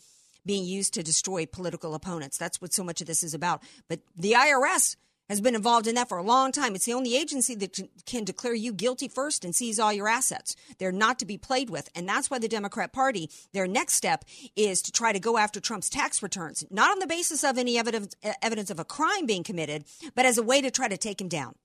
being 0.45 0.65
used 0.65 0.93
to 0.95 1.03
destroy 1.03 1.45
political 1.45 1.95
opponents. 1.95 2.37
That's 2.37 2.59
what 2.59 2.73
so 2.73 2.83
much 2.83 2.99
of 2.99 3.07
this 3.07 3.23
is 3.23 3.33
about. 3.33 3.63
But 3.87 4.01
the 4.17 4.33
IRS 4.33 4.97
has 5.29 5.39
been 5.39 5.55
involved 5.55 5.87
in 5.87 5.95
that 5.95 6.09
for 6.09 6.17
a 6.17 6.23
long 6.23 6.51
time. 6.51 6.75
It's 6.75 6.83
the 6.83 6.93
only 6.93 7.15
agency 7.15 7.55
that 7.55 7.79
can 8.05 8.25
declare 8.25 8.53
you 8.53 8.73
guilty 8.73 9.07
first 9.07 9.45
and 9.45 9.55
seize 9.55 9.79
all 9.79 9.93
your 9.93 10.09
assets. 10.09 10.57
They're 10.77 10.91
not 10.91 11.19
to 11.19 11.25
be 11.25 11.37
played 11.37 11.69
with. 11.69 11.87
And 11.95 12.09
that's 12.09 12.29
why 12.29 12.37
the 12.37 12.49
Democrat 12.49 12.91
Party, 12.91 13.29
their 13.53 13.67
next 13.67 13.93
step 13.93 14.25
is 14.57 14.81
to 14.81 14.91
try 14.91 15.13
to 15.13 15.19
go 15.19 15.37
after 15.37 15.61
Trump's 15.61 15.89
tax 15.89 16.21
returns, 16.21 16.65
not 16.69 16.91
on 16.91 16.99
the 16.99 17.07
basis 17.07 17.45
of 17.45 17.57
any 17.57 17.77
evidence, 17.77 18.13
evidence 18.41 18.69
of 18.69 18.79
a 18.79 18.83
crime 18.83 19.25
being 19.25 19.43
committed, 19.43 19.85
but 20.13 20.25
as 20.25 20.37
a 20.37 20.43
way 20.43 20.59
to 20.59 20.69
try 20.69 20.89
to 20.89 20.97
take 20.97 21.21
him 21.21 21.29
down. 21.29 21.55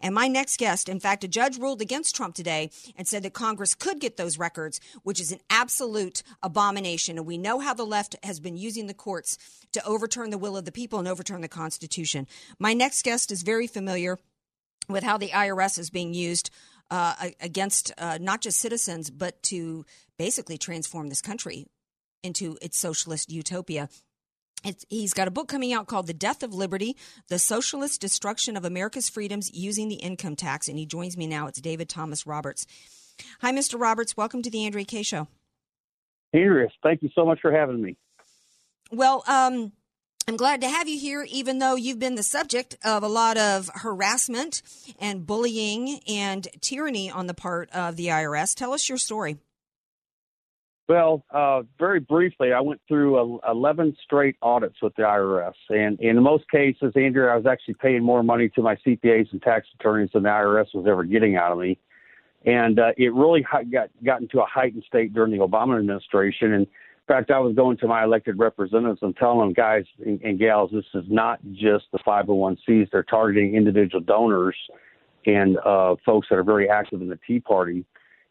And 0.00 0.14
my 0.14 0.28
next 0.28 0.58
guest, 0.58 0.88
in 0.88 1.00
fact, 1.00 1.24
a 1.24 1.28
judge 1.28 1.58
ruled 1.58 1.80
against 1.80 2.16
Trump 2.16 2.34
today 2.34 2.70
and 2.96 3.06
said 3.06 3.22
that 3.22 3.32
Congress 3.32 3.74
could 3.74 4.00
get 4.00 4.16
those 4.16 4.38
records, 4.38 4.80
which 5.02 5.20
is 5.20 5.32
an 5.32 5.40
absolute 5.50 6.22
abomination. 6.42 7.18
And 7.18 7.26
we 7.26 7.38
know 7.38 7.60
how 7.60 7.74
the 7.74 7.84
left 7.84 8.16
has 8.22 8.40
been 8.40 8.56
using 8.56 8.86
the 8.86 8.94
courts 8.94 9.38
to 9.72 9.84
overturn 9.84 10.30
the 10.30 10.38
will 10.38 10.56
of 10.56 10.64
the 10.64 10.72
people 10.72 10.98
and 10.98 11.08
overturn 11.08 11.40
the 11.40 11.48
Constitution. 11.48 12.26
My 12.58 12.74
next 12.74 13.02
guest 13.02 13.30
is 13.30 13.42
very 13.42 13.66
familiar 13.66 14.18
with 14.88 15.02
how 15.02 15.18
the 15.18 15.28
IRS 15.28 15.78
is 15.78 15.90
being 15.90 16.14
used 16.14 16.50
uh, 16.90 17.30
against 17.40 17.92
uh, 17.98 18.18
not 18.20 18.40
just 18.40 18.60
citizens, 18.60 19.10
but 19.10 19.42
to 19.44 19.84
basically 20.18 20.58
transform 20.58 21.08
this 21.08 21.22
country 21.22 21.66
into 22.22 22.56
its 22.62 22.78
socialist 22.78 23.30
utopia. 23.30 23.88
It's, 24.66 24.84
he's 24.88 25.14
got 25.14 25.28
a 25.28 25.30
book 25.30 25.46
coming 25.46 25.72
out 25.72 25.86
called 25.86 26.08
The 26.08 26.12
Death 26.12 26.42
of 26.42 26.52
Liberty 26.52 26.96
The 27.28 27.38
Socialist 27.38 28.00
Destruction 28.00 28.56
of 28.56 28.64
America's 28.64 29.08
Freedoms 29.08 29.48
Using 29.54 29.88
the 29.88 29.94
Income 29.94 30.34
Tax. 30.34 30.66
And 30.66 30.76
he 30.76 30.86
joins 30.86 31.16
me 31.16 31.28
now. 31.28 31.46
It's 31.46 31.60
David 31.60 31.88
Thomas 31.88 32.26
Roberts. 32.26 32.66
Hi, 33.42 33.52
Mr. 33.52 33.80
Roberts. 33.80 34.16
Welcome 34.16 34.42
to 34.42 34.50
the 34.50 34.66
Andrea 34.66 34.84
Kaye 34.84 35.04
Show. 35.04 35.28
Andrea, 36.32 36.66
thank 36.82 37.00
you 37.02 37.10
so 37.14 37.24
much 37.24 37.40
for 37.40 37.52
having 37.52 37.80
me. 37.80 37.96
Well, 38.90 39.22
um, 39.28 39.70
I'm 40.26 40.36
glad 40.36 40.60
to 40.62 40.68
have 40.68 40.88
you 40.88 40.98
here, 40.98 41.24
even 41.30 41.60
though 41.60 41.76
you've 41.76 42.00
been 42.00 42.16
the 42.16 42.24
subject 42.24 42.76
of 42.84 43.04
a 43.04 43.08
lot 43.08 43.38
of 43.38 43.70
harassment 43.72 44.62
and 44.98 45.24
bullying 45.24 46.00
and 46.08 46.48
tyranny 46.60 47.08
on 47.08 47.28
the 47.28 47.34
part 47.34 47.70
of 47.70 47.94
the 47.94 48.08
IRS. 48.08 48.56
Tell 48.56 48.72
us 48.72 48.88
your 48.88 48.98
story. 48.98 49.36
Well, 50.88 51.24
uh, 51.32 51.62
very 51.80 51.98
briefly, 51.98 52.52
I 52.52 52.60
went 52.60 52.80
through 52.86 53.40
a, 53.40 53.50
11 53.50 53.96
straight 54.04 54.36
audits 54.40 54.76
with 54.80 54.94
the 54.94 55.02
IRS. 55.02 55.54
And 55.68 55.98
in 56.00 56.22
most 56.22 56.48
cases, 56.48 56.92
Andrew, 56.94 57.28
I 57.28 57.36
was 57.36 57.46
actually 57.46 57.74
paying 57.74 58.04
more 58.04 58.22
money 58.22 58.48
to 58.50 58.62
my 58.62 58.76
CPAs 58.76 59.32
and 59.32 59.42
tax 59.42 59.66
attorneys 59.78 60.10
than 60.12 60.22
the 60.22 60.28
IRS 60.28 60.66
was 60.74 60.86
ever 60.88 61.02
getting 61.02 61.36
out 61.36 61.50
of 61.50 61.58
me. 61.58 61.78
And 62.44 62.78
uh, 62.78 62.92
it 62.96 63.12
really 63.12 63.44
got, 63.72 63.88
got 64.04 64.20
into 64.20 64.40
a 64.40 64.46
heightened 64.46 64.84
state 64.86 65.12
during 65.12 65.32
the 65.32 65.38
Obama 65.38 65.76
administration. 65.76 66.52
And 66.52 66.62
in 66.62 66.68
fact, 67.08 67.32
I 67.32 67.40
was 67.40 67.56
going 67.56 67.78
to 67.78 67.88
my 67.88 68.04
elected 68.04 68.38
representatives 68.38 69.00
and 69.02 69.16
telling 69.16 69.40
them, 69.40 69.52
guys 69.52 69.84
and, 70.04 70.20
and 70.22 70.38
gals, 70.38 70.70
this 70.72 70.84
is 70.94 71.04
not 71.08 71.40
just 71.52 71.86
the 71.92 71.98
501cs. 72.06 72.90
They're 72.92 73.02
targeting 73.02 73.56
individual 73.56 74.00
donors 74.00 74.56
and 75.24 75.58
uh, 75.58 75.96
folks 76.04 76.28
that 76.30 76.36
are 76.36 76.44
very 76.44 76.70
active 76.70 77.00
in 77.00 77.08
the 77.08 77.18
Tea 77.26 77.40
Party 77.40 77.84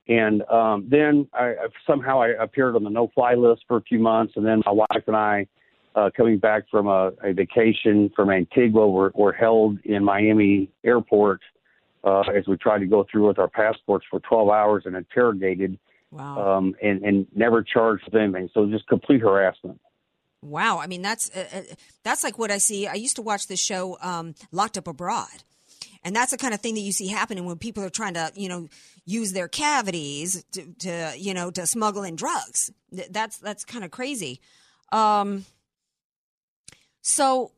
and 0.08 0.44
um, 0.50 0.88
then 0.90 1.28
I, 1.34 1.56
somehow 1.88 2.22
I 2.22 2.30
appeared 2.30 2.76
on 2.76 2.84
the 2.84 2.90
no-fly 2.90 3.34
list 3.34 3.64
for 3.68 3.78
a 3.78 3.82
few 3.82 4.00
months, 4.00 4.34
and 4.36 4.46
then 4.46 4.62
my 4.66 4.72
wife 4.72 5.04
and 5.08 5.16
I, 5.16 5.48
uh, 5.96 6.10
coming 6.16 6.38
back 6.38 6.64
from 6.70 6.88
a, 6.88 7.12
a 7.24 7.34
vacation 7.34 8.12
from 8.16 8.30
Antigua, 8.30 8.88
were, 8.88 9.12
were 9.16 9.34
held 9.34 9.80
in 9.84 10.04
Miami 10.04 10.70
airport 10.84 11.42
uh, 12.04 12.22
as 12.36 12.48
we 12.48 12.56
tried 12.58 12.80
to 12.80 12.86
go 12.86 13.06
through 13.12 13.28
with 13.28 13.40
our 13.40 13.48
passports 13.48 14.06
for 14.10 14.20
12 14.20 14.50
hours 14.50 14.84
and 14.86 14.96
interrogated, 14.96 15.80
wow. 16.12 16.58
um, 16.58 16.76
and, 16.84 17.04
and 17.04 17.28
never 17.34 17.64
charged 17.64 18.06
with 18.06 18.16
anything. 18.16 18.50
So 18.54 18.68
just 18.68 18.88
complete 18.88 19.22
harassment. 19.22 19.80
Wow, 20.42 20.78
I 20.78 20.86
mean 20.86 21.02
that's 21.02 21.32
uh, 21.36 21.46
uh 21.52 21.62
that's 22.04 22.24
like 22.24 22.38
what 22.38 22.52
I 22.52 22.60
see. 22.60 22.86
I 22.86 22.94
used 22.94 23.16
to 23.16 23.24
watch 23.24 23.48
this 23.48 23.60
show, 23.60 23.98
um, 24.00 24.36
Locked 24.52 24.78
Up 24.78 24.88
Abroad, 24.88 25.44
and 26.04 26.16
that's 26.16 26.30
the 26.30 26.38
kind 26.38 26.54
of 26.54 26.62
thing 26.62 26.76
that 26.76 26.82
you 26.82 26.92
see 26.92 27.08
happening 27.08 27.46
when 27.46 27.58
people 27.58 27.84
are 27.84 27.90
trying 27.90 28.14
to, 28.14 28.32
you 28.36 28.48
know, 28.48 28.70
use 29.06 29.34
their 29.34 29.48
cavities 29.48 30.44
to, 30.52 30.74
to 30.80 31.14
you 31.18 31.34
know, 31.34 31.52
to 31.52 31.68
smuggle 31.68 32.04
in 32.04 32.16
drugs. 32.16 32.72
That's 32.92 33.38
that's 33.38 33.66
kind 33.66 33.86
of 33.86 33.92
crazy. 33.92 34.42
Um, 34.92 35.46
so 37.02 37.52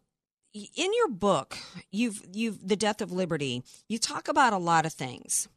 in 0.53 0.93
your 0.93 1.09
book, 1.09 1.57
you've 1.91 2.21
you've 2.31 2.67
the 2.67 2.75
death 2.75 3.01
of 3.01 3.11
liberty. 3.11 3.63
You 3.87 3.97
talk 3.97 4.27
about 4.27 4.53
a 4.53 4.57
lot 4.57 4.85
of 4.85 4.93
things. 4.93 5.47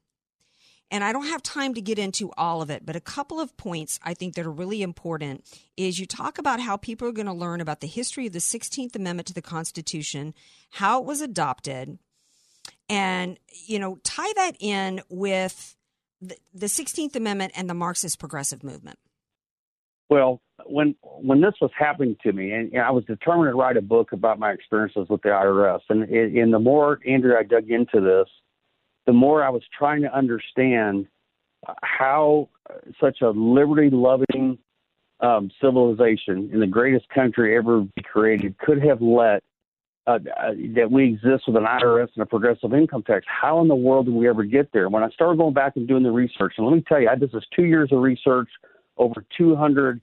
And 0.93 1.05
I 1.05 1.13
don't 1.13 1.27
have 1.27 1.43
time 1.43 1.75
to 1.75 1.81
get 1.81 2.01
into 2.01 2.33
all 2.37 2.63
of 2.63 2.69
it, 2.69 2.85
but 2.85 2.97
a 2.97 3.01
couple 3.01 3.39
of 3.39 3.57
points 3.57 4.01
I 4.03 4.13
think 4.13 4.35
that 4.35 4.45
are 4.45 4.51
really 4.51 4.83
important 4.83 5.45
is 5.77 6.01
you 6.01 6.07
talk 6.07 6.37
about 6.37 6.59
how 6.59 6.77
people 6.77 7.07
are 7.07 7.13
going 7.13 7.27
to 7.27 7.33
learn 7.33 7.61
about 7.61 7.81
the 7.81 7.87
history 7.87 8.27
of 8.27 8.33
the 8.33 8.41
16th 8.41 8.97
Amendment 8.97 9.29
to 9.29 9.35
the 9.35 9.41
Constitution, 9.41 10.35
how 10.71 10.99
it 10.99 11.07
was 11.07 11.21
adopted, 11.21 11.99
and 12.89 13.39
you 13.67 13.79
know 13.79 13.99
tie 14.03 14.33
that 14.35 14.57
in 14.59 15.01
with 15.09 15.77
the, 16.21 16.67
16th 16.67 17.17
amendment 17.17 17.53
and 17.57 17.69
the 17.69 17.75
marxist 17.75 18.19
progressive 18.19 18.63
movement? 18.63 18.99
Well 20.09 20.41
when 20.67 20.95
when 21.03 21.41
this 21.41 21.55
was 21.61 21.71
happening 21.77 22.17
to 22.23 22.33
me 22.33 22.53
and, 22.53 22.77
i 22.79 22.91
was 22.91 23.05
determined 23.05 23.51
to 23.51 23.57
write 23.57 23.77
a 23.77 23.83
book 23.83 24.13
about 24.13 24.39
my 24.39 24.51
experiences 24.51 25.07
with 25.09 25.21
the 25.23 25.29
irs 25.29 25.81
and, 25.89 26.05
and 26.05 26.53
the 26.53 26.59
more 26.59 26.99
andrea 27.09 27.39
i 27.39 27.43
dug 27.43 27.71
into 27.71 28.01
this 28.01 28.29
the 29.07 29.13
more 29.13 29.43
i 29.43 29.49
was 29.49 29.63
trying 29.77 30.03
to 30.03 30.15
understand 30.15 31.07
how 31.83 32.49
such 33.01 33.21
a 33.21 33.31
liberty 33.31 33.91
loving 33.91 34.59
um, 35.21 35.51
civilization 35.61 36.49
in 36.53 36.61
the 36.61 36.67
greatest 36.67 37.07
country 37.11 37.57
ever 37.57 37.85
created 38.05 38.57
could 38.59 38.83
have 38.83 39.03
let 39.03 39.43
uh, 40.11 40.19
uh, 40.41 40.53
that 40.75 40.91
we 40.91 41.05
exist 41.05 41.45
with 41.47 41.57
an 41.57 41.65
IRS 41.65 42.09
and 42.15 42.23
a 42.23 42.27
progressive 42.27 42.75
income 42.75 43.03
tax. 43.03 43.25
How 43.29 43.61
in 43.61 43.69
the 43.69 43.75
world 43.75 44.07
did 44.07 44.15
we 44.15 44.29
ever 44.29 44.43
get 44.45 44.73
there? 44.73 44.89
When 44.89 45.03
I 45.03 45.11
started 45.11 45.39
going 45.39 45.55
back 45.55 45.77
and 45.77 45.87
doing 45.87 46.03
the 46.03 46.11
research, 46.11 46.55
and 46.57 46.67
let 46.67 46.75
me 46.75 46.85
tell 46.89 47.01
you, 47.01 47.09
I 47.09 47.15
did 47.15 47.31
this 47.33 47.45
two 47.55 47.65
years 47.65 47.91
of 47.93 48.01
research, 48.01 48.49
over 48.97 49.25
200 49.39 50.01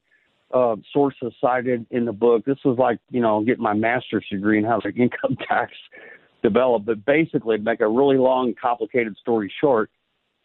uh, 0.53 0.75
sources 0.93 1.33
cited 1.41 1.85
in 1.91 2.05
the 2.05 2.13
book. 2.13 2.45
This 2.45 2.57
was 2.63 2.77
like, 2.77 2.99
you 3.09 3.19
know, 3.19 3.43
getting 3.43 3.63
my 3.63 3.73
master's 3.73 4.25
degree 4.31 4.57
in 4.57 4.63
how 4.63 4.79
the 4.79 4.89
income 4.95 5.35
tax 5.47 5.73
developed. 6.41 6.85
But 6.85 7.03
basically, 7.05 7.57
to 7.57 7.63
make 7.63 7.81
a 7.81 7.87
really 7.87 8.17
long, 8.17 8.53
complicated 8.59 9.17
story 9.17 9.51
short, 9.59 9.89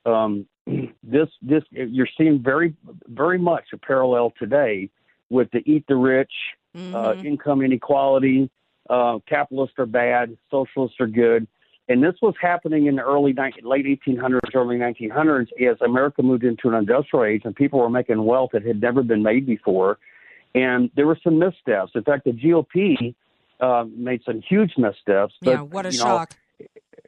um, 0.04 0.46
this 1.02 1.28
this 1.40 1.62
you're 1.70 2.08
seeing 2.18 2.42
very 2.42 2.74
very 3.08 3.38
much 3.38 3.64
a 3.72 3.76
parallel 3.76 4.32
today 4.38 4.90
with 5.30 5.48
the 5.52 5.58
eat 5.70 5.84
the 5.88 5.96
rich 5.96 6.32
uh, 6.74 6.78
Mhm. 6.78 7.24
income 7.24 7.62
inequality, 7.62 8.50
uh, 8.90 9.18
capitalists 9.28 9.76
are 9.78 9.86
bad, 9.86 10.36
socialists 10.50 10.96
are 11.00 11.06
good. 11.06 11.46
And 11.88 12.02
this 12.02 12.14
was 12.22 12.34
happening 12.40 12.86
in 12.86 12.96
the 12.96 13.02
early 13.02 13.32
19, 13.32 13.64
late 13.64 13.86
1800s, 13.86 14.54
early 14.54 14.76
1900s, 14.76 15.48
as 15.60 15.80
America 15.84 16.22
moved 16.22 16.44
into 16.44 16.68
an 16.68 16.74
industrial 16.74 17.24
age 17.24 17.42
and 17.44 17.54
people 17.54 17.80
were 17.80 17.90
making 17.90 18.24
wealth 18.24 18.50
that 18.52 18.64
had 18.64 18.80
never 18.80 19.02
been 19.02 19.22
made 19.22 19.46
before. 19.46 19.98
And 20.54 20.90
there 20.94 21.06
were 21.06 21.18
some 21.22 21.38
missteps. 21.38 21.92
In 21.94 22.04
fact, 22.04 22.24
the 22.24 22.32
GOP 22.32 23.14
uh, 23.60 23.84
made 23.96 24.22
some 24.24 24.42
huge 24.48 24.72
missteps. 24.76 25.34
But, 25.40 25.50
yeah, 25.50 25.60
what 25.62 25.86
a 25.86 25.92
you 25.92 25.98
know, 25.98 26.04
shock. 26.04 26.34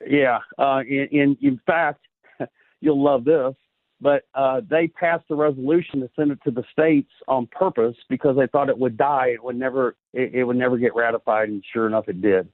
yeah. 0.07 0.39
Uh, 0.59 0.81
in, 0.89 1.09
in 1.13 1.37
in 1.41 1.61
fact, 1.67 2.01
you'll 2.81 3.03
love 3.03 3.25
this, 3.25 3.55
but 4.01 4.25
uh, 4.35 4.61
they 4.69 4.89
passed 4.89 5.25
a 5.31 5.35
resolution 5.35 6.01
to 6.01 6.11
send 6.17 6.31
it 6.31 6.39
to 6.45 6.51
the 6.51 6.65
states 6.73 7.11
on 7.29 7.47
purpose 7.47 7.97
because 8.09 8.37
they 8.37 8.47
thought 8.47 8.69
it 8.69 8.79
would 8.79 8.97
die. 8.97 9.29
It 9.29 9.43
would 9.43 9.57
never. 9.57 9.97
It, 10.13 10.35
it 10.35 10.45
would 10.45 10.57
never 10.57 10.77
get 10.77 10.95
ratified, 10.95 11.49
and 11.49 11.65
sure 11.73 11.87
enough, 11.87 12.09
it 12.09 12.21
did. 12.21 12.49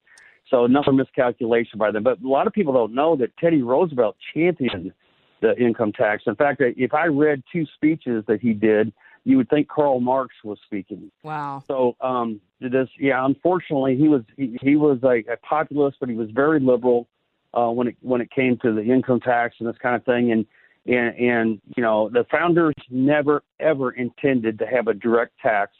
So 0.49 0.65
another 0.65 0.93
miscalculation 0.93 1.79
by 1.79 1.93
them. 1.93 2.03
But 2.03 2.21
a 2.21 2.29
lot 2.29 2.47
of 2.47 2.53
people 2.53 2.73
don't 2.73 2.95
know 2.95 3.17
that 3.17 3.37
Teddy 3.37 3.63
Roosevelt 3.63 4.17
championed 4.35 4.93
the 5.41 5.57
income 5.57 5.93
tax. 5.93 6.25
In 6.27 6.35
fact, 6.35 6.61
if 6.61 6.93
I 6.93 7.07
read 7.07 7.43
two 7.53 7.65
speeches 7.77 8.25
that 8.27 8.41
he 8.41 8.53
did, 8.53 8.93
you 9.25 9.37
would 9.37 9.49
think 9.49 9.69
Karl 9.69 10.01
Marx 10.01 10.35
was 10.45 10.59
speaking. 10.65 11.11
Wow. 11.23 11.63
So 11.67 11.97
um, 12.01 12.41
this, 12.61 12.89
yeah, 12.99 13.25
unfortunately, 13.25 13.97
he 13.97 14.09
was 14.09 14.23
he, 14.37 14.59
he 14.63 14.77
was 14.77 14.99
a, 15.03 15.23
a 15.33 15.37
populist, 15.43 15.99
but 16.01 16.09
he 16.09 16.15
was 16.15 16.31
very 16.31 16.61
liberal 16.61 17.09
uh, 17.55 17.69
when 17.69 17.89
it 17.89 17.97
when 18.01 18.21
it 18.21 18.31
came 18.31 18.59
to 18.63 18.73
the 18.73 18.83
income 18.83 19.21
tax 19.21 19.57
and 19.61 19.69
this 19.69 19.77
kind 19.81 19.95
of 19.95 20.05
thing. 20.05 20.33
And 20.33 20.47
and 20.91 21.17
and 21.19 21.61
you 21.77 21.83
know, 21.83 22.09
the 22.09 22.25
founders 22.31 22.75
never 22.91 23.43
ever 23.61 23.93
intended 23.93 24.59
to 24.59 24.67
have 24.67 24.89
a 24.89 24.95
direct 24.95 25.39
tax 25.41 25.73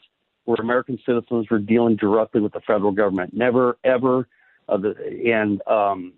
where 0.45 0.57
American 0.59 0.97
citizens 1.05 1.47
were 1.49 1.59
dealing 1.59 1.95
directly 1.95 2.41
with 2.41 2.53
the 2.53 2.61
federal 2.61 2.91
government. 2.91 3.33
Never 3.33 3.77
ever. 3.83 4.27
Uh, 4.69 4.77
the, 4.77 4.95
and 5.33 5.61
um, 5.67 6.13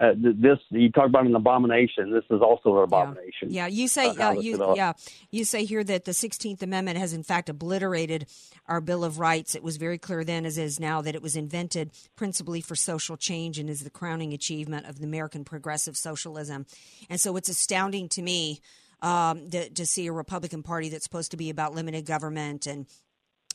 uh, 0.00 0.12
this 0.16 0.58
you 0.70 0.90
talk 0.90 1.06
about 1.06 1.24
an 1.24 1.34
abomination. 1.36 2.12
This 2.12 2.24
is 2.28 2.42
also 2.42 2.78
an 2.78 2.84
abomination. 2.84 3.50
Yeah, 3.50 3.68
you 3.68 3.86
say 3.86 4.08
uh, 4.08 4.30
uh, 4.30 4.32
you 4.32 4.74
yeah 4.74 4.94
you 5.30 5.44
say 5.44 5.64
here 5.64 5.84
that 5.84 6.04
the 6.04 6.12
Sixteenth 6.12 6.62
Amendment 6.62 6.98
has 6.98 7.12
in 7.12 7.22
fact 7.22 7.48
obliterated 7.48 8.26
our 8.66 8.80
Bill 8.80 9.04
of 9.04 9.20
Rights. 9.20 9.54
It 9.54 9.62
was 9.62 9.76
very 9.76 9.98
clear 9.98 10.24
then, 10.24 10.46
as 10.46 10.58
is 10.58 10.80
now, 10.80 11.00
that 11.02 11.14
it 11.14 11.22
was 11.22 11.36
invented 11.36 11.92
principally 12.16 12.60
for 12.60 12.74
social 12.74 13.16
change 13.16 13.58
and 13.58 13.70
is 13.70 13.84
the 13.84 13.90
crowning 13.90 14.32
achievement 14.32 14.86
of 14.86 14.98
the 14.98 15.04
American 15.04 15.44
progressive 15.44 15.96
socialism. 15.96 16.66
And 17.08 17.20
so 17.20 17.36
it's 17.36 17.48
astounding 17.48 18.08
to 18.10 18.22
me 18.22 18.60
um, 19.00 19.50
to, 19.50 19.70
to 19.70 19.86
see 19.86 20.08
a 20.08 20.12
Republican 20.12 20.64
Party 20.64 20.88
that's 20.88 21.04
supposed 21.04 21.30
to 21.30 21.36
be 21.36 21.50
about 21.50 21.74
limited 21.74 22.04
government 22.04 22.66
and 22.66 22.86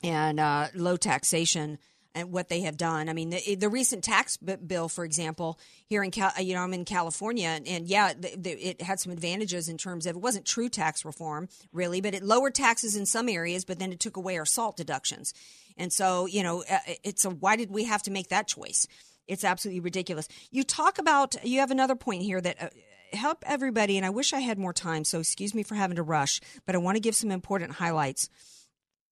and 0.01 0.39
uh, 0.39 0.67
low 0.73 0.95
taxation 0.95 1.79
and 2.15 2.31
what 2.31 2.49
they 2.49 2.61
have 2.61 2.77
done. 2.77 3.07
I 3.07 3.13
mean, 3.13 3.29
the, 3.29 3.55
the 3.55 3.69
recent 3.69 4.03
tax 4.03 4.37
bill, 4.37 4.89
for 4.89 5.05
example, 5.05 5.59
here 5.85 6.03
in 6.03 6.11
Cal, 6.11 6.31
you 6.39 6.53
know, 6.53 6.61
I'm 6.61 6.73
in 6.73 6.85
California, 6.85 7.47
and, 7.47 7.67
and 7.67 7.87
yeah, 7.87 8.13
the, 8.13 8.35
the, 8.35 8.51
it 8.51 8.81
had 8.81 8.99
some 8.99 9.11
advantages 9.11 9.69
in 9.69 9.77
terms 9.77 10.05
of 10.05 10.15
it 10.15 10.21
wasn't 10.21 10.45
true 10.45 10.69
tax 10.69 11.05
reform, 11.05 11.49
really, 11.71 12.01
but 12.01 12.13
it 12.13 12.23
lowered 12.23 12.55
taxes 12.55 12.95
in 12.95 13.05
some 13.05 13.29
areas, 13.29 13.63
but 13.65 13.79
then 13.79 13.91
it 13.91 13.99
took 13.99 14.17
away 14.17 14.37
our 14.37 14.45
salt 14.45 14.75
deductions. 14.75 15.33
And 15.77 15.93
so, 15.93 16.25
you 16.25 16.43
know, 16.43 16.63
uh, 16.69 16.79
it's 17.03 17.25
a 17.25 17.29
why 17.29 17.55
did 17.55 17.71
we 17.71 17.85
have 17.85 18.03
to 18.03 18.11
make 18.11 18.29
that 18.29 18.47
choice? 18.47 18.87
It's 19.27 19.43
absolutely 19.43 19.81
ridiculous. 19.81 20.27
You 20.51 20.63
talk 20.63 20.97
about 20.97 21.35
you 21.45 21.59
have 21.59 21.71
another 21.71 21.95
point 21.95 22.23
here 22.23 22.41
that. 22.41 22.61
Uh, 22.61 22.69
help 23.11 23.43
everybody 23.47 23.97
and 23.97 24.05
i 24.05 24.09
wish 24.11 24.33
i 24.33 24.39
had 24.39 24.59
more 24.59 24.71
time 24.71 25.03
so 25.03 25.19
excuse 25.19 25.55
me 25.55 25.63
for 25.63 25.73
having 25.73 25.95
to 25.95 26.03
rush 26.03 26.39
but 26.67 26.75
i 26.75 26.77
want 26.77 26.95
to 26.95 26.99
give 26.99 27.15
some 27.15 27.31
important 27.31 27.71
highlights 27.71 28.29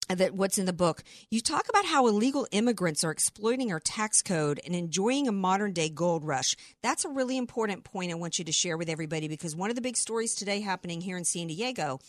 that 0.09 0.33
what's 0.33 0.57
in 0.57 0.65
the 0.65 0.73
book. 0.73 1.03
You 1.29 1.41
talk 1.41 1.67
about 1.69 1.85
how 1.85 2.07
illegal 2.07 2.47
immigrants 2.51 3.03
are 3.03 3.11
exploiting 3.11 3.71
our 3.71 3.79
tax 3.79 4.21
code 4.21 4.59
and 4.65 4.75
enjoying 4.75 5.27
a 5.27 5.31
modern 5.31 5.73
day 5.73 5.89
gold 5.89 6.23
rush. 6.23 6.55
That's 6.81 7.05
a 7.05 7.09
really 7.09 7.37
important 7.37 7.83
point 7.83 8.11
I 8.11 8.15
want 8.15 8.39
you 8.39 8.45
to 8.45 8.51
share 8.51 8.77
with 8.77 8.89
everybody 8.89 9.27
because 9.27 9.55
one 9.55 9.69
of 9.69 9.75
the 9.75 9.81
big 9.81 9.97
stories 9.97 10.35
today 10.35 10.61
happening 10.61 11.01
here 11.01 11.17
in 11.17 11.25
San 11.25 11.47
Diego 11.47 11.99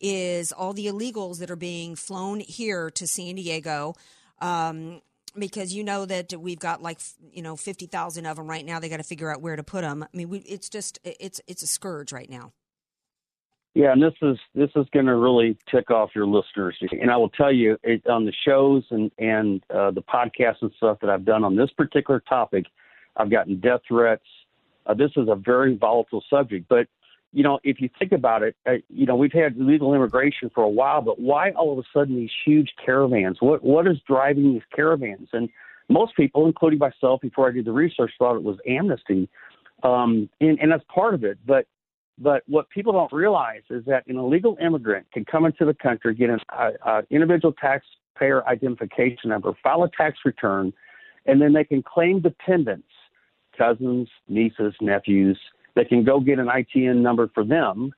is 0.00 0.52
all 0.52 0.72
the 0.72 0.86
illegals 0.86 1.38
that 1.38 1.50
are 1.50 1.56
being 1.56 1.94
flown 1.94 2.40
here 2.40 2.90
to 2.90 3.06
San 3.06 3.36
Diego. 3.36 3.94
Um, 4.40 5.02
because 5.38 5.72
you 5.72 5.82
know 5.82 6.04
that 6.04 6.38
we've 6.38 6.58
got 6.58 6.82
like 6.82 7.00
you 7.32 7.42
know 7.42 7.56
fifty 7.56 7.86
thousand 7.86 8.26
of 8.26 8.36
them 8.36 8.48
right 8.48 8.66
now. 8.66 8.80
They 8.80 8.88
got 8.88 8.98
to 8.98 9.02
figure 9.02 9.32
out 9.32 9.40
where 9.40 9.56
to 9.56 9.62
put 9.62 9.82
them. 9.82 10.02
I 10.02 10.16
mean, 10.16 10.28
we, 10.28 10.38
it's 10.40 10.68
just 10.68 10.98
it's 11.04 11.40
it's 11.46 11.62
a 11.62 11.66
scourge 11.66 12.12
right 12.12 12.28
now. 12.28 12.52
Yeah, 13.74 13.92
and 13.92 14.02
this 14.02 14.12
is 14.20 14.36
this 14.54 14.68
is 14.76 14.86
going 14.92 15.06
to 15.06 15.14
really 15.14 15.56
tick 15.70 15.90
off 15.90 16.10
your 16.14 16.26
listeners. 16.26 16.76
And 17.00 17.10
I 17.10 17.16
will 17.16 17.30
tell 17.30 17.52
you, 17.52 17.78
it, 17.82 18.06
on 18.06 18.26
the 18.26 18.32
shows 18.44 18.84
and 18.90 19.10
and 19.18 19.62
uh, 19.70 19.92
the 19.92 20.02
podcasts 20.02 20.60
and 20.60 20.70
stuff 20.76 20.98
that 21.00 21.08
I've 21.08 21.24
done 21.24 21.42
on 21.42 21.56
this 21.56 21.70
particular 21.70 22.20
topic, 22.20 22.66
I've 23.16 23.30
gotten 23.30 23.60
death 23.60 23.80
threats. 23.88 24.24
Uh, 24.84 24.94
this 24.94 25.12
is 25.16 25.28
a 25.28 25.36
very 25.36 25.76
volatile 25.76 26.22
subject, 26.28 26.66
but 26.68 26.86
you 27.32 27.42
know, 27.42 27.60
if 27.64 27.80
you 27.80 27.88
think 27.98 28.12
about 28.12 28.42
it, 28.42 28.56
uh, 28.66 28.72
you 28.90 29.06
know, 29.06 29.16
we've 29.16 29.32
had 29.32 29.56
legal 29.56 29.94
immigration 29.94 30.50
for 30.54 30.62
a 30.64 30.68
while, 30.68 31.00
but 31.00 31.18
why 31.18 31.52
all 31.52 31.72
of 31.72 31.78
a 31.78 31.88
sudden 31.94 32.16
these 32.16 32.30
huge 32.44 32.72
caravans? 32.84 33.38
What 33.40 33.64
what 33.64 33.86
is 33.86 33.96
driving 34.06 34.52
these 34.52 34.62
caravans? 34.74 35.30
And 35.32 35.48
most 35.88 36.14
people, 36.14 36.46
including 36.46 36.78
myself, 36.78 37.22
before 37.22 37.48
I 37.48 37.52
did 37.52 37.64
the 37.64 37.72
research, 37.72 38.12
thought 38.18 38.36
it 38.36 38.42
was 38.42 38.58
amnesty, 38.68 39.30
um, 39.82 40.28
and, 40.42 40.58
and 40.60 40.70
that's 40.70 40.84
part 40.94 41.14
of 41.14 41.24
it. 41.24 41.38
But 41.46 41.66
but 42.18 42.42
what 42.46 42.68
people 42.70 42.92
don't 42.92 43.12
realize 43.12 43.62
is 43.70 43.84
that 43.86 44.06
an 44.06 44.16
illegal 44.16 44.56
immigrant 44.64 45.06
can 45.12 45.24
come 45.24 45.44
into 45.44 45.64
the 45.64 45.74
country, 45.74 46.14
get 46.14 46.30
an 46.30 46.40
uh, 46.56 46.70
uh, 46.84 47.02
individual 47.10 47.52
taxpayer 47.60 48.46
identification 48.46 49.30
number, 49.30 49.52
file 49.62 49.82
a 49.82 49.90
tax 49.96 50.18
return, 50.24 50.72
and 51.26 51.40
then 51.40 51.52
they 51.52 51.64
can 51.64 51.82
claim 51.82 52.20
dependents, 52.20 52.88
cousins, 53.56 54.08
nieces, 54.28 54.74
nephews. 54.80 55.38
They 55.74 55.84
can 55.84 56.04
go 56.04 56.20
get 56.20 56.38
an 56.38 56.46
ITIN 56.48 56.96
number 57.02 57.30
for 57.34 57.44
them, 57.44 57.92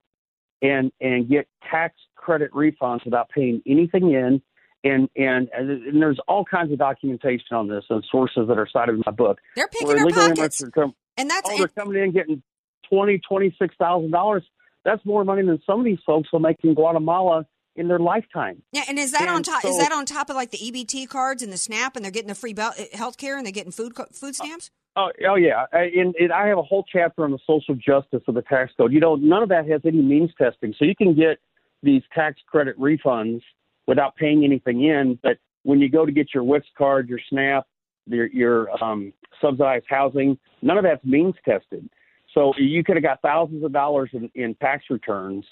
and 0.63 0.93
and 1.01 1.29
get 1.29 1.49
tax 1.71 1.95
credit 2.17 2.51
refunds 2.53 3.05
without 3.05 3.29
paying 3.31 3.63
anything 3.67 4.13
in. 4.13 4.41
And, 4.85 5.09
and 5.17 5.49
and 5.57 6.01
there's 6.03 6.21
all 6.29 6.45
kinds 6.45 6.71
of 6.71 6.79
documentation 6.79 7.57
on 7.57 7.69
this 7.69 7.85
and 7.89 8.05
sources 8.13 8.49
that 8.49 8.59
are 8.59 8.69
cited 8.71 8.95
in 8.97 9.03
my 9.07 9.13
book. 9.13 9.39
They're 9.57 9.67
picking 9.69 9.89
illegal 9.97 10.29
pockets. 10.29 10.63
come- 10.75 10.95
And 11.17 11.31
that's 11.31 11.49
oh, 11.51 11.57
they're 11.57 11.69
coming 11.69 12.03
in 12.03 12.13
getting 12.13 12.43
twenty, 12.89 13.19
twenty 13.29 13.55
six 13.59 13.75
thousand 13.79 14.11
dollars. 14.11 14.43
That's 14.85 15.05
more 15.05 15.25
money 15.25 15.43
than 15.43 15.61
some 15.67 15.79
of 15.79 15.85
these 15.85 15.99
folks 16.05 16.31
will 16.33 16.41
make 16.41 16.57
in 16.63 16.75
Guatemala 16.75 17.47
in 17.77 17.89
their 17.89 17.99
lifetime. 17.99 18.63
Yeah, 18.73 18.83
and 18.89 18.99
is 18.99 19.13
that 19.13 19.29
on 19.29 19.37
And 19.37 19.45
top? 19.45 19.65
is 19.65 19.79
that 19.79 19.93
on 19.93 20.05
top 20.07 20.31
of 20.31 20.37
like 20.37 20.51
the 20.51 20.59
EBT 20.59 21.09
cards 21.09 21.43
and 21.43 21.53
the 21.53 21.57
SNAP, 21.57 21.97
and 21.97 22.05
they're 22.05 22.13
getting 22.13 22.29
the 22.29 22.35
free 22.35 22.55
health 22.93 23.17
care 23.17 23.37
and 23.37 23.45
they're 23.47 23.53
getting 23.53 23.73
food 23.73 23.95
food 24.13 24.37
stamps? 24.37 24.71
Oh, 24.97 25.11
oh 25.29 25.35
yeah. 25.35 25.65
I- 25.73 25.91
And, 25.97 26.15
and 26.17 26.33
I 26.33 26.47
have 26.47 26.59
a 26.59 26.63
whole 26.63 26.85
chapter 26.91 27.25
on 27.25 27.33
the 27.33 27.39
social 27.47 27.75
justice 27.75 28.23
of 28.29 28.35
the 28.35 28.43
tax 28.43 28.73
code. 28.77 28.93
You 28.93 29.01
know, 29.01 29.17
none 29.17 29.43
of 29.43 29.49
that 29.49 29.67
has 29.69 29.81
any 29.85 30.01
means 30.03 30.31
testing. 30.39 30.73
So 30.79 30.85
you 30.85 30.95
can 30.95 31.15
get 31.17 31.39
these 31.83 32.03
tax 32.15 32.41
credit 32.47 32.79
refunds 32.79 33.41
without 33.89 34.15
paying 34.17 34.45
anything 34.45 34.85
in. 34.85 35.19
But 35.23 35.39
when 35.65 35.81
you 35.81 35.89
go 35.89 36.07
to 36.07 36.13
get 36.13 36.29
your 36.33 36.45
WIC 36.45 36.63
card, 36.79 37.09
your 37.09 37.19
SNAP, 37.29 37.67
your, 38.07 38.27
your 38.29 38.85
um, 38.85 39.13
subsidized 39.41 39.87
housing, 39.89 40.39
none 40.63 40.79
of 40.79 40.85
that's 40.85 41.05
means 41.05 41.35
tested. 41.45 41.89
So 42.35 42.53
you 42.59 42.83
could 42.83 42.97
have 42.97 43.03
got 43.03 43.23
thousands 43.23 43.65
of 43.65 43.73
dollars 43.73 44.11
in, 44.13 44.31
in 44.35 44.55
tax 44.57 44.85
returns 44.91 45.45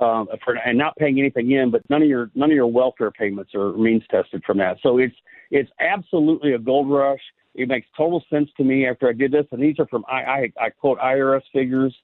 um, 0.00 0.26
for 0.44 0.54
and 0.54 0.76
not 0.76 0.96
paying 0.96 1.18
anything 1.20 1.52
in, 1.52 1.70
but 1.70 1.88
none 1.88 2.02
of 2.02 2.08
your 2.08 2.30
none 2.34 2.50
of 2.50 2.54
your 2.54 2.66
welfare 2.66 3.12
payments 3.12 3.54
are 3.54 3.72
means 3.74 4.02
tested 4.10 4.42
from 4.44 4.58
that. 4.58 4.78
So 4.82 4.98
it's 4.98 5.14
it's 5.50 5.70
absolutely 5.80 6.54
a 6.54 6.58
gold 6.58 6.90
rush. 6.90 7.20
It 7.54 7.68
makes 7.68 7.86
total 7.96 8.22
sense 8.28 8.50
to 8.56 8.64
me 8.64 8.88
after 8.88 9.08
I 9.08 9.12
did 9.12 9.30
this, 9.30 9.46
and 9.52 9.62
these 9.62 9.78
are 9.78 9.86
from 9.86 10.04
I 10.08 10.22
I, 10.22 10.52
I 10.60 10.70
quote 10.70 10.98
IRS 10.98 11.42
figures. 11.52 11.94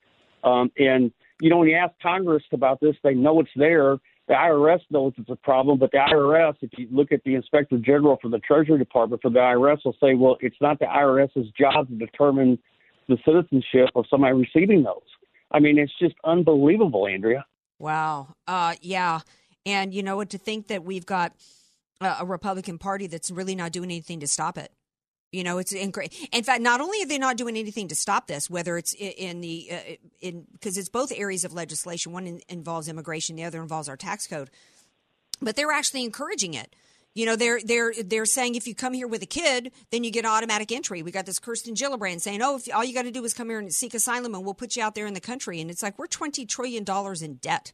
Um, 0.44 0.70
and 0.78 1.10
you 1.40 1.50
know 1.50 1.58
when 1.58 1.68
you 1.68 1.76
ask 1.76 1.92
Congress 2.00 2.44
about 2.52 2.80
this, 2.80 2.94
they 3.02 3.14
know 3.14 3.40
it's 3.40 3.50
there. 3.56 3.96
The 4.28 4.34
IRS 4.34 4.80
knows 4.90 5.12
it's 5.18 5.28
a 5.28 5.34
problem, 5.34 5.80
but 5.80 5.90
the 5.90 5.98
IRS, 5.98 6.54
if 6.60 6.70
you 6.78 6.86
look 6.92 7.10
at 7.10 7.20
the 7.24 7.34
Inspector 7.34 7.76
General 7.78 8.16
for 8.22 8.28
the 8.28 8.38
Treasury 8.38 8.78
Department 8.78 9.20
for 9.20 9.30
the 9.30 9.40
IRS, 9.40 9.78
will 9.84 9.96
say, 10.00 10.14
well, 10.14 10.36
it's 10.38 10.54
not 10.60 10.78
the 10.78 10.84
IRS's 10.84 11.50
job 11.58 11.88
to 11.88 11.94
determine 11.94 12.56
the 13.10 13.18
citizenship 13.24 13.90
of 13.94 14.06
somebody 14.08 14.34
receiving 14.34 14.82
those. 14.82 15.02
I 15.50 15.60
mean, 15.60 15.78
it's 15.78 15.92
just 16.00 16.14
unbelievable, 16.24 17.06
Andrea. 17.06 17.44
Wow. 17.78 18.34
Uh, 18.46 18.74
yeah. 18.80 19.20
And 19.66 19.92
you 19.92 20.02
know 20.02 20.16
what? 20.16 20.30
To 20.30 20.38
think 20.38 20.68
that 20.68 20.84
we've 20.84 21.06
got 21.06 21.32
a, 22.00 22.24
Republican 22.24 22.78
Party 22.78 23.06
that's 23.06 23.30
really 23.30 23.54
not 23.54 23.72
doing 23.72 23.90
anything 23.90 24.20
to 24.20 24.26
stop 24.26 24.56
it. 24.56 24.72
You 25.32 25.44
know, 25.44 25.58
it's 25.58 25.72
in, 25.72 25.92
in 26.32 26.42
fact, 26.42 26.60
not 26.60 26.80
only 26.80 27.02
are 27.02 27.06
they 27.06 27.18
not 27.18 27.36
doing 27.36 27.56
anything 27.56 27.88
to 27.88 27.94
stop 27.94 28.26
this, 28.26 28.50
whether 28.50 28.76
it's 28.76 28.94
in 28.94 29.40
the 29.40 29.68
uh, 29.70 29.94
in 30.20 30.46
because 30.52 30.76
it's 30.76 30.88
both 30.88 31.12
areas 31.14 31.44
of 31.44 31.52
legislation. 31.52 32.12
One 32.12 32.26
in, 32.26 32.40
involves 32.48 32.88
immigration, 32.88 33.36
the 33.36 33.44
other 33.44 33.62
involves 33.62 33.88
our 33.88 33.96
tax 33.96 34.26
code, 34.26 34.50
but 35.40 35.54
they're 35.54 35.70
actually 35.70 36.02
encouraging 36.02 36.54
it. 36.54 36.74
You 37.14 37.26
know, 37.26 37.34
they're 37.34 37.60
they're 37.64 37.92
they're 38.04 38.26
saying 38.26 38.54
if 38.54 38.68
you 38.68 38.74
come 38.74 38.92
here 38.92 39.08
with 39.08 39.22
a 39.22 39.26
kid, 39.26 39.72
then 39.90 40.04
you 40.04 40.12
get 40.12 40.24
automatic 40.24 40.70
entry. 40.70 41.02
We 41.02 41.10
got 41.10 41.26
this 41.26 41.40
Kirsten 41.40 41.74
Gillibrand 41.74 42.20
saying, 42.20 42.40
"Oh, 42.40 42.56
if 42.56 42.72
all 42.72 42.84
you 42.84 42.94
got 42.94 43.02
to 43.02 43.10
do 43.10 43.24
is 43.24 43.34
come 43.34 43.48
here 43.48 43.58
and 43.58 43.72
seek 43.72 43.94
asylum, 43.94 44.34
and 44.34 44.44
we'll 44.44 44.54
put 44.54 44.76
you 44.76 44.82
out 44.82 44.94
there 44.94 45.06
in 45.06 45.14
the 45.14 45.20
country." 45.20 45.60
And 45.60 45.70
it's 45.70 45.82
like 45.82 45.98
we're 45.98 46.06
twenty 46.06 46.46
trillion 46.46 46.84
dollars 46.84 47.20
in 47.20 47.34
debt. 47.34 47.72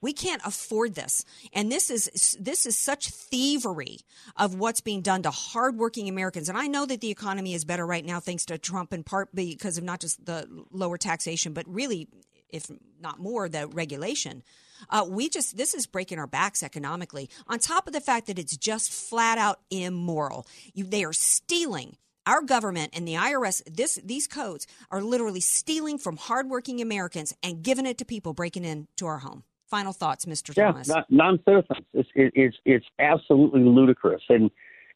We 0.00 0.12
can't 0.12 0.40
afford 0.44 0.94
this. 0.94 1.24
And 1.52 1.70
this 1.70 1.90
is 1.90 2.36
this 2.40 2.64
is 2.64 2.78
such 2.78 3.10
thievery 3.10 3.98
of 4.36 4.54
what's 4.54 4.80
being 4.80 5.02
done 5.02 5.22
to 5.22 5.30
hardworking 5.30 6.08
Americans. 6.08 6.48
And 6.48 6.56
I 6.56 6.66
know 6.66 6.86
that 6.86 7.00
the 7.00 7.10
economy 7.10 7.52
is 7.52 7.64
better 7.64 7.86
right 7.86 8.04
now 8.04 8.20
thanks 8.20 8.46
to 8.46 8.58
Trump 8.58 8.92
in 8.92 9.02
part 9.02 9.34
because 9.34 9.76
of 9.76 9.84
not 9.84 10.00
just 10.00 10.24
the 10.24 10.46
lower 10.70 10.96
taxation, 10.96 11.52
but 11.52 11.68
really 11.68 12.08
if 12.48 12.70
not 13.00 13.18
more 13.18 13.48
the 13.48 13.66
regulation. 13.66 14.42
Uh, 14.90 15.06
we 15.08 15.28
just 15.28 15.56
this 15.56 15.74
is 15.74 15.86
breaking 15.86 16.18
our 16.18 16.26
backs 16.26 16.62
economically. 16.62 17.28
On 17.46 17.58
top 17.58 17.86
of 17.86 17.92
the 17.92 18.00
fact 18.00 18.26
that 18.26 18.38
it's 18.38 18.56
just 18.56 18.92
flat 18.92 19.38
out 19.38 19.60
immoral. 19.70 20.46
You, 20.74 20.84
they 20.84 21.04
are 21.04 21.12
stealing. 21.12 21.96
Our 22.26 22.42
government 22.42 22.90
and 22.92 23.08
the 23.08 23.14
IRS, 23.14 23.62
this 23.64 23.98
these 24.04 24.26
codes 24.26 24.66
are 24.90 25.00
literally 25.00 25.40
stealing 25.40 25.96
from 25.96 26.18
hardworking 26.18 26.82
Americans 26.82 27.34
and 27.42 27.62
giving 27.62 27.86
it 27.86 27.96
to 27.98 28.04
people 28.04 28.34
breaking 28.34 28.66
into 28.66 29.06
our 29.06 29.18
home. 29.18 29.44
Final 29.66 29.92
thoughts, 29.92 30.26
Mr. 30.26 30.54
Yeah, 30.56 30.72
Thomas. 30.72 30.90
non 31.08 31.38
citizens. 31.46 31.86
It's, 31.94 32.08
it, 32.14 32.32
it's 32.34 32.56
it's 32.66 32.86
absolutely 32.98 33.62
ludicrous, 33.62 34.22
and 34.28 34.50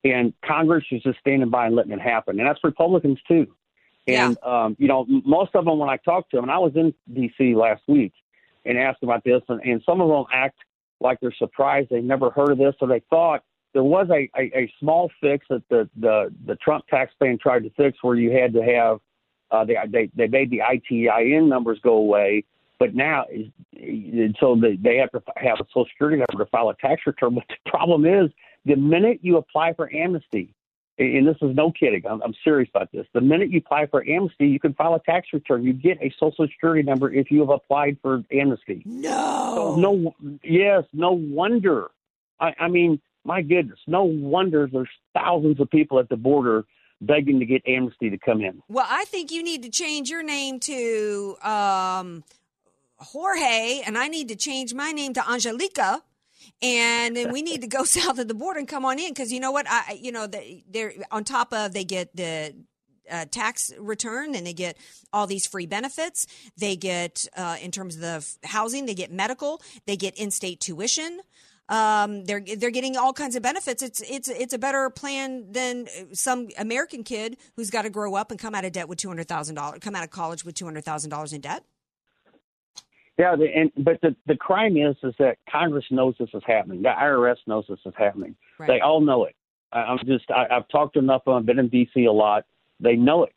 and 0.04 0.34
Congress 0.44 0.84
is 0.90 1.02
just 1.02 1.20
standing 1.20 1.48
by 1.48 1.66
and 1.66 1.76
letting 1.76 1.92
it 1.92 2.00
happen, 2.00 2.38
and 2.38 2.46
that's 2.46 2.62
Republicans 2.62 3.18
too. 3.26 3.46
And 4.06 4.36
yeah. 4.42 4.64
um, 4.64 4.76
you 4.78 4.88
know, 4.88 5.06
most 5.08 5.54
of 5.54 5.64
them 5.64 5.78
when 5.78 5.88
I 5.88 5.96
talk 5.98 6.28
to 6.30 6.36
them, 6.36 6.44
and 6.44 6.52
I 6.52 6.58
was 6.58 6.72
in 6.74 6.92
D.C. 7.12 7.54
last 7.54 7.82
week 7.86 8.12
and 8.64 8.78
asked 8.78 9.02
about 9.02 9.24
this, 9.24 9.42
and, 9.48 9.60
and 9.62 9.82
some 9.84 10.00
of 10.00 10.08
them 10.08 10.24
act 10.32 10.58
like 11.00 11.18
they're 11.20 11.34
surprised 11.38 11.90
they 11.90 12.00
never 12.00 12.30
heard 12.30 12.50
of 12.50 12.58
this, 12.58 12.74
or 12.80 12.88
they 12.88 13.02
thought 13.10 13.42
there 13.72 13.82
was 13.82 14.08
a, 14.10 14.30
a, 14.38 14.58
a 14.58 14.72
small 14.78 15.10
fix 15.20 15.46
that 15.50 15.62
the, 15.68 15.88
the, 15.98 16.32
the 16.46 16.56
Trump 16.56 16.86
tax 16.88 17.12
plan 17.18 17.38
tried 17.38 17.64
to 17.64 17.70
fix 17.70 17.98
where 18.02 18.14
you 18.14 18.30
had 18.30 18.52
to 18.52 18.62
have 18.62 19.00
uh, 19.52 19.64
they, 19.64 19.76
they 19.88 20.10
they 20.16 20.26
made 20.26 20.50
the 20.50 20.62
ITIN 20.62 21.46
numbers 21.46 21.78
go 21.82 21.96
away, 21.96 22.42
but 22.78 22.94
now 22.94 23.26
so 24.40 24.56
they 24.60 24.76
they 24.76 24.96
have 24.96 25.10
to 25.12 25.22
have 25.36 25.58
a 25.60 25.64
Social 25.68 25.86
Security 25.92 26.16
number 26.16 26.42
to 26.42 26.50
file 26.50 26.70
a 26.70 26.76
tax 26.76 27.02
return. 27.06 27.34
But 27.34 27.44
the 27.48 27.70
problem 27.70 28.06
is, 28.06 28.30
the 28.64 28.76
minute 28.76 29.18
you 29.20 29.36
apply 29.36 29.74
for 29.74 29.94
amnesty, 29.94 30.54
and 31.02 31.26
this 31.26 31.36
is 31.42 31.54
no 31.54 31.70
kidding, 31.70 32.02
I'm, 32.08 32.22
I'm 32.22 32.34
serious 32.44 32.68
about 32.74 32.90
this. 32.92 33.06
The 33.12 33.20
minute 33.20 33.50
you 33.50 33.58
apply 33.58 33.86
for 33.86 34.06
amnesty, 34.08 34.48
you 34.48 34.60
can 34.60 34.74
file 34.74 34.94
a 34.94 35.00
tax 35.00 35.28
return. 35.32 35.62
You 35.64 35.72
get 35.72 35.98
a 36.02 36.12
Social 36.18 36.46
Security 36.46 36.82
number 36.82 37.12
if 37.12 37.30
you 37.30 37.40
have 37.40 37.50
applied 37.50 37.98
for 38.02 38.22
amnesty. 38.32 38.82
No, 38.84 39.52
so 39.56 39.76
no, 39.76 40.14
yes, 40.42 40.84
no 40.92 41.12
wonder. 41.12 41.90
I, 42.40 42.54
I 42.58 42.68
mean, 42.68 43.00
my 43.24 43.42
goodness, 43.42 43.78
no 43.86 44.04
wonder 44.04 44.68
there's 44.70 44.88
thousands 45.14 45.60
of 45.60 45.70
people 45.70 45.98
at 45.98 46.08
the 46.08 46.16
border 46.16 46.64
begging 47.00 47.40
to 47.40 47.46
get 47.46 47.62
amnesty 47.66 48.10
to 48.10 48.18
come 48.18 48.40
in. 48.40 48.62
Well, 48.68 48.86
I 48.88 49.04
think 49.06 49.30
you 49.30 49.42
need 49.42 49.62
to 49.62 49.70
change 49.70 50.08
your 50.08 50.22
name 50.22 50.60
to 50.60 51.36
um, 51.42 52.24
Jorge, 52.96 53.82
and 53.84 53.98
I 53.98 54.08
need 54.08 54.28
to 54.28 54.36
change 54.36 54.72
my 54.74 54.92
name 54.92 55.12
to 55.14 55.30
Angelica. 55.30 56.02
And 56.60 57.16
then 57.16 57.32
we 57.32 57.42
need 57.42 57.60
to 57.62 57.66
go 57.66 57.84
south 57.84 58.18
of 58.18 58.28
the 58.28 58.34
border 58.34 58.58
and 58.58 58.68
come 58.68 58.84
on 58.84 58.98
in 58.98 59.10
because 59.10 59.32
you 59.32 59.40
know 59.40 59.52
what 59.52 59.66
I 59.68 59.98
you 60.00 60.12
know 60.12 60.26
they're 60.26 60.92
on 61.10 61.24
top 61.24 61.52
of 61.52 61.72
they 61.72 61.84
get 61.84 62.14
the 62.16 62.54
uh, 63.10 63.26
tax 63.30 63.72
return 63.78 64.34
and 64.34 64.46
they 64.46 64.52
get 64.52 64.76
all 65.12 65.26
these 65.26 65.46
free 65.46 65.66
benefits. 65.66 66.26
They 66.56 66.76
get, 66.76 67.26
uh, 67.36 67.56
in 67.60 67.70
terms 67.70 67.96
of 67.96 68.00
the 68.00 68.26
housing, 68.44 68.86
they 68.86 68.94
get 68.94 69.12
medical, 69.12 69.60
they 69.86 69.96
get 69.96 70.16
in 70.18 70.30
state 70.30 70.60
tuition. 70.60 71.20
Um, 71.68 72.24
they're 72.24 72.42
they're 72.58 72.70
getting 72.70 72.96
all 72.96 73.12
kinds 73.12 73.36
of 73.36 73.42
benefits. 73.42 73.82
It's 73.82 74.00
it's 74.02 74.28
it's 74.28 74.52
a 74.52 74.58
better 74.58 74.90
plan 74.90 75.52
than 75.52 75.86
some 76.12 76.48
American 76.58 77.02
kid 77.04 77.36
who's 77.56 77.70
got 77.70 77.82
to 77.82 77.90
grow 77.90 78.14
up 78.14 78.30
and 78.30 78.38
come 78.38 78.54
out 78.54 78.64
of 78.64 78.72
debt 78.72 78.88
with 78.88 78.98
two 78.98 79.08
hundred 79.08 79.28
thousand 79.28 79.54
dollars, 79.54 79.78
come 79.80 79.94
out 79.94 80.04
of 80.04 80.10
college 80.10 80.44
with 80.44 80.54
two 80.54 80.64
hundred 80.64 80.84
thousand 80.84 81.10
dollars 81.10 81.32
in 81.32 81.40
debt. 81.40 81.64
Yeah, 83.18 83.36
the, 83.36 83.46
and 83.54 83.70
but 83.84 84.00
the 84.00 84.16
the 84.26 84.36
crime 84.36 84.76
is 84.76 84.96
is 85.02 85.14
that 85.18 85.36
Congress 85.50 85.84
knows 85.90 86.14
this 86.18 86.30
is 86.32 86.42
happening. 86.46 86.82
The 86.82 86.88
IRS 86.88 87.36
knows 87.46 87.64
this 87.68 87.78
is 87.84 87.92
happening. 87.96 88.34
Right. 88.58 88.66
They 88.66 88.80
all 88.80 89.00
know 89.00 89.24
it. 89.24 89.36
I, 89.72 89.80
I'm 89.80 89.98
just 90.06 90.30
I, 90.30 90.46
I've 90.50 90.68
talked 90.68 90.94
to 90.94 90.98
enough 90.98 91.22
I've 91.26 91.44
Been 91.44 91.58
in 91.58 91.68
D.C. 91.68 92.04
a 92.04 92.12
lot. 92.12 92.44
They 92.80 92.96
know 92.96 93.24
it, 93.24 93.34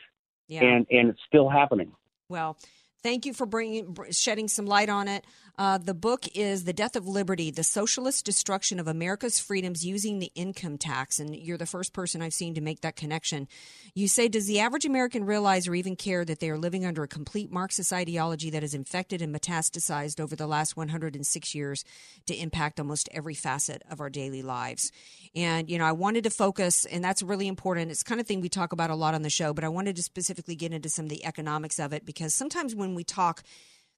yeah. 0.48 0.64
and 0.64 0.88
and 0.90 1.10
it's 1.10 1.20
still 1.28 1.50
happening. 1.50 1.92
Well, 2.30 2.58
thank 3.06 3.28
you 3.28 3.34
for 3.34 3.46
bringing 3.46 3.96
shedding 4.10 4.48
some 4.48 4.66
light 4.66 4.90
on 4.90 5.08
it. 5.08 5.24
Uh, 5.60 5.78
the 5.78 5.94
book 5.94 6.26
is 6.34 6.64
The 6.64 6.74
Death 6.74 6.96
of 6.96 7.08
Liberty 7.08 7.52
The 7.52 7.64
Socialist 7.64 8.26
Destruction 8.26 8.80
of 8.80 8.88
America's 8.88 9.40
Freedoms 9.40 9.86
Using 9.86 10.18
the 10.18 10.32
Income 10.34 10.80
Tax. 10.80 11.20
And 11.20 11.36
you're 11.36 11.58
the 11.58 11.68
first 11.68 11.94
person 11.94 12.24
I've 12.24 12.34
seen 12.34 12.56
to 12.56 12.62
make 12.62 12.82
that 12.82 12.96
connection. 12.96 13.48
You 13.94 14.08
say, 14.08 14.28
Does 14.28 14.48
the 14.48 14.60
average 14.60 14.86
American 14.86 15.24
realize 15.24 15.68
or 15.68 15.76
even 15.76 15.96
care 15.96 16.26
that 16.26 16.40
they 16.40 16.50
are 16.50 16.58
living 16.58 16.84
under 16.84 17.04
a 17.04 17.08
complete 17.08 17.52
Marxist 17.52 17.94
ideology 17.94 18.50
that 18.50 18.64
has 18.64 18.74
infected 18.74 19.22
and 19.22 19.34
metastasized 19.34 20.20
over 20.20 20.36
the 20.36 20.48
last 20.48 20.76
106 20.76 21.56
years 21.56 21.86
to 22.26 22.36
impact 22.36 22.80
almost 22.80 23.08
every 23.14 23.36
facet 23.36 23.84
of 23.90 24.02
our 24.02 24.10
daily 24.10 24.42
lives? 24.42 24.92
And, 25.36 25.70
you 25.70 25.78
know, 25.78 25.86
I 25.86 25.92
wanted 25.92 26.24
to 26.24 26.32
focus, 26.32 26.86
and 26.86 27.04
that's 27.04 27.22
really 27.22 27.48
important. 27.48 27.92
It's 27.92 28.04
kind 28.04 28.20
of 28.20 28.26
thing 28.26 28.42
we 28.42 28.50
talk 28.50 28.74
about 28.74 28.90
a 28.90 28.96
lot 28.96 29.14
on 29.14 29.22
the 29.22 29.30
show, 29.30 29.54
but 29.54 29.64
I 29.64 29.70
wanted 29.70 29.96
to 29.98 30.04
specifically 30.04 30.56
get 30.56 30.74
into 30.74 30.90
some 30.90 31.06
of 31.06 31.10
the 31.10 31.24
economics 31.24 31.80
of 31.80 31.94
it 31.94 32.04
because 32.04 32.34
sometimes 32.34 32.74
when 32.74 32.95
we 32.96 33.04
talk, 33.04 33.44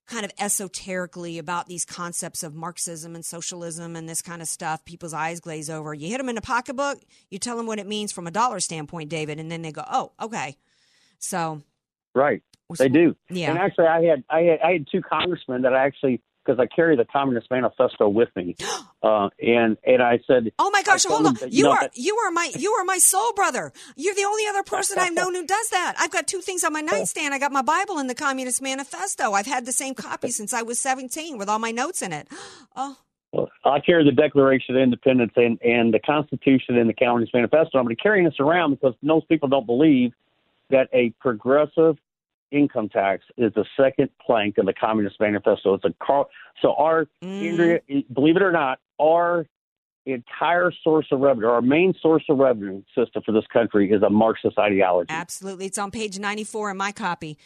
kind 0.06 0.24
of 0.24 0.32
esoterically 0.38 1.38
about 1.38 1.66
these 1.66 1.84
concepts 1.84 2.42
of 2.42 2.54
Marxism 2.54 3.14
and 3.14 3.24
socialism 3.24 3.94
and 3.94 4.08
this 4.08 4.22
kind 4.22 4.40
of 4.40 4.48
stuff, 4.48 4.84
people's 4.84 5.12
eyes 5.12 5.38
glaze 5.40 5.68
over. 5.68 5.92
You 5.94 6.08
hit 6.08 6.18
them 6.18 6.28
in 6.28 6.34
the 6.34 6.40
pocketbook, 6.40 6.98
you 7.30 7.38
tell 7.38 7.56
them 7.56 7.66
what 7.66 7.78
it 7.78 7.86
means 7.86 8.10
from 8.10 8.26
a 8.26 8.30
dollar 8.30 8.60
standpoint, 8.60 9.10
David, 9.10 9.38
and 9.38 9.50
then 9.50 9.62
they 9.62 9.72
go, 9.72 9.84
"Oh, 9.90 10.12
okay." 10.20 10.56
So, 11.18 11.62
right, 12.14 12.42
they 12.78 12.88
do. 12.88 13.16
Yeah. 13.30 13.50
And 13.50 13.58
actually, 13.58 13.86
I 13.86 14.02
had 14.04 14.24
I 14.30 14.40
had 14.40 14.60
I 14.60 14.72
had 14.72 14.86
two 14.90 15.02
congressmen 15.02 15.62
that 15.62 15.74
I 15.74 15.84
actually 15.84 16.22
because 16.48 16.60
I 16.60 16.66
carry 16.74 16.96
the 16.96 17.04
Communist 17.04 17.50
Manifesto 17.50 18.08
with 18.08 18.28
me, 18.34 18.56
uh, 19.02 19.28
and 19.40 19.76
and 19.84 20.02
I 20.02 20.18
said, 20.26 20.52
"Oh 20.58 20.70
my 20.70 20.82
gosh, 20.82 21.04
hold 21.04 21.26
on! 21.26 21.34
That, 21.34 21.52
you, 21.52 21.58
you 21.58 21.64
know, 21.64 21.72
are 21.72 21.90
you 21.94 22.16
are 22.16 22.30
my 22.30 22.50
you 22.56 22.72
are 22.72 22.84
my 22.84 22.98
soul 22.98 23.32
brother. 23.34 23.72
You're 23.96 24.14
the 24.14 24.24
only 24.24 24.46
other 24.46 24.62
person 24.62 24.98
I've 24.98 25.14
known 25.14 25.34
who 25.34 25.44
does 25.46 25.68
that. 25.70 25.94
I've 25.98 26.10
got 26.10 26.26
two 26.26 26.40
things 26.40 26.64
on 26.64 26.72
my 26.72 26.80
nightstand. 26.80 27.34
I 27.34 27.38
got 27.38 27.52
my 27.52 27.62
Bible 27.62 27.98
and 27.98 28.08
the 28.08 28.14
Communist 28.14 28.62
Manifesto. 28.62 29.32
I've 29.32 29.46
had 29.46 29.66
the 29.66 29.72
same 29.72 29.94
copy 29.94 30.30
since 30.30 30.54
I 30.54 30.62
was 30.62 30.78
17 30.80 31.38
with 31.38 31.48
all 31.48 31.58
my 31.58 31.70
notes 31.70 32.02
in 32.02 32.12
it. 32.12 32.28
Oh." 32.76 32.96
Well, 33.32 33.50
I 33.64 33.80
carry 33.80 34.04
the 34.04 34.12
Declaration 34.12 34.74
of 34.74 34.82
Independence 34.82 35.32
and, 35.36 35.60
and 35.62 35.92
the 35.92 35.98
Constitution 35.98 36.78
and 36.78 36.88
the 36.88 36.94
Communist 36.94 37.34
Manifesto. 37.34 37.76
I'm 37.78 37.84
going 37.84 37.94
to 37.94 38.02
carry 38.02 38.24
this 38.24 38.40
around 38.40 38.70
because 38.70 38.94
most 39.02 39.28
people 39.28 39.48
don't 39.48 39.66
believe 39.66 40.12
that 40.70 40.88
a 40.94 41.10
progressive 41.20 41.98
income 42.50 42.88
tax 42.88 43.24
is 43.36 43.52
the 43.54 43.64
second 43.76 44.10
plank 44.24 44.58
of 44.58 44.66
the 44.66 44.72
Communist 44.72 45.20
Manifesto. 45.20 45.74
It's 45.74 45.84
a 45.84 45.94
car. 46.04 46.26
So 46.62 46.74
our 46.74 47.06
mm. 47.22 47.50
Andrea, 47.50 47.80
believe 48.12 48.36
it 48.36 48.42
or 48.42 48.52
not, 48.52 48.78
our 49.00 49.46
entire 50.06 50.72
source 50.82 51.06
of 51.12 51.20
revenue, 51.20 51.48
our 51.48 51.60
main 51.60 51.92
source 52.00 52.24
of 52.30 52.38
revenue 52.38 52.82
system 52.96 53.22
for 53.26 53.32
this 53.32 53.44
country 53.52 53.90
is 53.92 54.02
a 54.02 54.08
Marxist 54.08 54.58
ideology. 54.58 55.08
Absolutely, 55.10 55.66
it's 55.66 55.78
on 55.78 55.90
page 55.90 56.18
ninety-four 56.18 56.70
in 56.70 56.76
my 56.76 56.92
copy. 56.92 57.36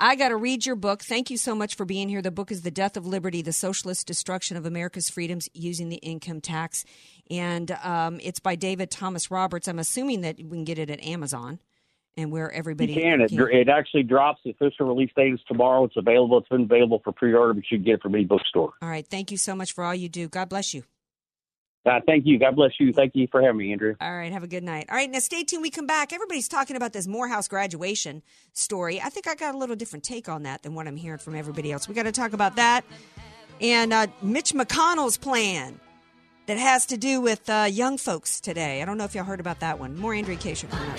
I 0.00 0.14
got 0.14 0.28
to 0.28 0.36
read 0.36 0.64
your 0.64 0.76
book. 0.76 1.02
Thank 1.02 1.28
you 1.28 1.36
so 1.36 1.56
much 1.56 1.74
for 1.74 1.84
being 1.84 2.08
here. 2.08 2.22
The 2.22 2.30
book 2.30 2.52
is 2.52 2.62
The 2.62 2.70
Death 2.70 2.96
of 2.96 3.04
Liberty 3.04 3.42
The 3.42 3.52
Socialist 3.52 4.06
Destruction 4.06 4.56
of 4.56 4.64
America's 4.64 5.10
Freedoms 5.10 5.48
Using 5.54 5.88
the 5.88 5.96
Income 5.96 6.40
Tax. 6.40 6.84
And 7.30 7.72
um, 7.82 8.20
it's 8.22 8.38
by 8.38 8.54
David 8.54 8.92
Thomas 8.92 9.28
Roberts. 9.28 9.66
I'm 9.66 9.80
assuming 9.80 10.20
that 10.20 10.36
we 10.36 10.56
can 10.56 10.62
get 10.62 10.78
it 10.78 10.88
at 10.88 11.02
Amazon 11.02 11.58
and 12.18 12.30
where 12.30 12.52
everybody 12.52 12.92
you 12.92 13.00
can. 13.00 13.20
It, 13.20 13.30
can. 13.30 13.48
it 13.50 13.68
actually 13.68 14.02
drops. 14.02 14.40
The 14.44 14.50
official 14.50 14.86
release 14.86 15.10
date 15.16 15.32
is 15.32 15.40
tomorrow. 15.48 15.84
It's 15.84 15.96
available. 15.96 16.38
It's 16.38 16.48
been 16.48 16.62
available 16.62 17.00
for 17.02 17.12
pre-order, 17.12 17.54
but 17.54 17.64
you 17.70 17.78
can 17.78 17.84
get 17.84 17.94
it 17.94 18.02
from 18.02 18.14
any 18.14 18.24
bookstore. 18.24 18.74
All 18.82 18.88
right. 18.88 19.06
Thank 19.06 19.30
you 19.30 19.38
so 19.38 19.54
much 19.54 19.72
for 19.72 19.84
all 19.84 19.94
you 19.94 20.08
do. 20.08 20.28
God 20.28 20.48
bless 20.48 20.74
you. 20.74 20.82
Uh, 21.86 22.00
thank 22.06 22.26
you. 22.26 22.38
God 22.38 22.56
bless 22.56 22.72
you. 22.78 22.92
Thank 22.92 23.12
you 23.14 23.28
for 23.30 23.40
having 23.40 23.56
me, 23.56 23.72
Andrew. 23.72 23.94
All 24.00 24.14
right. 24.14 24.30
Have 24.30 24.42
a 24.42 24.48
good 24.48 24.64
night. 24.64 24.86
All 24.90 24.96
right. 24.96 25.10
Now, 25.10 25.20
stay 25.20 25.44
tuned. 25.44 25.62
We 25.62 25.70
come 25.70 25.86
back. 25.86 26.12
Everybody's 26.12 26.48
talking 26.48 26.76
about 26.76 26.92
this 26.92 27.06
Morehouse 27.06 27.48
graduation 27.48 28.22
story. 28.52 29.00
I 29.00 29.08
think 29.08 29.26
I 29.26 29.34
got 29.34 29.54
a 29.54 29.58
little 29.58 29.76
different 29.76 30.04
take 30.04 30.28
on 30.28 30.42
that 30.42 30.62
than 30.62 30.74
what 30.74 30.86
I'm 30.86 30.96
hearing 30.96 31.18
from 31.18 31.34
everybody 31.34 31.72
else. 31.72 31.88
We 31.88 31.94
got 31.94 32.02
to 32.02 32.12
talk 32.12 32.34
about 32.34 32.56
that 32.56 32.84
and 33.60 33.92
uh, 33.92 34.06
Mitch 34.22 34.52
McConnell's 34.52 35.16
plan 35.16 35.80
that 36.46 36.58
has 36.58 36.86
to 36.86 36.96
do 36.96 37.20
with 37.20 37.48
uh, 37.50 37.68
young 37.70 37.98
folks 37.98 38.40
today. 38.40 38.82
I 38.82 38.84
don't 38.84 38.98
know 38.98 39.04
if 39.04 39.14
y'all 39.14 39.24
heard 39.24 39.40
about 39.40 39.60
that 39.60 39.78
one. 39.78 39.96
More 39.96 40.14
Andrea 40.14 40.36
Kaye 40.36 40.54
coming 40.54 40.90
up. 40.90 40.98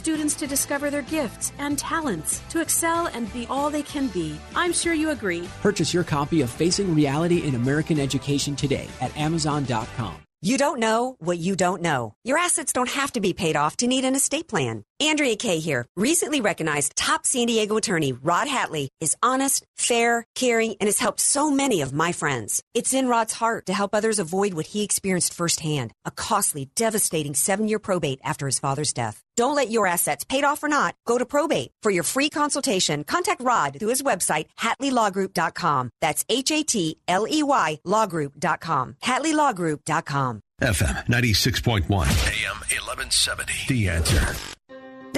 students 0.00 0.34
to 0.36 0.46
discover 0.46 0.90
their 0.90 1.02
gifts 1.02 1.52
and 1.58 1.78
talents, 1.78 2.40
to 2.48 2.60
excel 2.60 3.06
and 3.08 3.32
be 3.32 3.46
all 3.50 3.70
they 3.70 3.82
can 3.82 4.08
be. 4.08 4.38
I'm 4.56 4.72
sure 4.72 4.94
you 4.94 5.10
agree. 5.10 5.48
Purchase 5.60 5.92
your 5.94 6.04
copy 6.04 6.40
of 6.40 6.50
Facing 6.50 6.94
Reality 6.94 7.46
in 7.46 7.54
American 7.54 8.00
Education 8.00 8.56
today 8.56 8.88
at 9.00 9.16
Amazon.com. 9.16 10.16
You 10.42 10.56
don't 10.56 10.80
know 10.80 11.16
what 11.18 11.36
you 11.36 11.54
don't 11.54 11.82
know. 11.82 12.14
Your 12.24 12.38
assets 12.38 12.72
don't 12.72 12.88
have 12.88 13.12
to 13.12 13.20
be 13.20 13.34
paid 13.34 13.56
off 13.56 13.76
to 13.76 13.86
need 13.86 14.06
an 14.06 14.14
estate 14.14 14.48
plan. 14.48 14.84
Andrea 14.98 15.36
Kaye 15.36 15.58
here. 15.58 15.84
Recently 15.96 16.40
recognized 16.40 16.96
top 16.96 17.26
San 17.26 17.46
Diego 17.46 17.76
attorney 17.76 18.14
Rod 18.14 18.46
Hatley 18.48 18.88
is 19.02 19.16
honest, 19.22 19.66
fair, 19.76 20.24
caring, 20.34 20.76
and 20.80 20.88
has 20.88 20.98
helped 20.98 21.20
so 21.20 21.50
many 21.50 21.82
of 21.82 21.92
my 21.92 22.12
friends. 22.12 22.62
It's 22.72 22.94
in 22.94 23.08
Rod's 23.08 23.34
heart 23.34 23.66
to 23.66 23.74
help 23.74 23.94
others 23.94 24.18
avoid 24.18 24.54
what 24.54 24.68
he 24.68 24.82
experienced 24.82 25.34
firsthand 25.34 25.92
a 26.06 26.10
costly, 26.10 26.70
devastating 26.74 27.34
seven 27.34 27.68
year 27.68 27.78
probate 27.78 28.20
after 28.24 28.46
his 28.46 28.58
father's 28.58 28.94
death. 28.94 29.22
Don't 29.40 29.54
let 29.54 29.70
your 29.70 29.86
assets, 29.86 30.22
paid 30.22 30.44
off 30.44 30.62
or 30.62 30.68
not, 30.68 30.94
go 31.06 31.16
to 31.16 31.24
probate. 31.24 31.70
For 31.80 31.90
your 31.90 32.02
free 32.02 32.28
consultation, 32.28 33.04
contact 33.04 33.40
Rod 33.40 33.78
through 33.80 33.88
his 33.88 34.02
website, 34.02 34.48
HatleyLawGroup.com. 34.58 35.88
That's 36.02 36.26
H 36.28 36.50
A 36.50 36.62
T 36.62 36.98
L 37.08 37.26
E 37.26 37.42
Y 37.42 37.80
LawGroup.com. 37.86 38.96
HatleyLawGroup.com. 39.02 40.40
FM 40.60 41.06
96.1, 41.06 41.84
AM 41.88 42.58
1170. 42.68 43.54
The 43.66 43.88
answer. 43.88 44.59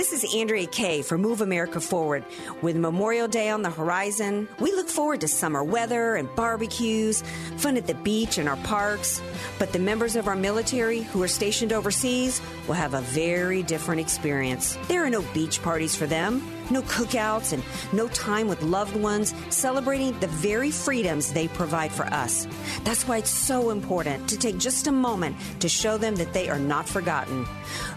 This 0.03 0.25
is 0.25 0.35
Andrea 0.35 0.67
Kaye 0.67 1.03
for 1.03 1.17
Move 1.17 1.43
America 1.43 1.81
Forward. 1.81 2.25
With 2.61 2.75
Memorial 2.75 3.29
Day 3.29 3.51
on 3.51 3.63
the 3.63 3.71
horizon, 3.71 4.49
we 4.59 4.73
look 4.73 4.89
forward 4.89 5.21
to 5.21 5.29
summer 5.29 5.63
weather 5.63 6.17
and 6.17 6.29
barbecues, 6.35 7.23
fun 7.59 7.77
at 7.77 7.87
the 7.87 7.95
beach 7.95 8.37
and 8.37 8.49
our 8.49 8.57
parks. 8.57 9.23
But 9.61 9.73
the 9.73 9.79
members 9.79 10.17
of 10.17 10.27
our 10.27 10.35
military 10.35 11.03
who 11.03 11.23
are 11.23 11.29
stationed 11.29 11.73
overseas 11.73 12.43
will 12.67 12.75
have 12.75 12.95
a 12.95 13.01
very 13.01 13.63
different 13.63 14.01
experience. 14.01 14.77
There 14.89 15.05
are 15.05 15.09
no 15.09 15.23
beach 15.33 15.63
parties 15.63 15.95
for 15.95 16.09
them, 16.09 16.43
no 16.71 16.83
cookouts, 16.83 17.53
and 17.53 17.63
no 17.93 18.09
time 18.09 18.49
with 18.49 18.63
loved 18.63 18.97
ones 18.97 19.35
celebrating 19.51 20.19
the 20.21 20.27
very 20.29 20.71
freedoms 20.71 21.33
they 21.33 21.49
provide 21.49 21.93
for 21.93 22.07
us. 22.07 22.47
That's 22.85 23.07
why 23.07 23.19
it's 23.19 23.31
so 23.31 23.71
important 23.71 24.29
to 24.29 24.39
take 24.39 24.59
just 24.59 24.87
a 24.87 24.93
moment 24.93 25.37
to 25.61 25.69
show 25.69 25.99
them 25.99 26.17
that 26.17 26.33
they 26.33 26.49
are 26.49 26.59
not 26.59 26.89
forgotten. 26.89 27.47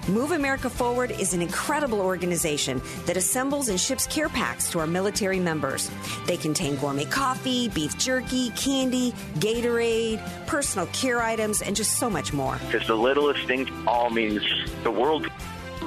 Move 0.07 0.31
America 0.31 0.69
Forward 0.69 1.11
is 1.11 1.33
an 1.33 1.41
incredible 1.41 2.01
organization 2.01 2.81
that 3.05 3.17
assembles 3.17 3.69
and 3.69 3.79
ships 3.79 4.05
care 4.07 4.29
packs 4.29 4.69
to 4.71 4.79
our 4.79 4.87
military 4.87 5.39
members. 5.39 5.89
They 6.25 6.37
contain 6.37 6.75
gourmet 6.75 7.05
coffee, 7.05 7.69
beef 7.69 7.97
jerky, 7.97 8.49
candy, 8.51 9.13
Gatorade, 9.39 10.21
personal 10.45 10.87
care 10.87 11.21
items, 11.21 11.61
and 11.61 11.75
just 11.75 11.97
so 11.97 12.09
much 12.09 12.33
more. 12.33 12.59
Because 12.71 12.87
the 12.87 12.95
littlest 12.95 13.45
thing 13.47 13.69
all 13.87 14.09
means 14.09 14.43
the 14.83 14.91
world 14.91 15.27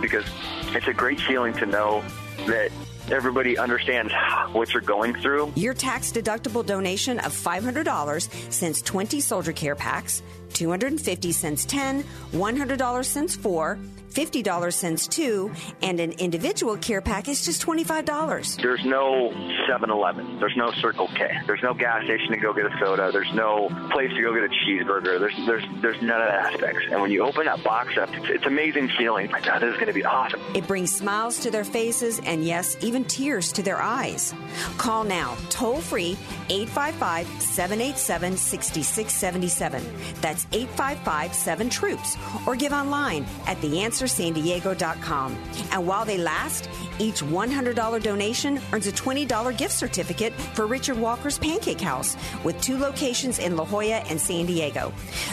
because 0.01 0.25
it's 0.69 0.87
a 0.89 0.93
great 0.93 1.21
feeling 1.21 1.53
to 1.55 1.67
know 1.67 2.03
that 2.47 2.71
everybody 3.11 3.59
understands 3.59 4.13
what 4.53 4.73
you're 4.73 4.83
going 4.83 5.15
through. 5.15 5.53
Your 5.57 5.75
tax 5.75 6.13
deductible 6.13 6.65
donation 6.65 7.19
of 7.21 7.33
$500 7.33 8.53
sends 8.53 8.83
20 8.83 9.21
soldier 9.21 9.53
care 9.53 9.75
packs, 9.75 10.23
250 10.53 11.33
cents 11.33 11.65
10, 11.65 12.05
$100 12.33 13.05
cents 13.05 13.37
4, 13.37 13.79
$50 14.11 14.73
cents 14.73 15.07
2, 15.07 15.51
and 15.83 16.01
an 16.01 16.13
individual 16.13 16.77
care 16.77 17.01
pack 17.01 17.29
is 17.29 17.45
just 17.45 17.65
$25. 17.65 18.63
There's 18.63 18.85
no 18.85 19.33
7 19.69 19.91
Eleven. 19.91 20.39
There's 20.39 20.57
no 20.57 20.73
Circle 20.73 21.09
K. 21.09 21.31
There's 21.47 21.63
no 21.63 21.75
gas 21.75 22.05
station 22.05 22.31
to 22.31 22.37
go 22.37 22.53
get 22.53 22.67
a 22.67 22.79
soda. 22.79 23.11
There's 23.13 23.33
no 23.35 23.69
place 23.91 24.11
to 24.13 24.23
go 24.23 24.35
get 24.35 24.45
a 24.45 24.49
cheeseburger. 24.49 25.19
There's 25.19 25.35
there's 25.47 25.65
there's 25.83 26.03
none 26.03 26.21
of 26.21 26.29
that 26.29 26.53
aspects. 26.53 26.87
And 26.91 27.01
when 27.01 27.11
you 27.11 27.23
open 27.23 27.47
that 27.47 27.63
box 27.63 27.97
up, 27.99 28.09
it's, 28.15 28.27
it's 28.29 28.47
amazing 28.47 28.89
feeling. 28.97 29.31
My 29.31 29.41
God, 29.41 29.61
this 29.61 29.71
is 29.71 29.75
going 29.75 29.87
to 29.87 29.93
be 29.93 30.05
awesome. 30.05 30.41
It 30.55 30.67
brings 30.67 30.95
smiles 30.95 31.39
to 31.41 31.51
their 31.51 31.65
faces 31.65 32.21
and, 32.25 32.45
yes, 32.45 32.77
even 32.81 33.05
tears 33.05 33.53
to 33.53 33.63
their 33.63 33.81
eyes. 33.81 34.35
Call 34.77 35.05
now, 35.05 35.37
toll 35.51 35.81
free, 35.81 36.17
855 36.51 37.27
787 37.43 38.37
6677. 38.37 39.83
That's 40.21 40.47
855 40.53 41.35
7 41.35 41.71
Troops. 41.71 42.17
Or 42.47 42.57
give 42.57 42.73
online 42.73 43.27
at 43.47 43.61
theanswersandiego.com. 43.99 45.37
And 45.73 45.87
while 45.87 46.05
they 46.05 46.19
last, 46.19 46.69
each 46.99 47.21
$100 47.23 48.03
donation 48.03 48.61
earns 48.73 48.87
a 48.87 48.93
$20 48.93 49.57
gift 49.57 49.75
certificate 49.75 50.33
for 50.55 50.67
Richard 50.67 50.99
Walker's 50.99 51.39
Pancake 51.39 51.81
House 51.81 52.17
with 52.45 52.61
two 52.61 52.79
locations 52.79 53.39
in 53.39 53.57
La 53.57 53.65
Jolla 53.65 54.03
and 54.09 54.21
San 54.21 54.47
Diego. 54.47 54.93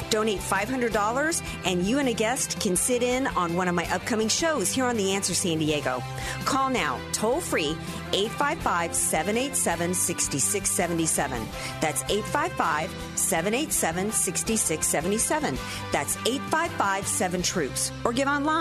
Donate 0.09 0.39
$500 0.39 1.41
and 1.66 1.84
you 1.84 1.99
and 1.99 2.09
a 2.09 2.13
guest 2.13 2.59
can 2.59 2.76
sit 2.76 3.03
in 3.03 3.28
on 3.28 3.55
one 3.55 3.68
of 3.68 3.76
my 3.76 3.91
upcoming 3.93 4.28
shows 4.28 4.72
here 4.72 4.86
on 4.86 4.97
The 4.97 5.13
Answer 5.13 5.34
San 5.34 5.57
Diego. 5.57 6.03
Call 6.45 6.70
now, 6.70 6.99
toll 7.11 7.39
free, 7.39 7.76
855 8.13 8.95
787 8.95 9.93
6677. 9.93 11.47
That's 11.82 12.03
855 12.03 12.89
787 13.16 14.11
6677. 14.11 15.57
That's 15.91 16.16
855 16.18 17.07
7 17.07 17.41
Troops. 17.41 17.91
Or 18.03 18.13
give 18.13 18.28
online 18.28 18.55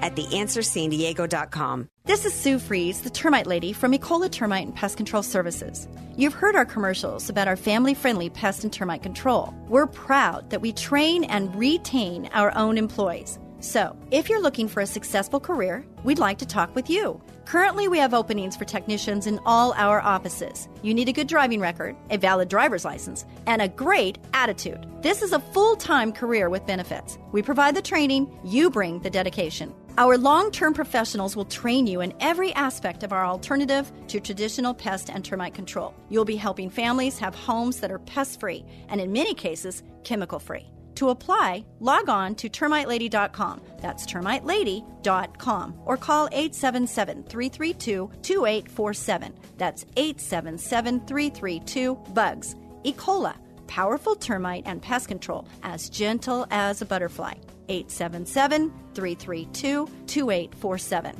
at 0.00 0.16
theanswersandiego.com. 0.16 1.88
This 2.04 2.24
is 2.24 2.34
Sue 2.34 2.58
Fries, 2.58 3.02
the 3.02 3.10
termite 3.10 3.46
lady 3.46 3.72
from 3.72 3.92
Ecola 3.92 4.30
Termite 4.30 4.66
and 4.66 4.74
Pest 4.74 4.96
Control 4.96 5.22
Services. 5.22 5.86
You've 6.16 6.34
heard 6.34 6.56
our 6.56 6.64
commercials 6.64 7.28
about 7.28 7.48
our 7.48 7.56
family 7.56 7.94
friendly 7.94 8.30
pest 8.30 8.64
and 8.64 8.72
termite 8.72 9.02
control. 9.02 9.54
We're 9.68 9.86
proud 9.86 10.50
that 10.50 10.60
we 10.60 10.72
train 10.72 11.24
and 11.24 11.54
retain 11.54 12.28
our 12.32 12.56
own 12.56 12.78
employees. 12.78 13.38
So, 13.60 13.94
if 14.10 14.30
you're 14.30 14.40
looking 14.40 14.68
for 14.68 14.80
a 14.80 14.86
successful 14.86 15.38
career, 15.38 15.84
we'd 16.02 16.18
like 16.18 16.38
to 16.38 16.46
talk 16.46 16.74
with 16.74 16.88
you. 16.88 17.20
Currently, 17.44 17.88
we 17.88 17.98
have 17.98 18.14
openings 18.14 18.56
for 18.56 18.64
technicians 18.64 19.26
in 19.26 19.38
all 19.44 19.74
our 19.74 20.00
offices. 20.00 20.66
You 20.82 20.94
need 20.94 21.10
a 21.10 21.12
good 21.12 21.26
driving 21.26 21.60
record, 21.60 21.94
a 22.08 22.16
valid 22.16 22.48
driver's 22.48 22.86
license, 22.86 23.26
and 23.46 23.60
a 23.60 23.68
great 23.68 24.16
attitude. 24.32 24.86
This 25.02 25.20
is 25.20 25.32
a 25.32 25.40
full 25.40 25.76
time 25.76 26.10
career 26.10 26.48
with 26.48 26.64
benefits. 26.64 27.18
We 27.32 27.42
provide 27.42 27.76
the 27.76 27.82
training, 27.82 28.34
you 28.44 28.70
bring 28.70 29.00
the 29.00 29.10
dedication. 29.10 29.74
Our 29.98 30.16
long 30.16 30.50
term 30.52 30.72
professionals 30.72 31.36
will 31.36 31.44
train 31.44 31.86
you 31.86 32.00
in 32.00 32.14
every 32.20 32.54
aspect 32.54 33.02
of 33.02 33.12
our 33.12 33.26
alternative 33.26 33.92
to 34.08 34.20
traditional 34.20 34.72
pest 34.72 35.10
and 35.10 35.22
termite 35.22 35.52
control. 35.52 35.94
You'll 36.08 36.24
be 36.24 36.36
helping 36.36 36.70
families 36.70 37.18
have 37.18 37.34
homes 37.34 37.80
that 37.80 37.90
are 37.90 37.98
pest 37.98 38.40
free 38.40 38.64
and, 38.88 39.02
in 39.02 39.12
many 39.12 39.34
cases, 39.34 39.82
chemical 40.02 40.38
free. 40.38 40.66
To 41.00 41.08
apply, 41.08 41.64
log 41.78 42.10
on 42.10 42.34
to 42.34 42.50
termitelady.com. 42.50 43.62
That's 43.80 44.04
termitelady.com 44.04 45.74
or 45.86 45.96
call 45.96 46.28
877 46.30 47.24
332 47.24 48.10
2847. 48.20 49.32
That's 49.56 49.86
877 49.96 51.06
332 51.06 51.94
BUGS. 52.12 52.54
E. 52.84 52.92
coli, 52.92 53.34
powerful 53.66 54.14
termite 54.14 54.64
and 54.66 54.82
pest 54.82 55.08
control, 55.08 55.48
as 55.62 55.88
gentle 55.88 56.46
as 56.50 56.82
a 56.82 56.84
butterfly. 56.84 57.32
877 57.70 58.70
332 58.94 59.86
2847. 60.06 61.16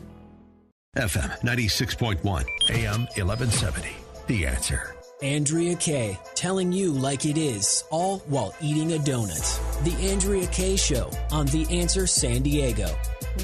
FM 0.98 1.40
96.1, 1.40 2.44
AM 2.68 3.06
1170. 3.16 3.88
The 4.26 4.46
answer. 4.46 4.99
Andrea 5.22 5.76
Kaye, 5.76 6.18
telling 6.34 6.72
you 6.72 6.92
like 6.92 7.26
it 7.26 7.36
is, 7.36 7.84
all 7.90 8.20
while 8.20 8.54
eating 8.62 8.94
a 8.94 8.96
donut. 8.96 9.84
The 9.84 10.10
Andrea 10.10 10.46
Kaye 10.46 10.76
Show 10.76 11.10
on 11.30 11.44
The 11.46 11.66
Answer 11.70 12.06
San 12.06 12.40
Diego. 12.40 12.88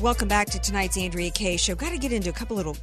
Welcome 0.00 0.26
back 0.26 0.48
to 0.50 0.58
tonight's 0.58 0.96
Andrea 0.96 1.30
Kaye 1.30 1.58
Show. 1.58 1.74
Got 1.74 1.90
to 1.90 1.98
get 1.98 2.12
into 2.12 2.30
a 2.30 2.32
couple 2.32 2.56
little 2.56 2.78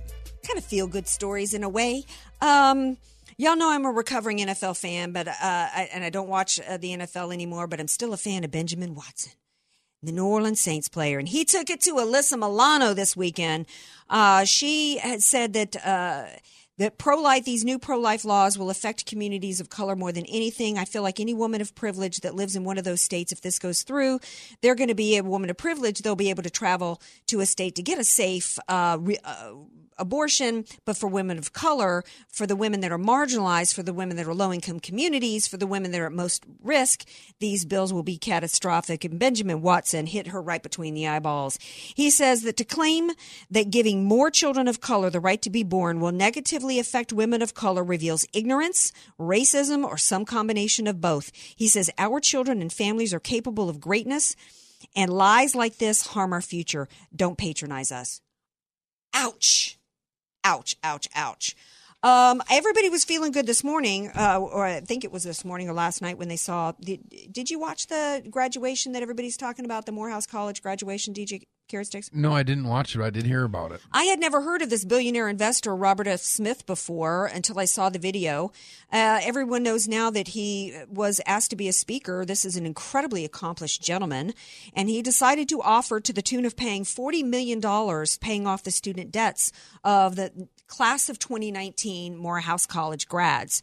kind 0.46 0.60
of 0.60 0.64
feel 0.64 0.86
good 0.86 1.08
stories 1.08 1.56
in 1.56 1.64
a 1.64 1.70
way. 1.70 2.06
Um, 2.40 2.98
y'all 3.36 3.56
know 3.56 3.72
I'm 3.72 3.86
a 3.86 3.92
recovering 3.92 4.38
NFL 4.38 4.80
fan, 4.80 5.12
but 5.12 5.28
uh, 5.28 5.34
I, 5.42 5.90
and 5.92 6.04
I 6.04 6.12
don't 6.12 6.30
watch 6.30 6.60
uh, 6.60 6.78
the 6.78 6.96
NFL 6.96 7.34
anymore, 7.34 7.66
but 7.66 7.80
I'm 7.80 7.88
still 7.88 8.14
a 8.14 8.18
fan 8.18 8.44
of 8.44 8.52
Benjamin 8.52 8.94
Watson, 8.94 9.32
the 10.04 10.12
New 10.12 10.28
Orleans 10.28 10.60
Saints 10.60 10.88
player, 10.88 11.18
and 11.18 11.28
he 11.28 11.46
took 11.46 11.72
it 11.72 11.82
to 11.82 11.96
Alyssa 11.96 12.38
Milano 12.38 12.94
this 12.94 13.18
weekend. 13.18 13.66
Uh, 14.08 14.46
she 14.46 15.00
had 15.00 15.24
said 15.24 15.54
that 15.54 15.84
uh, 15.84 16.26
that 16.78 16.98
pro 16.98 17.18
life, 17.22 17.46
these 17.46 17.64
new 17.64 17.78
pro 17.78 18.00
life 18.00 18.26
laws 18.26 18.58
will 18.58 18.70
affect 18.70 19.06
communities 19.06 19.60
of 19.60 19.70
color 19.70 19.96
more 19.96 20.12
than 20.12 20.26
anything. 20.26 20.78
I 20.78 20.86
feel 20.86 21.04
like 21.04 21.20
any 21.20 21.34
woman 21.34 21.62
of 21.62 21.76
privilege 21.76 22.22
that 22.22 22.36
lives 22.36 22.56
in 22.56 22.64
one 22.64 22.78
of 22.78 22.84
those 22.84 23.02
states, 23.02 23.32
if 23.32 23.42
this 23.42 23.60
goes 23.60 23.84
through, 23.84 24.20
they're 24.62 24.76
going 24.76 24.90
to 24.90 24.96
be 24.96 25.18
a 25.18 25.24
woman 25.24 25.50
of 25.50 25.58
privilege. 25.58 26.00
They'll 26.00 26.16
be 26.16 26.30
able 26.30 26.44
to 26.44 26.50
travel 26.50 27.02
to 27.28 27.42
a 27.42 27.46
state 27.46 27.76
to 27.76 27.84
get 27.84 28.00
a 28.00 28.04
safe, 28.04 28.58
uh, 28.68 28.98
re, 29.00 29.18
uh, 29.24 29.54
abortion, 29.98 30.66
but 30.86 30.98
for 30.98 31.08
women 31.08 31.38
of 31.38 31.54
color, 31.54 32.04
for 32.28 32.48
the 32.48 32.56
women 32.56 32.80
that 32.82 32.92
are 32.92 32.98
marginalized, 32.98 33.74
for 33.74 33.84
the 33.84 33.94
women 33.94 34.18
that 34.18 34.28
are 34.28 34.34
low 34.34 34.52
income 34.52 34.80
communities, 34.80 35.48
for 35.48 35.58
the 35.58 35.68
women 35.68 35.92
that 35.92 36.02
are 36.02 36.08
at 36.08 36.12
most 36.12 36.46
risk, 36.62 37.06
these 37.40 37.66
bills 37.66 37.94
will 37.94 38.04
be 38.04 38.18
catastrophic. 38.18 39.04
And 39.04 39.20
Benjamin 39.20 39.62
Watson 39.62 40.08
hit 40.08 40.28
her 40.28 40.42
right 40.42 40.64
between 40.64 40.94
the 40.94 41.08
eyeballs. 41.08 41.58
He 41.96 42.10
says 42.10 42.42
that 42.44 42.58
to 42.58 42.64
claim 42.64 43.12
that 43.50 43.70
giving 43.70 44.06
more 44.06 44.32
children 44.32 44.68
of 44.68 44.82
color 44.82 45.10
the 45.10 45.20
right 45.20 45.42
to 45.42 45.50
be 45.50 45.64
born 45.64 46.00
will 46.00 46.12
negatively 46.12 46.73
affect 46.80 47.14
women 47.14 47.42
of 47.42 47.54
color 47.54 47.84
reveals 47.84 48.26
ignorance, 48.34 48.92
racism, 49.20 49.84
or 49.84 49.98
some 49.98 50.26
combination 50.26 50.88
of 50.88 51.02
both. 51.02 51.32
He 51.56 51.68
says 51.68 51.90
our 51.98 52.20
children 52.20 52.62
and 52.62 52.72
families 52.72 53.14
are 53.14 53.20
capable 53.20 53.70
of 53.70 53.80
greatness. 53.80 54.36
And 54.96 55.12
lies 55.12 55.56
like 55.56 55.78
this 55.78 56.08
harm 56.08 56.34
our 56.34 56.42
future. 56.42 56.88
Don't 57.16 57.38
patronize 57.38 57.92
us. 57.92 58.22
Ouch. 59.14 59.80
Ouch, 60.44 60.76
ouch, 60.84 61.08
ouch. 61.16 61.56
Um, 62.04 62.44
everybody 62.52 62.90
was 62.90 63.06
feeling 63.06 63.32
good 63.32 63.46
this 63.46 63.64
morning, 63.64 64.12
uh, 64.14 64.38
or 64.38 64.66
I 64.66 64.82
think 64.82 65.06
it 65.06 65.12
was 65.12 65.24
this 65.24 65.46
morning 65.46 65.70
or 65.70 65.74
last 65.74 66.02
night 66.02 66.18
when 66.18 66.28
they 66.28 66.36
saw. 66.36 66.74
Did, 66.82 67.32
did 67.32 67.50
you 67.50 67.60
watch 67.60 67.88
the 67.88 68.22
graduation 68.30 68.92
that 68.92 69.02
everybody's 69.02 69.38
talking 69.38 69.64
about, 69.64 69.86
the 69.86 69.94
Morehouse 69.94 70.26
College 70.26 70.62
graduation, 70.62 71.14
DJ 71.14 71.44
Carrot 71.68 71.88
Sticks? 71.88 72.10
No, 72.14 72.34
I 72.34 72.44
didn't 72.44 72.68
watch 72.68 72.96
it. 72.96 73.02
I 73.02 73.10
did 73.10 73.26
hear 73.26 73.44
about 73.44 73.72
it. 73.72 73.82
I 73.92 74.04
had 74.04 74.20
never 74.20 74.42
heard 74.42 74.62
of 74.62 74.70
this 74.70 74.86
billionaire 74.86 75.30
investor, 75.30 75.76
Robert 75.76 76.08
F. 76.08 76.20
Smith, 76.20 76.66
before 76.66 77.26
until 77.26 77.60
I 77.60 77.66
saw 77.66 77.90
the 77.90 78.00
video. 78.00 78.52
Uh, 78.92 79.20
everyone 79.24 79.64
knows 79.64 79.88
now 79.88 80.10
that 80.10 80.30
he 80.30 80.76
was 80.88 81.22
asked 81.26 81.50
to 81.52 81.56
be 81.56 81.68
a 81.68 81.74
speaker. 81.74 82.26
This 82.26 82.46
is 82.46 82.58
an 82.58 82.66
incredibly 82.66 83.26
accomplished 83.26 83.82
gentleman. 83.82 84.34
And 84.76 84.90
he 84.90 85.02
decided 85.02 85.50
to 85.50 85.62
offer 85.62 86.00
to 86.00 86.14
the 86.14 86.22
tune 86.22 86.46
of 86.46 86.56
paying 86.56 86.84
$40 86.84 87.24
million, 87.26 87.62
paying 88.20 88.46
off 88.46 88.64
the 88.64 88.72
student 88.72 89.12
debts 89.12 89.52
of 89.84 90.16
the 90.16 90.48
class 90.68 91.10
of 91.10 91.20
2019 91.20 92.18
Morehouse 92.18 92.66
College 92.66 93.08
grads. 93.08 93.62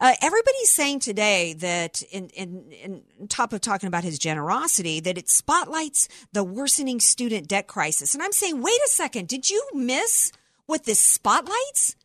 Uh, 0.00 0.14
everybody's 0.22 0.70
saying 0.70 0.98
today 0.98 1.52
that, 1.52 2.00
in, 2.10 2.28
in, 2.30 2.72
in 2.72 3.28
top 3.28 3.52
of 3.52 3.60
talking 3.60 3.86
about 3.86 4.02
his 4.02 4.18
generosity, 4.18 4.98
that 4.98 5.18
it 5.18 5.28
spotlights 5.28 6.08
the 6.32 6.42
worsening 6.42 7.00
student 7.00 7.46
debt 7.46 7.66
crisis. 7.66 8.14
And 8.14 8.22
I'm 8.22 8.32
saying, 8.32 8.62
wait 8.62 8.80
a 8.86 8.88
second, 8.88 9.28
did 9.28 9.50
you 9.50 9.62
miss 9.74 10.32
what 10.64 10.84
this 10.84 10.98
spotlights? 11.00 11.96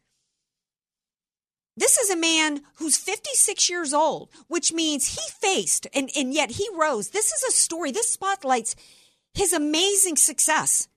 This 1.78 1.98
is 1.98 2.10
a 2.10 2.18
man 2.18 2.62
who's 2.76 2.98
56 2.98 3.70
years 3.70 3.94
old, 3.94 4.30
which 4.48 4.74
means 4.74 5.16
he 5.16 5.22
faced 5.40 5.88
and, 5.94 6.10
and 6.18 6.34
yet 6.34 6.52
he 6.52 6.68
rose. 6.78 7.10
This 7.10 7.32
is 7.32 7.44
a 7.44 7.52
story. 7.52 7.92
This 7.92 8.12
spotlights 8.12 8.76
his 9.34 9.54
amazing 9.54 10.18
success 10.18 10.88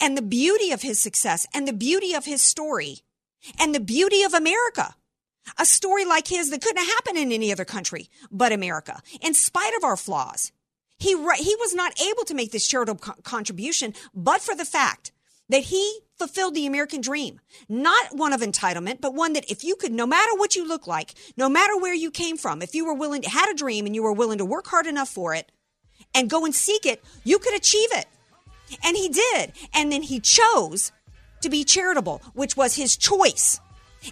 and 0.00 0.16
the 0.16 0.22
beauty 0.22 0.70
of 0.70 0.82
his 0.82 1.00
success 1.00 1.46
and 1.52 1.66
the 1.66 1.72
beauty 1.72 2.14
of 2.14 2.24
his 2.24 2.42
story 2.42 2.98
and 3.60 3.74
the 3.74 3.80
beauty 3.80 4.22
of 4.22 4.34
America. 4.34 4.94
A 5.58 5.66
story 5.66 6.04
like 6.04 6.28
his 6.28 6.50
that 6.50 6.62
couldn't 6.62 6.84
happen 6.84 7.16
in 7.16 7.32
any 7.32 7.52
other 7.52 7.64
country 7.64 8.08
but 8.30 8.52
America, 8.52 9.00
in 9.20 9.34
spite 9.34 9.74
of 9.76 9.84
our 9.84 9.96
flaws. 9.96 10.52
He, 10.98 11.10
he 11.10 11.56
was 11.58 11.74
not 11.74 12.00
able 12.00 12.24
to 12.24 12.34
make 12.34 12.52
this 12.52 12.66
charitable 12.66 13.00
co- 13.00 13.20
contribution, 13.22 13.94
but 14.14 14.40
for 14.40 14.54
the 14.54 14.64
fact 14.64 15.10
that 15.48 15.64
he 15.64 16.00
fulfilled 16.16 16.54
the 16.54 16.66
American 16.66 17.00
dream. 17.00 17.40
Not 17.68 18.16
one 18.16 18.32
of 18.32 18.40
entitlement, 18.40 19.00
but 19.00 19.14
one 19.14 19.32
that 19.32 19.50
if 19.50 19.64
you 19.64 19.74
could, 19.74 19.92
no 19.92 20.06
matter 20.06 20.34
what 20.36 20.54
you 20.54 20.66
look 20.66 20.86
like, 20.86 21.14
no 21.36 21.48
matter 21.48 21.76
where 21.76 21.94
you 21.94 22.10
came 22.10 22.36
from, 22.36 22.62
if 22.62 22.74
you 22.74 22.86
were 22.86 22.94
willing 22.94 23.22
to, 23.22 23.28
had 23.28 23.50
a 23.50 23.54
dream 23.54 23.84
and 23.84 23.94
you 23.94 24.02
were 24.02 24.12
willing 24.12 24.38
to 24.38 24.44
work 24.44 24.66
hard 24.68 24.86
enough 24.86 25.08
for 25.08 25.34
it 25.34 25.50
and 26.14 26.30
go 26.30 26.44
and 26.44 26.54
seek 26.54 26.86
it, 26.86 27.02
you 27.24 27.38
could 27.38 27.54
achieve 27.54 27.90
it. 27.92 28.06
And 28.84 28.96
he 28.96 29.08
did. 29.08 29.52
And 29.74 29.90
then 29.90 30.02
he 30.02 30.20
chose 30.20 30.92
to 31.42 31.50
be 31.50 31.64
charitable, 31.64 32.22
which 32.34 32.56
was 32.56 32.76
his 32.76 32.96
choice. 32.96 33.60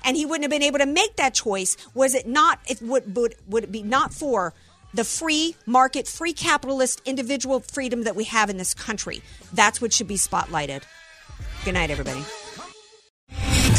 And 0.05 0.17
he 0.17 0.25
wouldn't 0.27 0.45
have 0.45 0.51
been 0.51 0.63
able 0.63 0.79
to 0.79 0.87
make 0.87 1.17
that 1.17 1.35
choice 1.35 1.77
was 1.95 2.15
it 2.15 2.27
not, 2.27 2.61
it 2.67 2.81
would, 2.83 3.17
would, 3.17 3.35
would 3.49 3.65
it 3.65 3.73
be 3.73 3.83
not 3.83 4.13
for 4.13 4.55
the 4.93 5.05
free 5.05 5.57
market, 5.67 6.09
free 6.09 6.33
capitalist 6.33 7.01
individual 7.05 7.61
freedom 7.61 8.05
that 8.05 8.17
we 8.17 8.25
have 8.25 8.51
in 8.51 8.57
this 8.57 8.75
country. 8.75 9.23
That's 9.53 9.81
what 9.81 9.93
should 9.93 10.09
be 10.09 10.17
spotlighted. 10.17 10.83
Good 11.65 11.75
night, 11.75 11.91
everybody. 11.91 12.25